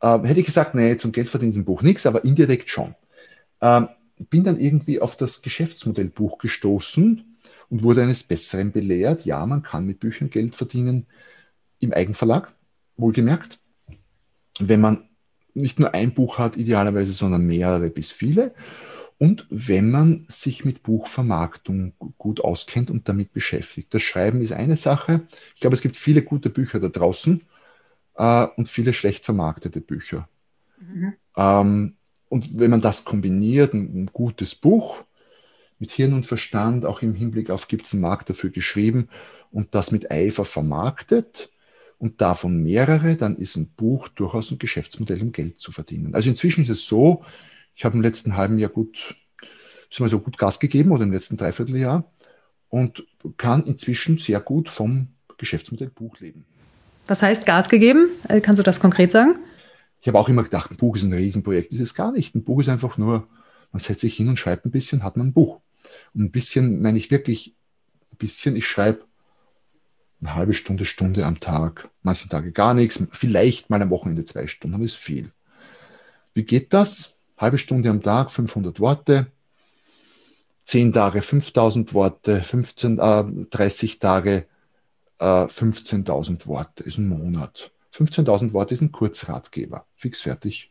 Ähm, 0.01 0.25
hätte 0.25 0.41
ich 0.41 0.47
gesagt, 0.47 0.75
nee, 0.75 0.97
zum 0.97 1.13
Geld 1.13 1.29
verdient 1.29 1.57
im 1.57 1.65
Buch 1.65 1.83
nichts, 1.83 2.07
aber 2.07 2.25
indirekt 2.25 2.71
schon. 2.71 2.95
Ähm, 3.61 3.89
bin 4.31 4.45
dann 4.45 4.61
irgendwie 4.61 5.01
auf 5.01 5.17
das 5.17 5.43
Geschäftsmodellbuch 5.43 6.39
gestoßen 6.39 7.39
und 7.69 7.83
wurde 7.83 8.03
eines 8.03 8.23
Besseren 8.23 8.73
belehrt. 8.73 9.25
Ja, 9.25 9.45
man 9.47 9.63
kann 9.63 9.87
mit 9.87 10.01
Büchern 10.01 10.31
Geld 10.31 10.55
verdienen 10.55 11.07
im 11.79 11.93
Eigenverlag, 11.93 12.53
wohlgemerkt. 12.97 13.61
Wenn 14.59 14.81
man 14.81 15.08
nicht 15.59 15.79
nur 15.79 15.95
ein 15.95 16.15
Buch 16.15 16.39
hat, 16.39 16.57
idealerweise, 16.57 17.13
sondern 17.13 17.47
mehrere 17.47 17.91
bis 17.91 18.11
viele. 18.11 18.55
Und 19.19 19.47
wenn 19.51 19.91
man 19.91 20.27
sich 20.29 20.65
mit 20.65 20.85
Buchvermarktung 20.85 21.93
gut 22.19 22.41
auskennt 22.41 22.91
und 22.91 23.09
damit 23.09 23.33
beschäftigt. 23.33 23.93
Das 23.93 24.03
Schreiben 24.03 24.41
ist 24.43 24.53
eine 24.53 24.77
Sache. 24.77 25.23
Ich 25.55 25.61
glaube, 25.61 25.75
es 25.75 25.83
gibt 25.83 25.97
viele 25.97 26.23
gute 26.23 26.51
Bücher 26.51 26.79
da 26.79 26.89
draußen 26.89 27.43
äh, 28.15 28.47
und 28.57 28.69
viele 28.69 28.93
schlecht 28.93 29.25
vermarktete 29.25 29.81
Bücher. 29.81 30.29
Mhm. 30.81 31.15
Ähm, 31.37 31.95
und 32.29 32.59
wenn 32.59 32.71
man 32.71 32.81
das 32.81 33.05
kombiniert, 33.05 33.75
ein, 33.75 34.03
ein, 34.03 34.07
gutes 34.13 34.55
Buch 34.55 35.05
mit 35.81 35.91
Hirn 35.91 36.13
und 36.13 36.27
Verstand, 36.27 36.85
auch 36.85 37.03
im 37.03 37.15
Hinblick 37.15 37.51
auf, 37.51 37.67
gibt 37.67 37.87
es 37.87 37.93
einen 37.93 38.03
Markt 38.03 38.31
dafür 38.31 38.51
geschrieben 38.51 39.09
und 39.51 39.75
das 39.75 39.91
mit 39.91 40.11
Eifer 40.11 40.45
vermarktet, 40.45 41.51
und 41.99 42.21
davon 42.21 42.63
mehrere, 42.63 43.17
dann 43.17 43.37
ist 43.37 43.57
ein 43.57 43.69
Buch 43.77 44.09
durchaus 44.09 44.51
ein 44.51 44.59
Geschäftsmodell, 44.59 45.21
um 45.21 45.33
Geld 45.33 45.61
zu 45.61 45.73
verdienen. 45.73 46.15
Also 46.15 46.31
inzwischen 46.31 46.63
ist 46.63 46.71
es 46.71 46.87
so, 46.87 47.25
ich 47.75 47.85
habe 47.85 47.97
im 47.97 48.03
letzten 48.03 48.37
halben 48.37 48.59
Jahr 48.59 48.71
gut, 48.71 49.17
mal 49.99 50.09
so 50.09 50.21
gut 50.21 50.39
Gas 50.39 50.61
gegeben 50.61 50.93
oder 50.93 51.05
im 51.05 51.13
letzten 51.13 51.37
Dreivierteljahr 51.37 52.11
und 52.69 53.05
kann 53.37 53.65
inzwischen 53.65 54.19
sehr 54.19 54.41
gut 54.41 54.69
vom 54.69 55.09
Geschäftsmodell 55.39 55.91
Buch 55.91 56.19
leben. 56.21 56.45
Was 57.07 57.23
heißt 57.23 57.47
Gas 57.47 57.69
gegeben? 57.69 58.11
Äh, 58.29 58.41
kannst 58.41 58.59
du 58.59 58.63
das 58.63 58.81
konkret 58.81 59.11
sagen? 59.11 59.37
Ich 60.01 60.09
habe 60.09 60.19
auch 60.19 60.29
immer 60.29 60.45
gedacht, 60.45 60.71
ein 60.71 60.77
Buch 60.77 60.97
ist 60.97 61.03
ein 61.03 61.13
Riesenprojekt. 61.13 61.73
Das 61.73 61.79
ist 61.79 61.91
es 61.91 61.95
gar 61.95 62.13
nicht. 62.13 62.35
Ein 62.35 62.45
Buch 62.45 62.61
ist 62.61 62.69
einfach 62.69 62.99
nur, 62.99 63.27
man 63.73 63.81
setzt 63.81 64.03
sich 64.03 64.15
hin 64.15 64.29
und 64.29 64.39
schreibt 64.39 64.67
ein 64.67 64.71
bisschen, 64.71 65.03
hat 65.03 65.17
man 65.17 65.29
ein 65.29 65.33
Buch. 65.33 65.61
Und 66.15 66.23
ein 66.23 66.31
bisschen 66.31 66.81
meine 66.81 66.99
ich 66.99 67.11
wirklich 67.11 67.57
ein 68.13 68.19
bisschen, 68.19 68.55
ich 68.57 68.67
schreibe 68.67 69.08
eine 70.21 70.35
halbe 70.35 70.55
Stunde, 70.55 70.85
Stunde 70.85 71.25
am 71.25 71.41
Tag, 71.41 71.89
manche 72.03 72.29
Tage 72.29 72.53
gar 72.53 72.75
nichts, 72.75 73.03
vielleicht 73.13 73.71
mal 73.71 73.81
am 73.81 73.91
Wochenende 73.91 74.25
zwei 74.25 74.47
Stunden, 74.47 74.75
aber 74.75 74.85
ist 74.85 74.97
viel. 74.97 75.33
Wie 76.35 76.45
geht 76.45 76.73
das? 76.73 77.15
Halbe 77.37 77.59
Stunde 77.59 77.91
am 77.91 78.03
Tag, 78.03 78.31
500 78.31 78.81
Worte, 78.81 79.29
10 80.65 80.93
Tage 80.93 81.23
5000 81.23 81.95
Worte, 81.95 82.43
15, 82.43 82.99
äh, 82.99 83.25
30 83.51 83.99
Tage 83.99 84.47
äh, 85.19 85.25
15.000 85.25 86.47
Worte, 86.47 86.83
ist 86.83 86.99
ein 86.99 87.09
Monat. 87.09 87.71
15.000 87.95 88.53
Worte 88.53 88.75
ist 88.75 88.81
ein 88.81 88.93
Kurzratgeber, 88.93 89.87
fix 89.95 90.23
fertig. 90.23 90.71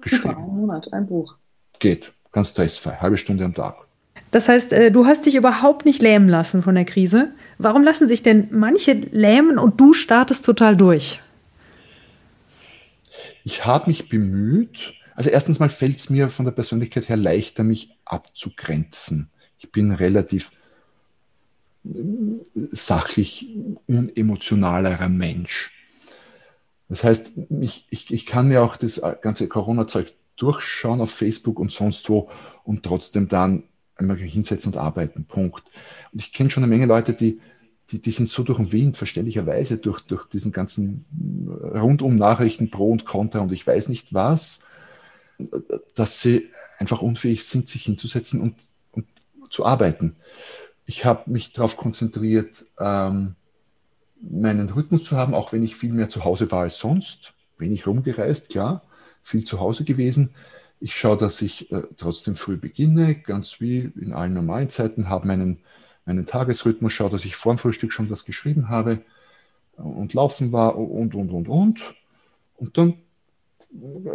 Geschrieben. 0.00 0.22
Super, 0.22 0.36
ein 0.38 0.56
Monat, 0.56 0.92
ein 0.92 1.06
Buch. 1.06 1.36
Geht, 1.78 2.12
ganz 2.32 2.50
stressfrei, 2.50 2.96
halbe 2.96 3.18
Stunde 3.18 3.44
am 3.44 3.54
Tag. 3.54 3.87
Das 4.30 4.48
heißt, 4.48 4.72
äh, 4.72 4.90
du 4.90 5.06
hast 5.06 5.26
dich 5.26 5.34
überhaupt 5.34 5.84
nicht 5.84 6.02
lähmen 6.02 6.28
lassen 6.28 6.62
von 6.62 6.74
der 6.74 6.84
Krise. 6.84 7.32
Warum 7.56 7.82
lassen 7.82 8.08
sich 8.08 8.22
denn 8.22 8.48
manche 8.50 8.92
lähmen 8.92 9.58
und 9.58 9.80
du 9.80 9.94
startest 9.94 10.44
total 10.44 10.76
durch? 10.76 11.20
Ich 13.44 13.64
habe 13.64 13.88
mich 13.88 14.08
bemüht. 14.08 14.92
Also 15.14 15.30
erstens 15.30 15.58
mal 15.58 15.70
fällt 15.70 15.96
es 15.96 16.10
mir 16.10 16.28
von 16.28 16.44
der 16.44 16.52
Persönlichkeit 16.52 17.08
her 17.08 17.16
leichter, 17.16 17.64
mich 17.64 17.96
abzugrenzen. 18.04 19.30
Ich 19.58 19.72
bin 19.72 19.92
relativ 19.92 20.52
sachlich 22.72 23.46
unemotionalerer 23.86 25.08
Mensch. 25.08 25.72
Das 26.88 27.04
heißt, 27.04 27.32
ich, 27.60 27.86
ich, 27.90 28.12
ich 28.12 28.26
kann 28.26 28.48
mir 28.48 28.62
auch 28.62 28.76
das 28.76 29.00
ganze 29.22 29.48
Corona-Zeug 29.48 30.12
durchschauen 30.36 31.00
auf 31.00 31.10
Facebook 31.10 31.58
und 31.58 31.72
sonst 31.72 32.08
wo 32.08 32.30
und 32.64 32.82
trotzdem 32.82 33.28
dann 33.28 33.64
einmal 33.98 34.16
hinsetzen 34.16 34.72
und 34.72 34.78
arbeiten. 34.78 35.24
Punkt. 35.24 35.64
Und 36.12 36.20
ich 36.20 36.32
kenne 36.32 36.50
schon 36.50 36.62
eine 36.62 36.70
Menge 36.70 36.86
Leute, 36.86 37.12
die, 37.12 37.40
die, 37.90 38.00
die 38.00 38.10
sind 38.10 38.28
so 38.28 38.42
durch 38.42 38.58
den 38.58 38.72
Wind, 38.72 38.96
verständlicherweise, 38.96 39.76
durch, 39.76 40.00
durch 40.02 40.26
diesen 40.26 40.52
ganzen 40.52 41.04
rundum 41.74 42.16
Nachrichten 42.16 42.70
pro 42.70 42.90
und 42.90 43.04
contra 43.04 43.40
und 43.40 43.52
ich 43.52 43.66
weiß 43.66 43.88
nicht 43.88 44.14
was, 44.14 44.64
dass 45.94 46.20
sie 46.20 46.48
einfach 46.78 47.02
unfähig 47.02 47.44
sind, 47.44 47.68
sich 47.68 47.84
hinzusetzen 47.84 48.40
und, 48.40 48.54
und 48.92 49.06
zu 49.50 49.66
arbeiten. 49.66 50.16
Ich 50.86 51.04
habe 51.04 51.30
mich 51.30 51.52
darauf 51.52 51.76
konzentriert, 51.76 52.64
ähm, 52.78 53.34
meinen 54.20 54.68
Rhythmus 54.68 55.04
zu 55.04 55.16
haben, 55.16 55.34
auch 55.34 55.52
wenn 55.52 55.62
ich 55.62 55.76
viel 55.76 55.92
mehr 55.92 56.08
zu 56.08 56.24
Hause 56.24 56.50
war 56.50 56.62
als 56.62 56.78
sonst. 56.78 57.34
Wenig 57.56 57.86
rumgereist, 57.86 58.50
klar, 58.50 58.82
viel 59.22 59.44
zu 59.44 59.60
Hause 59.60 59.84
gewesen. 59.84 60.34
Ich 60.80 60.96
schaue, 60.96 61.16
dass 61.16 61.42
ich 61.42 61.72
äh, 61.72 61.82
trotzdem 61.96 62.36
früh 62.36 62.56
beginne, 62.56 63.16
ganz 63.16 63.60
wie 63.60 63.90
in 64.00 64.12
allen 64.12 64.34
normalen 64.34 64.70
Zeiten, 64.70 65.08
habe 65.08 65.26
meinen, 65.26 65.58
meinen 66.04 66.26
Tagesrhythmus, 66.26 66.92
schaue, 66.92 67.10
dass 67.10 67.24
ich 67.24 67.36
vor 67.36 67.54
dem 67.54 67.58
Frühstück 67.58 67.92
schon 67.92 68.10
was 68.10 68.24
geschrieben 68.24 68.68
habe 68.68 69.00
und 69.76 70.14
laufen 70.14 70.52
war 70.52 70.76
und, 70.76 71.14
und, 71.14 71.30
und, 71.30 71.48
und. 71.48 71.94
Und 72.56 72.78
dann 72.78 72.94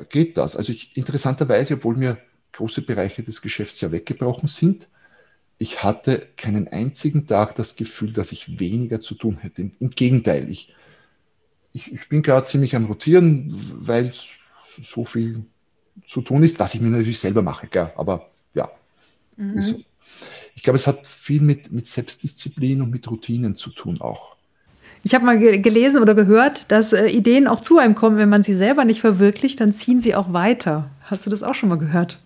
geht 0.09 0.37
das. 0.37 0.55
Also 0.55 0.71
ich, 0.71 0.95
interessanterweise, 0.97 1.75
obwohl 1.75 1.95
mir 1.95 2.17
große 2.53 2.81
Bereiche 2.81 3.23
des 3.23 3.41
Geschäfts 3.41 3.81
ja 3.81 3.91
weggebrochen 3.91 4.47
sind, 4.47 4.87
ich 5.57 5.83
hatte 5.83 6.27
keinen 6.35 6.67
einzigen 6.67 7.27
Tag 7.27 7.55
das 7.55 7.75
Gefühl, 7.75 8.11
dass 8.11 8.31
ich 8.31 8.59
weniger 8.59 8.99
zu 8.99 9.15
tun 9.15 9.37
hätte. 9.37 9.71
Im, 9.79 9.89
Gegenteil, 9.91 10.49
ich, 10.49 10.75
ich, 11.71 11.93
ich 11.93 12.09
bin 12.09 12.21
gerade 12.21 12.47
ziemlich 12.47 12.75
am 12.75 12.85
Rotieren, 12.85 13.53
weil 13.79 14.11
so 14.81 15.05
viel 15.05 15.45
zu 16.05 16.21
tun 16.21 16.43
ist, 16.43 16.59
was 16.59 16.73
ich 16.73 16.81
mir 16.81 16.89
natürlich 16.89 17.19
selber 17.19 17.41
mache, 17.41 17.67
gell? 17.67 17.91
aber 17.95 18.29
ja. 18.53 18.69
Mhm. 19.37 19.83
Ich 20.55 20.63
glaube, 20.63 20.77
es 20.77 20.87
hat 20.87 21.07
viel 21.07 21.41
mit, 21.41 21.71
mit 21.71 21.87
Selbstdisziplin 21.87 22.81
und 22.81 22.91
mit 22.91 23.09
Routinen 23.09 23.55
zu 23.55 23.71
tun 23.71 23.99
auch. 24.01 24.33
Ich 25.05 25.13
habe 25.13 25.25
mal 25.25 25.37
gelesen 25.37 26.01
oder 26.01 26.15
gehört, 26.15 26.71
dass 26.71 26.93
äh, 26.93 27.07
Ideen 27.07 27.47
auch 27.47 27.59
zu 27.59 27.77
einem 27.77 27.93
kommen, 27.93 28.17
wenn 28.17 28.29
man 28.29 28.41
sie 28.41 28.55
selber 28.55 28.85
nicht 28.85 29.01
verwirklicht, 29.01 29.59
dann 29.59 29.73
ziehen 29.73 29.99
sie 29.99 30.15
auch 30.15 30.31
weiter. 30.31 30.91
Hast 31.01 31.25
du 31.25 31.29
das 31.29 31.43
auch 31.43 31.55
schon 31.55 31.69
mal 31.69 31.77
gehört? 31.77 32.19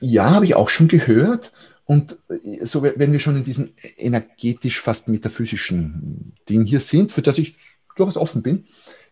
Ja, 0.00 0.30
habe 0.30 0.46
ich 0.46 0.56
auch 0.56 0.68
schon 0.68 0.88
gehört. 0.88 1.52
Und 1.84 2.18
äh, 2.28 2.64
so, 2.64 2.82
wenn 2.82 3.12
wir 3.12 3.20
schon 3.20 3.36
in 3.36 3.44
diesem 3.44 3.70
energetisch 3.96 4.80
fast 4.80 5.06
metaphysischen 5.06 6.32
Ding 6.48 6.64
hier 6.64 6.80
sind, 6.80 7.12
für 7.12 7.22
das 7.22 7.38
ich 7.38 7.54
durchaus 7.94 8.16
offen 8.16 8.42
bin, 8.42 8.64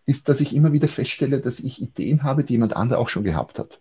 ist, 0.07 0.29
dass 0.29 0.41
ich 0.41 0.55
immer 0.55 0.73
wieder 0.73 0.89
feststelle, 0.89 1.41
dass 1.41 1.61
ich 1.61 1.83
Ideen 1.83 2.23
habe, 2.23 2.45
die 2.45 2.55
jemand 2.55 2.77
anderer 2.77 3.01
auch 3.01 3.09
schon 3.09 3.25
gehabt 3.25 3.59
hat. 3.59 3.81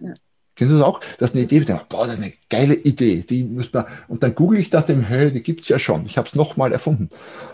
Ja. 0.00 0.14
Kennst 0.54 0.72
du 0.72 0.78
das 0.78 0.86
auch? 0.86 1.00
Das 1.18 1.30
ist 1.30 1.36
eine 1.36 1.44
Idee, 1.44 1.60
denke, 1.60 1.84
boah, 1.88 2.06
das 2.06 2.16
ist 2.16 2.22
eine 2.22 2.32
geile 2.50 2.74
Idee, 2.74 3.24
die 3.28 3.42
muss 3.44 3.72
man, 3.72 3.86
und 4.08 4.22
dann 4.22 4.34
google 4.34 4.58
ich 4.58 4.68
das 4.68 4.88
im 4.90 5.02
hey, 5.02 5.32
die 5.32 5.42
gibt 5.42 5.62
es 5.62 5.68
ja 5.68 5.78
schon. 5.78 6.04
Ich 6.04 6.18
habe 6.18 6.28
es 6.28 6.34
nochmal 6.34 6.72
erfunden. 6.72 7.08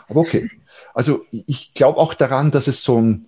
Aber 0.08 0.20
okay. 0.20 0.50
Also 0.94 1.24
ich 1.30 1.74
glaube 1.74 1.98
auch 1.98 2.14
daran, 2.14 2.50
dass 2.50 2.66
es 2.66 2.82
so 2.82 3.00
ein, 3.00 3.26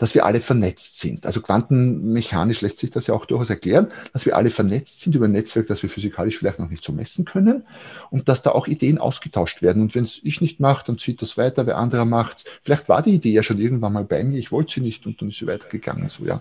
dass 0.00 0.14
wir 0.14 0.24
alle 0.24 0.40
vernetzt 0.40 0.98
sind. 0.98 1.26
Also 1.26 1.40
quantenmechanisch 1.40 2.62
lässt 2.62 2.78
sich 2.78 2.90
das 2.90 3.06
ja 3.06 3.14
auch 3.14 3.26
durchaus 3.26 3.50
erklären, 3.50 3.88
dass 4.12 4.26
wir 4.26 4.36
alle 4.36 4.50
vernetzt 4.50 5.02
sind 5.02 5.14
über 5.14 5.26
ein 5.26 5.32
Netzwerk, 5.32 5.66
das 5.68 5.82
wir 5.82 5.90
physikalisch 5.90 6.38
vielleicht 6.38 6.58
noch 6.58 6.70
nicht 6.70 6.82
so 6.82 6.92
messen 6.92 7.24
können 7.24 7.64
und 8.10 8.28
dass 8.28 8.42
da 8.42 8.50
auch 8.50 8.66
Ideen 8.66 8.98
ausgetauscht 8.98 9.62
werden. 9.62 9.82
Und 9.82 9.94
wenn 9.94 10.04
es 10.04 10.20
ich 10.24 10.40
nicht 10.40 10.58
mache, 10.58 10.86
dann 10.86 10.98
zieht 10.98 11.22
das 11.22 11.36
weiter, 11.36 11.66
wer 11.66 11.76
anderer 11.76 12.04
macht 12.04 12.44
Vielleicht 12.62 12.88
war 12.88 13.02
die 13.02 13.14
Idee 13.14 13.32
ja 13.32 13.42
schon 13.42 13.58
irgendwann 13.58 13.92
mal 13.92 14.04
bei 14.04 14.22
mir, 14.24 14.38
ich 14.38 14.52
wollte 14.52 14.74
sie 14.74 14.80
nicht 14.80 15.06
und 15.06 15.20
dann 15.20 15.28
ist 15.28 15.38
sie 15.38 15.46
weitergegangen. 15.46 16.08
So, 16.08 16.24
ja, 16.24 16.40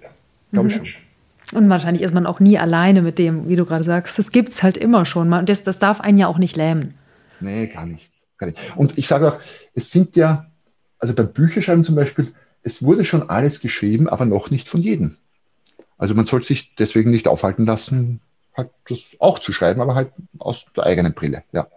glaube 0.51 0.69
mhm. 0.69 0.81
ich 0.83 0.91
schon. 0.91 1.01
Und 1.51 1.69
wahrscheinlich 1.69 2.03
ist 2.03 2.13
man 2.13 2.27
auch 2.27 2.39
nie 2.39 2.59
alleine 2.59 3.01
mit 3.01 3.17
dem, 3.17 3.49
wie 3.49 3.55
du 3.55 3.65
gerade 3.65 3.83
sagst. 3.83 4.19
Das 4.19 4.31
gibt 4.31 4.49
es 4.49 4.61
halt 4.61 4.77
immer 4.77 5.05
schon. 5.05 5.45
Das, 5.45 5.63
das 5.63 5.79
darf 5.79 5.99
einen 5.99 6.17
ja 6.17 6.27
auch 6.27 6.37
nicht 6.37 6.55
lähmen. 6.55 6.93
Nee, 7.39 7.67
gar 7.67 7.87
nicht. 7.87 8.11
gar 8.37 8.47
nicht. 8.47 8.59
Und 8.75 8.97
ich 8.97 9.07
sage 9.07 9.29
auch, 9.29 9.39
es 9.73 9.89
sind 9.89 10.15
ja, 10.15 10.51
also 10.99 11.15
beim 11.15 11.33
Bücherschreiben 11.33 11.83
zum 11.83 11.95
Beispiel, 11.95 12.33
es 12.63 12.83
wurde 12.83 13.05
schon 13.05 13.29
alles 13.29 13.61
geschrieben, 13.61 14.07
aber 14.09 14.25
noch 14.25 14.49
nicht 14.49 14.67
von 14.67 14.81
jedem. 14.81 15.15
Also 15.97 16.15
man 16.15 16.25
soll 16.25 16.43
sich 16.43 16.75
deswegen 16.75 17.11
nicht 17.11 17.27
aufhalten 17.27 17.65
lassen, 17.65 18.21
halt 18.55 18.69
das 18.87 19.15
auch 19.19 19.39
zu 19.39 19.51
schreiben, 19.51 19.81
aber 19.81 19.95
halt 19.95 20.11
aus 20.37 20.65
der 20.75 20.85
eigenen 20.85 21.13
Brille, 21.13 21.43
ja. 21.51 21.67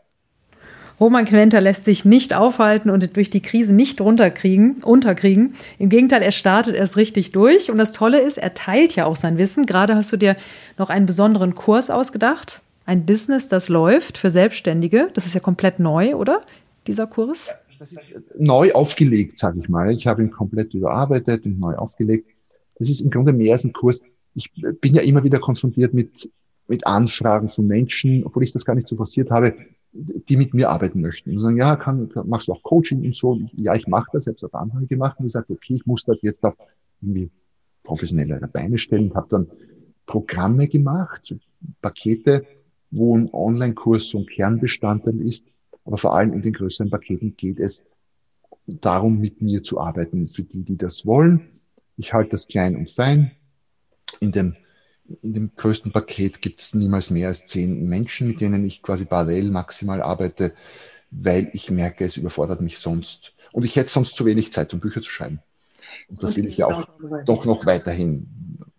Roman 1.00 1.24
Quenter 1.24 1.60
lässt 1.60 1.84
sich 1.84 2.04
nicht 2.04 2.32
aufhalten 2.32 2.88
und 2.88 3.16
durch 3.16 3.28
die 3.28 3.42
Krise 3.42 3.72
nicht 3.72 4.00
runterkriegen, 4.00 4.84
unterkriegen. 4.84 5.54
Im 5.78 5.88
Gegenteil, 5.88 6.22
er 6.22 6.30
startet 6.30 6.76
erst 6.76 6.96
richtig 6.96 7.32
durch. 7.32 7.72
Und 7.72 7.76
das 7.76 7.92
Tolle 7.92 8.20
ist, 8.20 8.38
er 8.38 8.54
teilt 8.54 8.94
ja 8.94 9.06
auch 9.06 9.16
sein 9.16 9.36
Wissen. 9.36 9.66
Gerade 9.66 9.96
hast 9.96 10.12
du 10.12 10.16
dir 10.16 10.36
noch 10.78 10.90
einen 10.90 11.06
besonderen 11.06 11.56
Kurs 11.56 11.90
ausgedacht. 11.90 12.62
Ein 12.86 13.04
Business, 13.04 13.48
das 13.48 13.68
läuft 13.68 14.16
für 14.16 14.30
Selbstständige. 14.30 15.08
Das 15.14 15.26
ist 15.26 15.34
ja 15.34 15.40
komplett 15.40 15.80
neu, 15.80 16.14
oder? 16.14 16.40
Dieser 16.86 17.08
Kurs? 17.08 17.52
Neu 18.38 18.72
aufgelegt, 18.72 19.38
sage 19.38 19.60
ich 19.60 19.68
mal. 19.68 19.90
Ich 19.92 20.06
habe 20.06 20.22
ihn 20.22 20.30
komplett 20.30 20.74
überarbeitet 20.74 21.44
und 21.44 21.58
neu 21.58 21.74
aufgelegt. 21.74 22.28
Das 22.76 22.88
ist 22.88 23.00
im 23.00 23.10
Grunde 23.10 23.32
mehr 23.32 23.52
als 23.52 23.64
ein 23.64 23.72
Kurs. 23.72 24.00
Ich 24.34 24.50
bin 24.80 24.94
ja 24.94 25.02
immer 25.02 25.24
wieder 25.24 25.38
konfrontiert 25.38 25.94
mit, 25.94 26.28
mit 26.68 26.86
Anfragen 26.86 27.48
von 27.48 27.66
Menschen, 27.66 28.24
obwohl 28.24 28.44
ich 28.44 28.52
das 28.52 28.64
gar 28.64 28.74
nicht 28.74 28.88
so 28.88 28.96
forciert 28.96 29.30
habe, 29.30 29.54
die 29.92 30.36
mit 30.36 30.54
mir 30.54 30.70
arbeiten 30.70 31.00
möchten. 31.00 31.30
Und 31.30 31.40
sagen, 31.40 31.58
ja, 31.58 31.76
kann, 31.76 32.10
machst 32.24 32.48
du 32.48 32.52
auch 32.52 32.62
Coaching 32.62 33.04
und 33.04 33.14
so? 33.14 33.38
Ja, 33.56 33.74
ich 33.74 33.86
mache 33.86 34.10
das, 34.12 34.24
selbst 34.24 34.42
auf 34.42 34.54
andere 34.54 34.86
gemacht 34.86 35.18
und 35.18 35.26
gesagt, 35.26 35.50
okay, 35.50 35.74
ich 35.74 35.86
muss 35.86 36.04
das 36.04 36.22
jetzt 36.22 36.44
auf 36.44 36.54
irgendwie 37.00 37.30
professionellere 37.82 38.46
Beine 38.48 38.78
stellen 38.78 39.14
habe 39.14 39.26
dann 39.28 39.46
Programme 40.06 40.68
gemacht, 40.68 41.22
so 41.24 41.36
Pakete, 41.80 42.44
wo 42.90 43.16
ein 43.16 43.28
Online-Kurs 43.32 44.08
so 44.08 44.18
ein 44.18 44.26
Kernbestandteil 44.26 45.20
ist, 45.20 45.61
aber 45.84 45.98
vor 45.98 46.14
allem 46.14 46.32
in 46.32 46.42
den 46.42 46.52
größeren 46.52 46.90
Paketen 46.90 47.36
geht 47.36 47.58
es 47.58 47.98
darum, 48.66 49.18
mit 49.18 49.42
mir 49.42 49.62
zu 49.62 49.80
arbeiten, 49.80 50.28
für 50.28 50.42
die, 50.42 50.62
die 50.62 50.76
das 50.76 51.06
wollen. 51.06 51.60
Ich 51.96 52.12
halte 52.12 52.30
das 52.30 52.46
klein 52.46 52.76
und 52.76 52.90
fein. 52.90 53.32
In 54.20 54.32
dem, 54.32 54.56
in 55.22 55.34
dem 55.34 55.52
größten 55.56 55.92
Paket 55.92 56.40
gibt 56.40 56.60
es 56.60 56.74
niemals 56.74 57.10
mehr 57.10 57.28
als 57.28 57.46
zehn 57.46 57.84
Menschen, 57.88 58.28
mit 58.28 58.40
denen 58.40 58.64
ich 58.64 58.82
quasi 58.82 59.04
parallel 59.04 59.50
maximal 59.50 60.00
arbeite, 60.00 60.54
weil 61.10 61.50
ich 61.52 61.70
merke, 61.70 62.04
es 62.04 62.16
überfordert 62.16 62.60
mich 62.60 62.78
sonst. 62.78 63.34
Und 63.52 63.64
ich 63.64 63.76
hätte 63.76 63.90
sonst 63.90 64.16
zu 64.16 64.24
wenig 64.24 64.52
Zeit, 64.52 64.72
um 64.72 64.80
Bücher 64.80 65.02
zu 65.02 65.10
schreiben. 65.10 65.40
Und 66.08 66.22
das 66.22 66.36
will 66.36 66.46
ich 66.46 66.56
ja 66.56 66.66
auch 66.66 66.88
doch 67.26 67.44
noch 67.44 67.66
weiterhin 67.66 68.28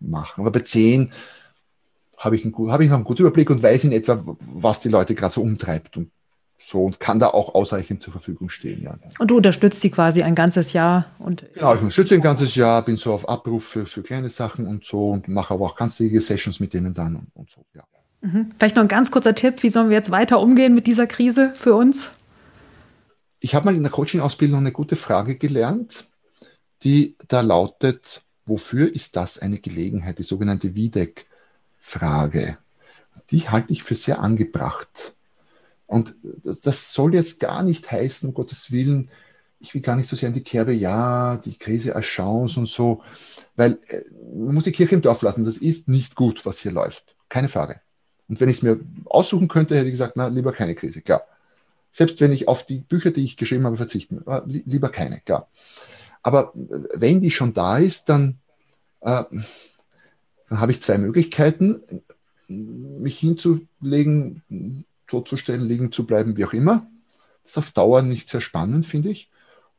machen. 0.00 0.40
Aber 0.40 0.50
bei 0.50 0.60
zehn 0.60 1.12
habe 2.16 2.36
ich, 2.36 2.44
einen, 2.44 2.72
habe 2.72 2.84
ich 2.84 2.90
noch 2.90 2.96
einen 2.96 3.04
guten 3.04 3.22
Überblick 3.22 3.50
und 3.50 3.62
weiß 3.62 3.84
in 3.84 3.92
etwa, 3.92 4.24
was 4.40 4.80
die 4.80 4.88
Leute 4.88 5.14
gerade 5.14 5.34
so 5.34 5.42
umtreibt 5.42 5.96
und 5.96 6.10
so 6.58 6.84
und 6.84 7.00
kann 7.00 7.18
da 7.18 7.28
auch 7.28 7.54
ausreichend 7.54 8.02
zur 8.02 8.12
Verfügung 8.12 8.48
stehen. 8.48 8.82
Ja. 8.82 8.96
Und 9.18 9.30
du 9.30 9.36
unterstützt 9.36 9.80
sie 9.80 9.90
quasi 9.90 10.22
ein 10.22 10.34
ganzes 10.34 10.72
Jahr? 10.72 11.06
Und 11.18 11.44
genau, 11.52 11.74
ich 11.74 11.80
unterstütze 11.80 12.14
ein 12.14 12.22
ganzes 12.22 12.54
Jahr, 12.54 12.84
bin 12.84 12.96
so 12.96 13.12
auf 13.12 13.28
Abruf 13.28 13.64
für, 13.64 13.86
für 13.86 14.02
kleine 14.02 14.30
Sachen 14.30 14.66
und 14.66 14.84
so 14.84 15.10
und 15.10 15.28
mache 15.28 15.54
aber 15.54 15.66
auch 15.66 15.76
ganzjährige 15.76 16.20
Sessions 16.20 16.60
mit 16.60 16.72
denen 16.72 16.94
dann 16.94 17.16
und, 17.16 17.26
und 17.34 17.50
so. 17.50 17.64
Ja. 17.74 17.84
Mhm. 18.24 18.52
Vielleicht 18.58 18.76
noch 18.76 18.82
ein 18.82 18.88
ganz 18.88 19.10
kurzer 19.10 19.34
Tipp, 19.34 19.62
wie 19.62 19.70
sollen 19.70 19.90
wir 19.90 19.96
jetzt 19.96 20.10
weiter 20.10 20.40
umgehen 20.40 20.74
mit 20.74 20.86
dieser 20.86 21.06
Krise 21.06 21.52
für 21.54 21.74
uns? 21.74 22.12
Ich 23.40 23.54
habe 23.54 23.66
mal 23.66 23.76
in 23.76 23.82
der 23.82 23.92
Coaching-Ausbildung 23.92 24.60
eine 24.60 24.72
gute 24.72 24.96
Frage 24.96 25.36
gelernt, 25.36 26.06
die 26.82 27.16
da 27.28 27.42
lautet, 27.42 28.22
wofür 28.46 28.94
ist 28.94 29.16
das 29.16 29.38
eine 29.38 29.58
Gelegenheit? 29.58 30.18
Die 30.18 30.22
sogenannte 30.22 30.74
Wiedeck-Frage. 30.74 32.56
Die 33.30 33.48
halte 33.50 33.72
ich 33.72 33.82
für 33.82 33.94
sehr 33.94 34.20
angebracht. 34.20 35.13
Und 35.94 36.16
das 36.42 36.92
soll 36.92 37.14
jetzt 37.14 37.38
gar 37.38 37.62
nicht 37.62 37.88
heißen, 37.88 38.28
um 38.28 38.34
Gottes 38.34 38.72
Willen, 38.72 39.10
ich 39.60 39.74
will 39.74 39.80
gar 39.80 39.94
nicht 39.94 40.08
so 40.08 40.16
sehr 40.16 40.26
in 40.26 40.34
die 40.34 40.42
Kerbe, 40.42 40.72
ja, 40.72 41.36
die 41.36 41.56
Krise 41.56 41.94
als 41.94 42.06
Chance 42.06 42.58
und 42.58 42.66
so, 42.66 43.04
weil 43.54 43.78
äh, 43.86 44.02
man 44.34 44.56
muss 44.56 44.64
die 44.64 44.72
Kirche 44.72 44.96
im 44.96 45.02
Dorf 45.02 45.22
lassen. 45.22 45.44
Das 45.44 45.56
ist 45.56 45.86
nicht 45.86 46.16
gut, 46.16 46.44
was 46.44 46.58
hier 46.58 46.72
läuft. 46.72 47.14
Keine 47.28 47.48
Frage. 47.48 47.80
Und 48.28 48.40
wenn 48.40 48.48
ich 48.48 48.56
es 48.56 48.62
mir 48.64 48.80
aussuchen 49.04 49.46
könnte, 49.46 49.76
hätte 49.76 49.86
ich 49.86 49.92
gesagt, 49.92 50.16
na, 50.16 50.26
lieber 50.26 50.50
keine 50.50 50.74
Krise, 50.74 51.00
klar. 51.00 51.22
Selbst 51.92 52.20
wenn 52.20 52.32
ich 52.32 52.48
auf 52.48 52.66
die 52.66 52.80
Bücher, 52.80 53.12
die 53.12 53.22
ich 53.22 53.36
geschrieben 53.36 53.64
habe, 53.64 53.76
verzichten, 53.76 54.24
lieber 54.46 54.88
keine, 54.88 55.20
klar. 55.20 55.48
Aber 56.24 56.54
äh, 56.56 56.88
wenn 56.94 57.20
die 57.20 57.30
schon 57.30 57.54
da 57.54 57.78
ist, 57.78 58.08
dann, 58.08 58.40
äh, 59.00 59.22
dann 59.30 60.60
habe 60.60 60.72
ich 60.72 60.82
zwei 60.82 60.98
Möglichkeiten, 60.98 62.02
mich 62.48 63.20
hinzulegen, 63.20 64.84
totzustellen, 65.06 65.62
liegen 65.62 65.92
zu 65.92 66.06
bleiben, 66.06 66.36
wie 66.36 66.44
auch 66.44 66.52
immer. 66.52 66.86
Das 67.42 67.52
ist 67.52 67.58
auf 67.58 67.70
Dauer 67.72 68.02
nicht 68.02 68.28
sehr 68.28 68.40
spannend, 68.40 68.86
finde 68.86 69.10
ich. 69.10 69.30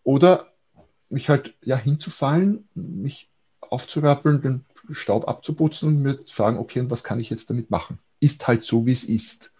Oder 0.03 0.51
mich 1.09 1.29
halt 1.29 1.55
ja 1.61 1.77
hinzufallen, 1.77 2.67
mich 2.75 3.29
aufzurappeln, 3.61 4.41
den 4.41 4.65
Staub 4.91 5.27
abzuputzen 5.27 5.89
und 5.89 6.01
mir 6.01 6.23
zu 6.25 6.35
fragen, 6.35 6.57
okay, 6.57 6.79
und 6.79 6.91
was 6.91 7.03
kann 7.03 7.19
ich 7.19 7.29
jetzt 7.29 7.49
damit 7.49 7.71
machen? 7.71 7.99
Ist 8.19 8.47
halt 8.47 8.63
so, 8.63 8.85
wie 8.85 8.91
es 8.91 9.03
ist. 9.03 9.51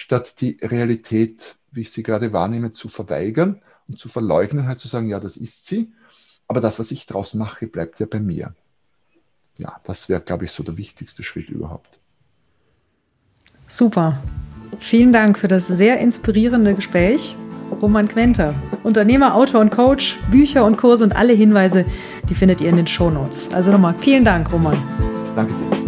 statt 0.00 0.40
die 0.40 0.58
Realität, 0.62 1.56
wie 1.70 1.82
ich 1.82 1.90
sie 1.92 2.02
gerade 2.02 2.32
wahrnehme, 2.32 2.72
zu 2.72 2.88
verweigern 2.88 3.62
und 3.86 3.98
zu 3.98 4.08
verleugnen, 4.08 4.66
halt 4.66 4.78
zu 4.78 4.88
sagen, 4.88 5.08
ja, 5.08 5.20
das 5.20 5.36
ist 5.36 5.66
sie, 5.66 5.92
aber 6.48 6.60
das, 6.60 6.78
was 6.78 6.90
ich 6.90 7.06
daraus 7.06 7.34
mache, 7.34 7.66
bleibt 7.66 8.00
ja 8.00 8.06
bei 8.06 8.18
mir. 8.18 8.54
Ja, 9.58 9.80
das 9.84 10.08
wäre, 10.08 10.20
glaube 10.20 10.46
ich, 10.46 10.52
so 10.52 10.62
der 10.62 10.76
wichtigste 10.76 11.22
Schritt 11.22 11.50
überhaupt. 11.50 12.00
Super. 13.68 14.22
Vielen 14.78 15.12
Dank 15.12 15.38
für 15.38 15.48
das 15.48 15.66
sehr 15.66 15.98
inspirierende 15.98 16.74
Gespräch. 16.74 17.36
Roman 17.82 18.08
Quenter, 18.08 18.54
Unternehmer, 18.82 19.34
Autor 19.34 19.60
und 19.60 19.70
Coach, 19.70 20.18
Bücher 20.30 20.64
und 20.64 20.76
Kurse 20.76 21.04
und 21.04 21.14
alle 21.14 21.32
Hinweise, 21.32 21.84
die 22.28 22.34
findet 22.34 22.60
ihr 22.60 22.68
in 22.68 22.76
den 22.76 22.86
Shownotes. 22.86 23.52
Also 23.54 23.70
nochmal 23.70 23.94
vielen 23.98 24.24
Dank, 24.24 24.52
Roman. 24.52 24.76
Danke 25.36 25.54
dir. 25.54 25.79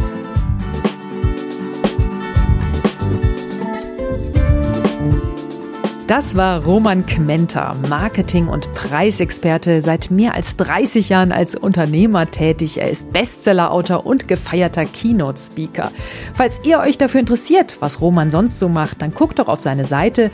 Das 6.09 6.37
war 6.37 6.65
Roman 6.65 7.07
Kmenter, 7.07 7.77
Marketing- 7.89 8.49
und 8.49 8.73
Preisexperte, 8.73 9.83
seit 9.83 10.11
mehr 10.11 10.35
als 10.35 10.57
30 10.57 11.09
Jahren 11.09 11.31
als 11.31 11.55
Unternehmer 11.55 12.31
tätig. 12.31 12.79
Er 12.79 12.91
ist 12.91 13.13
Bestsellerautor 13.13 14.05
und 14.05 14.27
gefeierter 14.27 14.85
Keynote-Speaker. 14.85 15.93
Falls 16.35 16.61
ihr 16.65 16.81
euch 16.81 16.99
dafür 16.99 17.21
interessiert, 17.21 17.77
was 17.81 18.01
Roman 18.01 18.31
sonst 18.33 18.59
so 18.59 18.69
macht, 18.69 19.01
dann 19.01 19.15
guckt 19.15 19.39
doch 19.39 19.47
auf 19.47 19.61
seine 19.61 19.87
Seite 19.87 20.33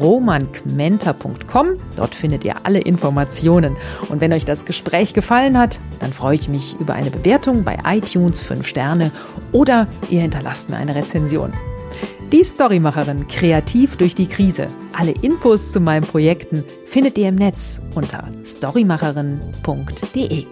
romankmenter.com. 0.00 1.68
Dort 1.96 2.14
findet 2.14 2.44
ihr 2.44 2.54
alle 2.62 2.80
Informationen. 2.80 3.76
Und 4.08 4.22
wenn 4.22 4.32
euch 4.32 4.46
das 4.46 4.64
Gespräch 4.64 5.12
gefallen 5.12 5.58
hat, 5.58 5.80
dann 6.00 6.14
freue 6.14 6.34
ich 6.34 6.48
mich 6.48 6.80
über 6.80 6.94
eine 6.94 7.10
Bewertung 7.10 7.62
bei 7.62 7.78
iTunes 7.84 8.40
5 8.40 8.66
Sterne 8.66 9.12
oder 9.52 9.86
ihr 10.08 10.22
hinterlasst 10.22 10.70
mir 10.70 10.76
eine 10.76 10.94
Rezension. 10.94 11.52
Die 12.32 12.44
Storymacherin 12.44 13.26
kreativ 13.26 13.96
durch 13.96 14.14
die 14.14 14.28
Krise. 14.28 14.68
Alle 14.96 15.10
Infos 15.10 15.72
zu 15.72 15.80
meinen 15.80 16.06
Projekten 16.06 16.62
findet 16.86 17.18
ihr 17.18 17.28
im 17.28 17.34
Netz 17.34 17.82
unter 17.96 18.28
storymacherin.de. 18.44 20.46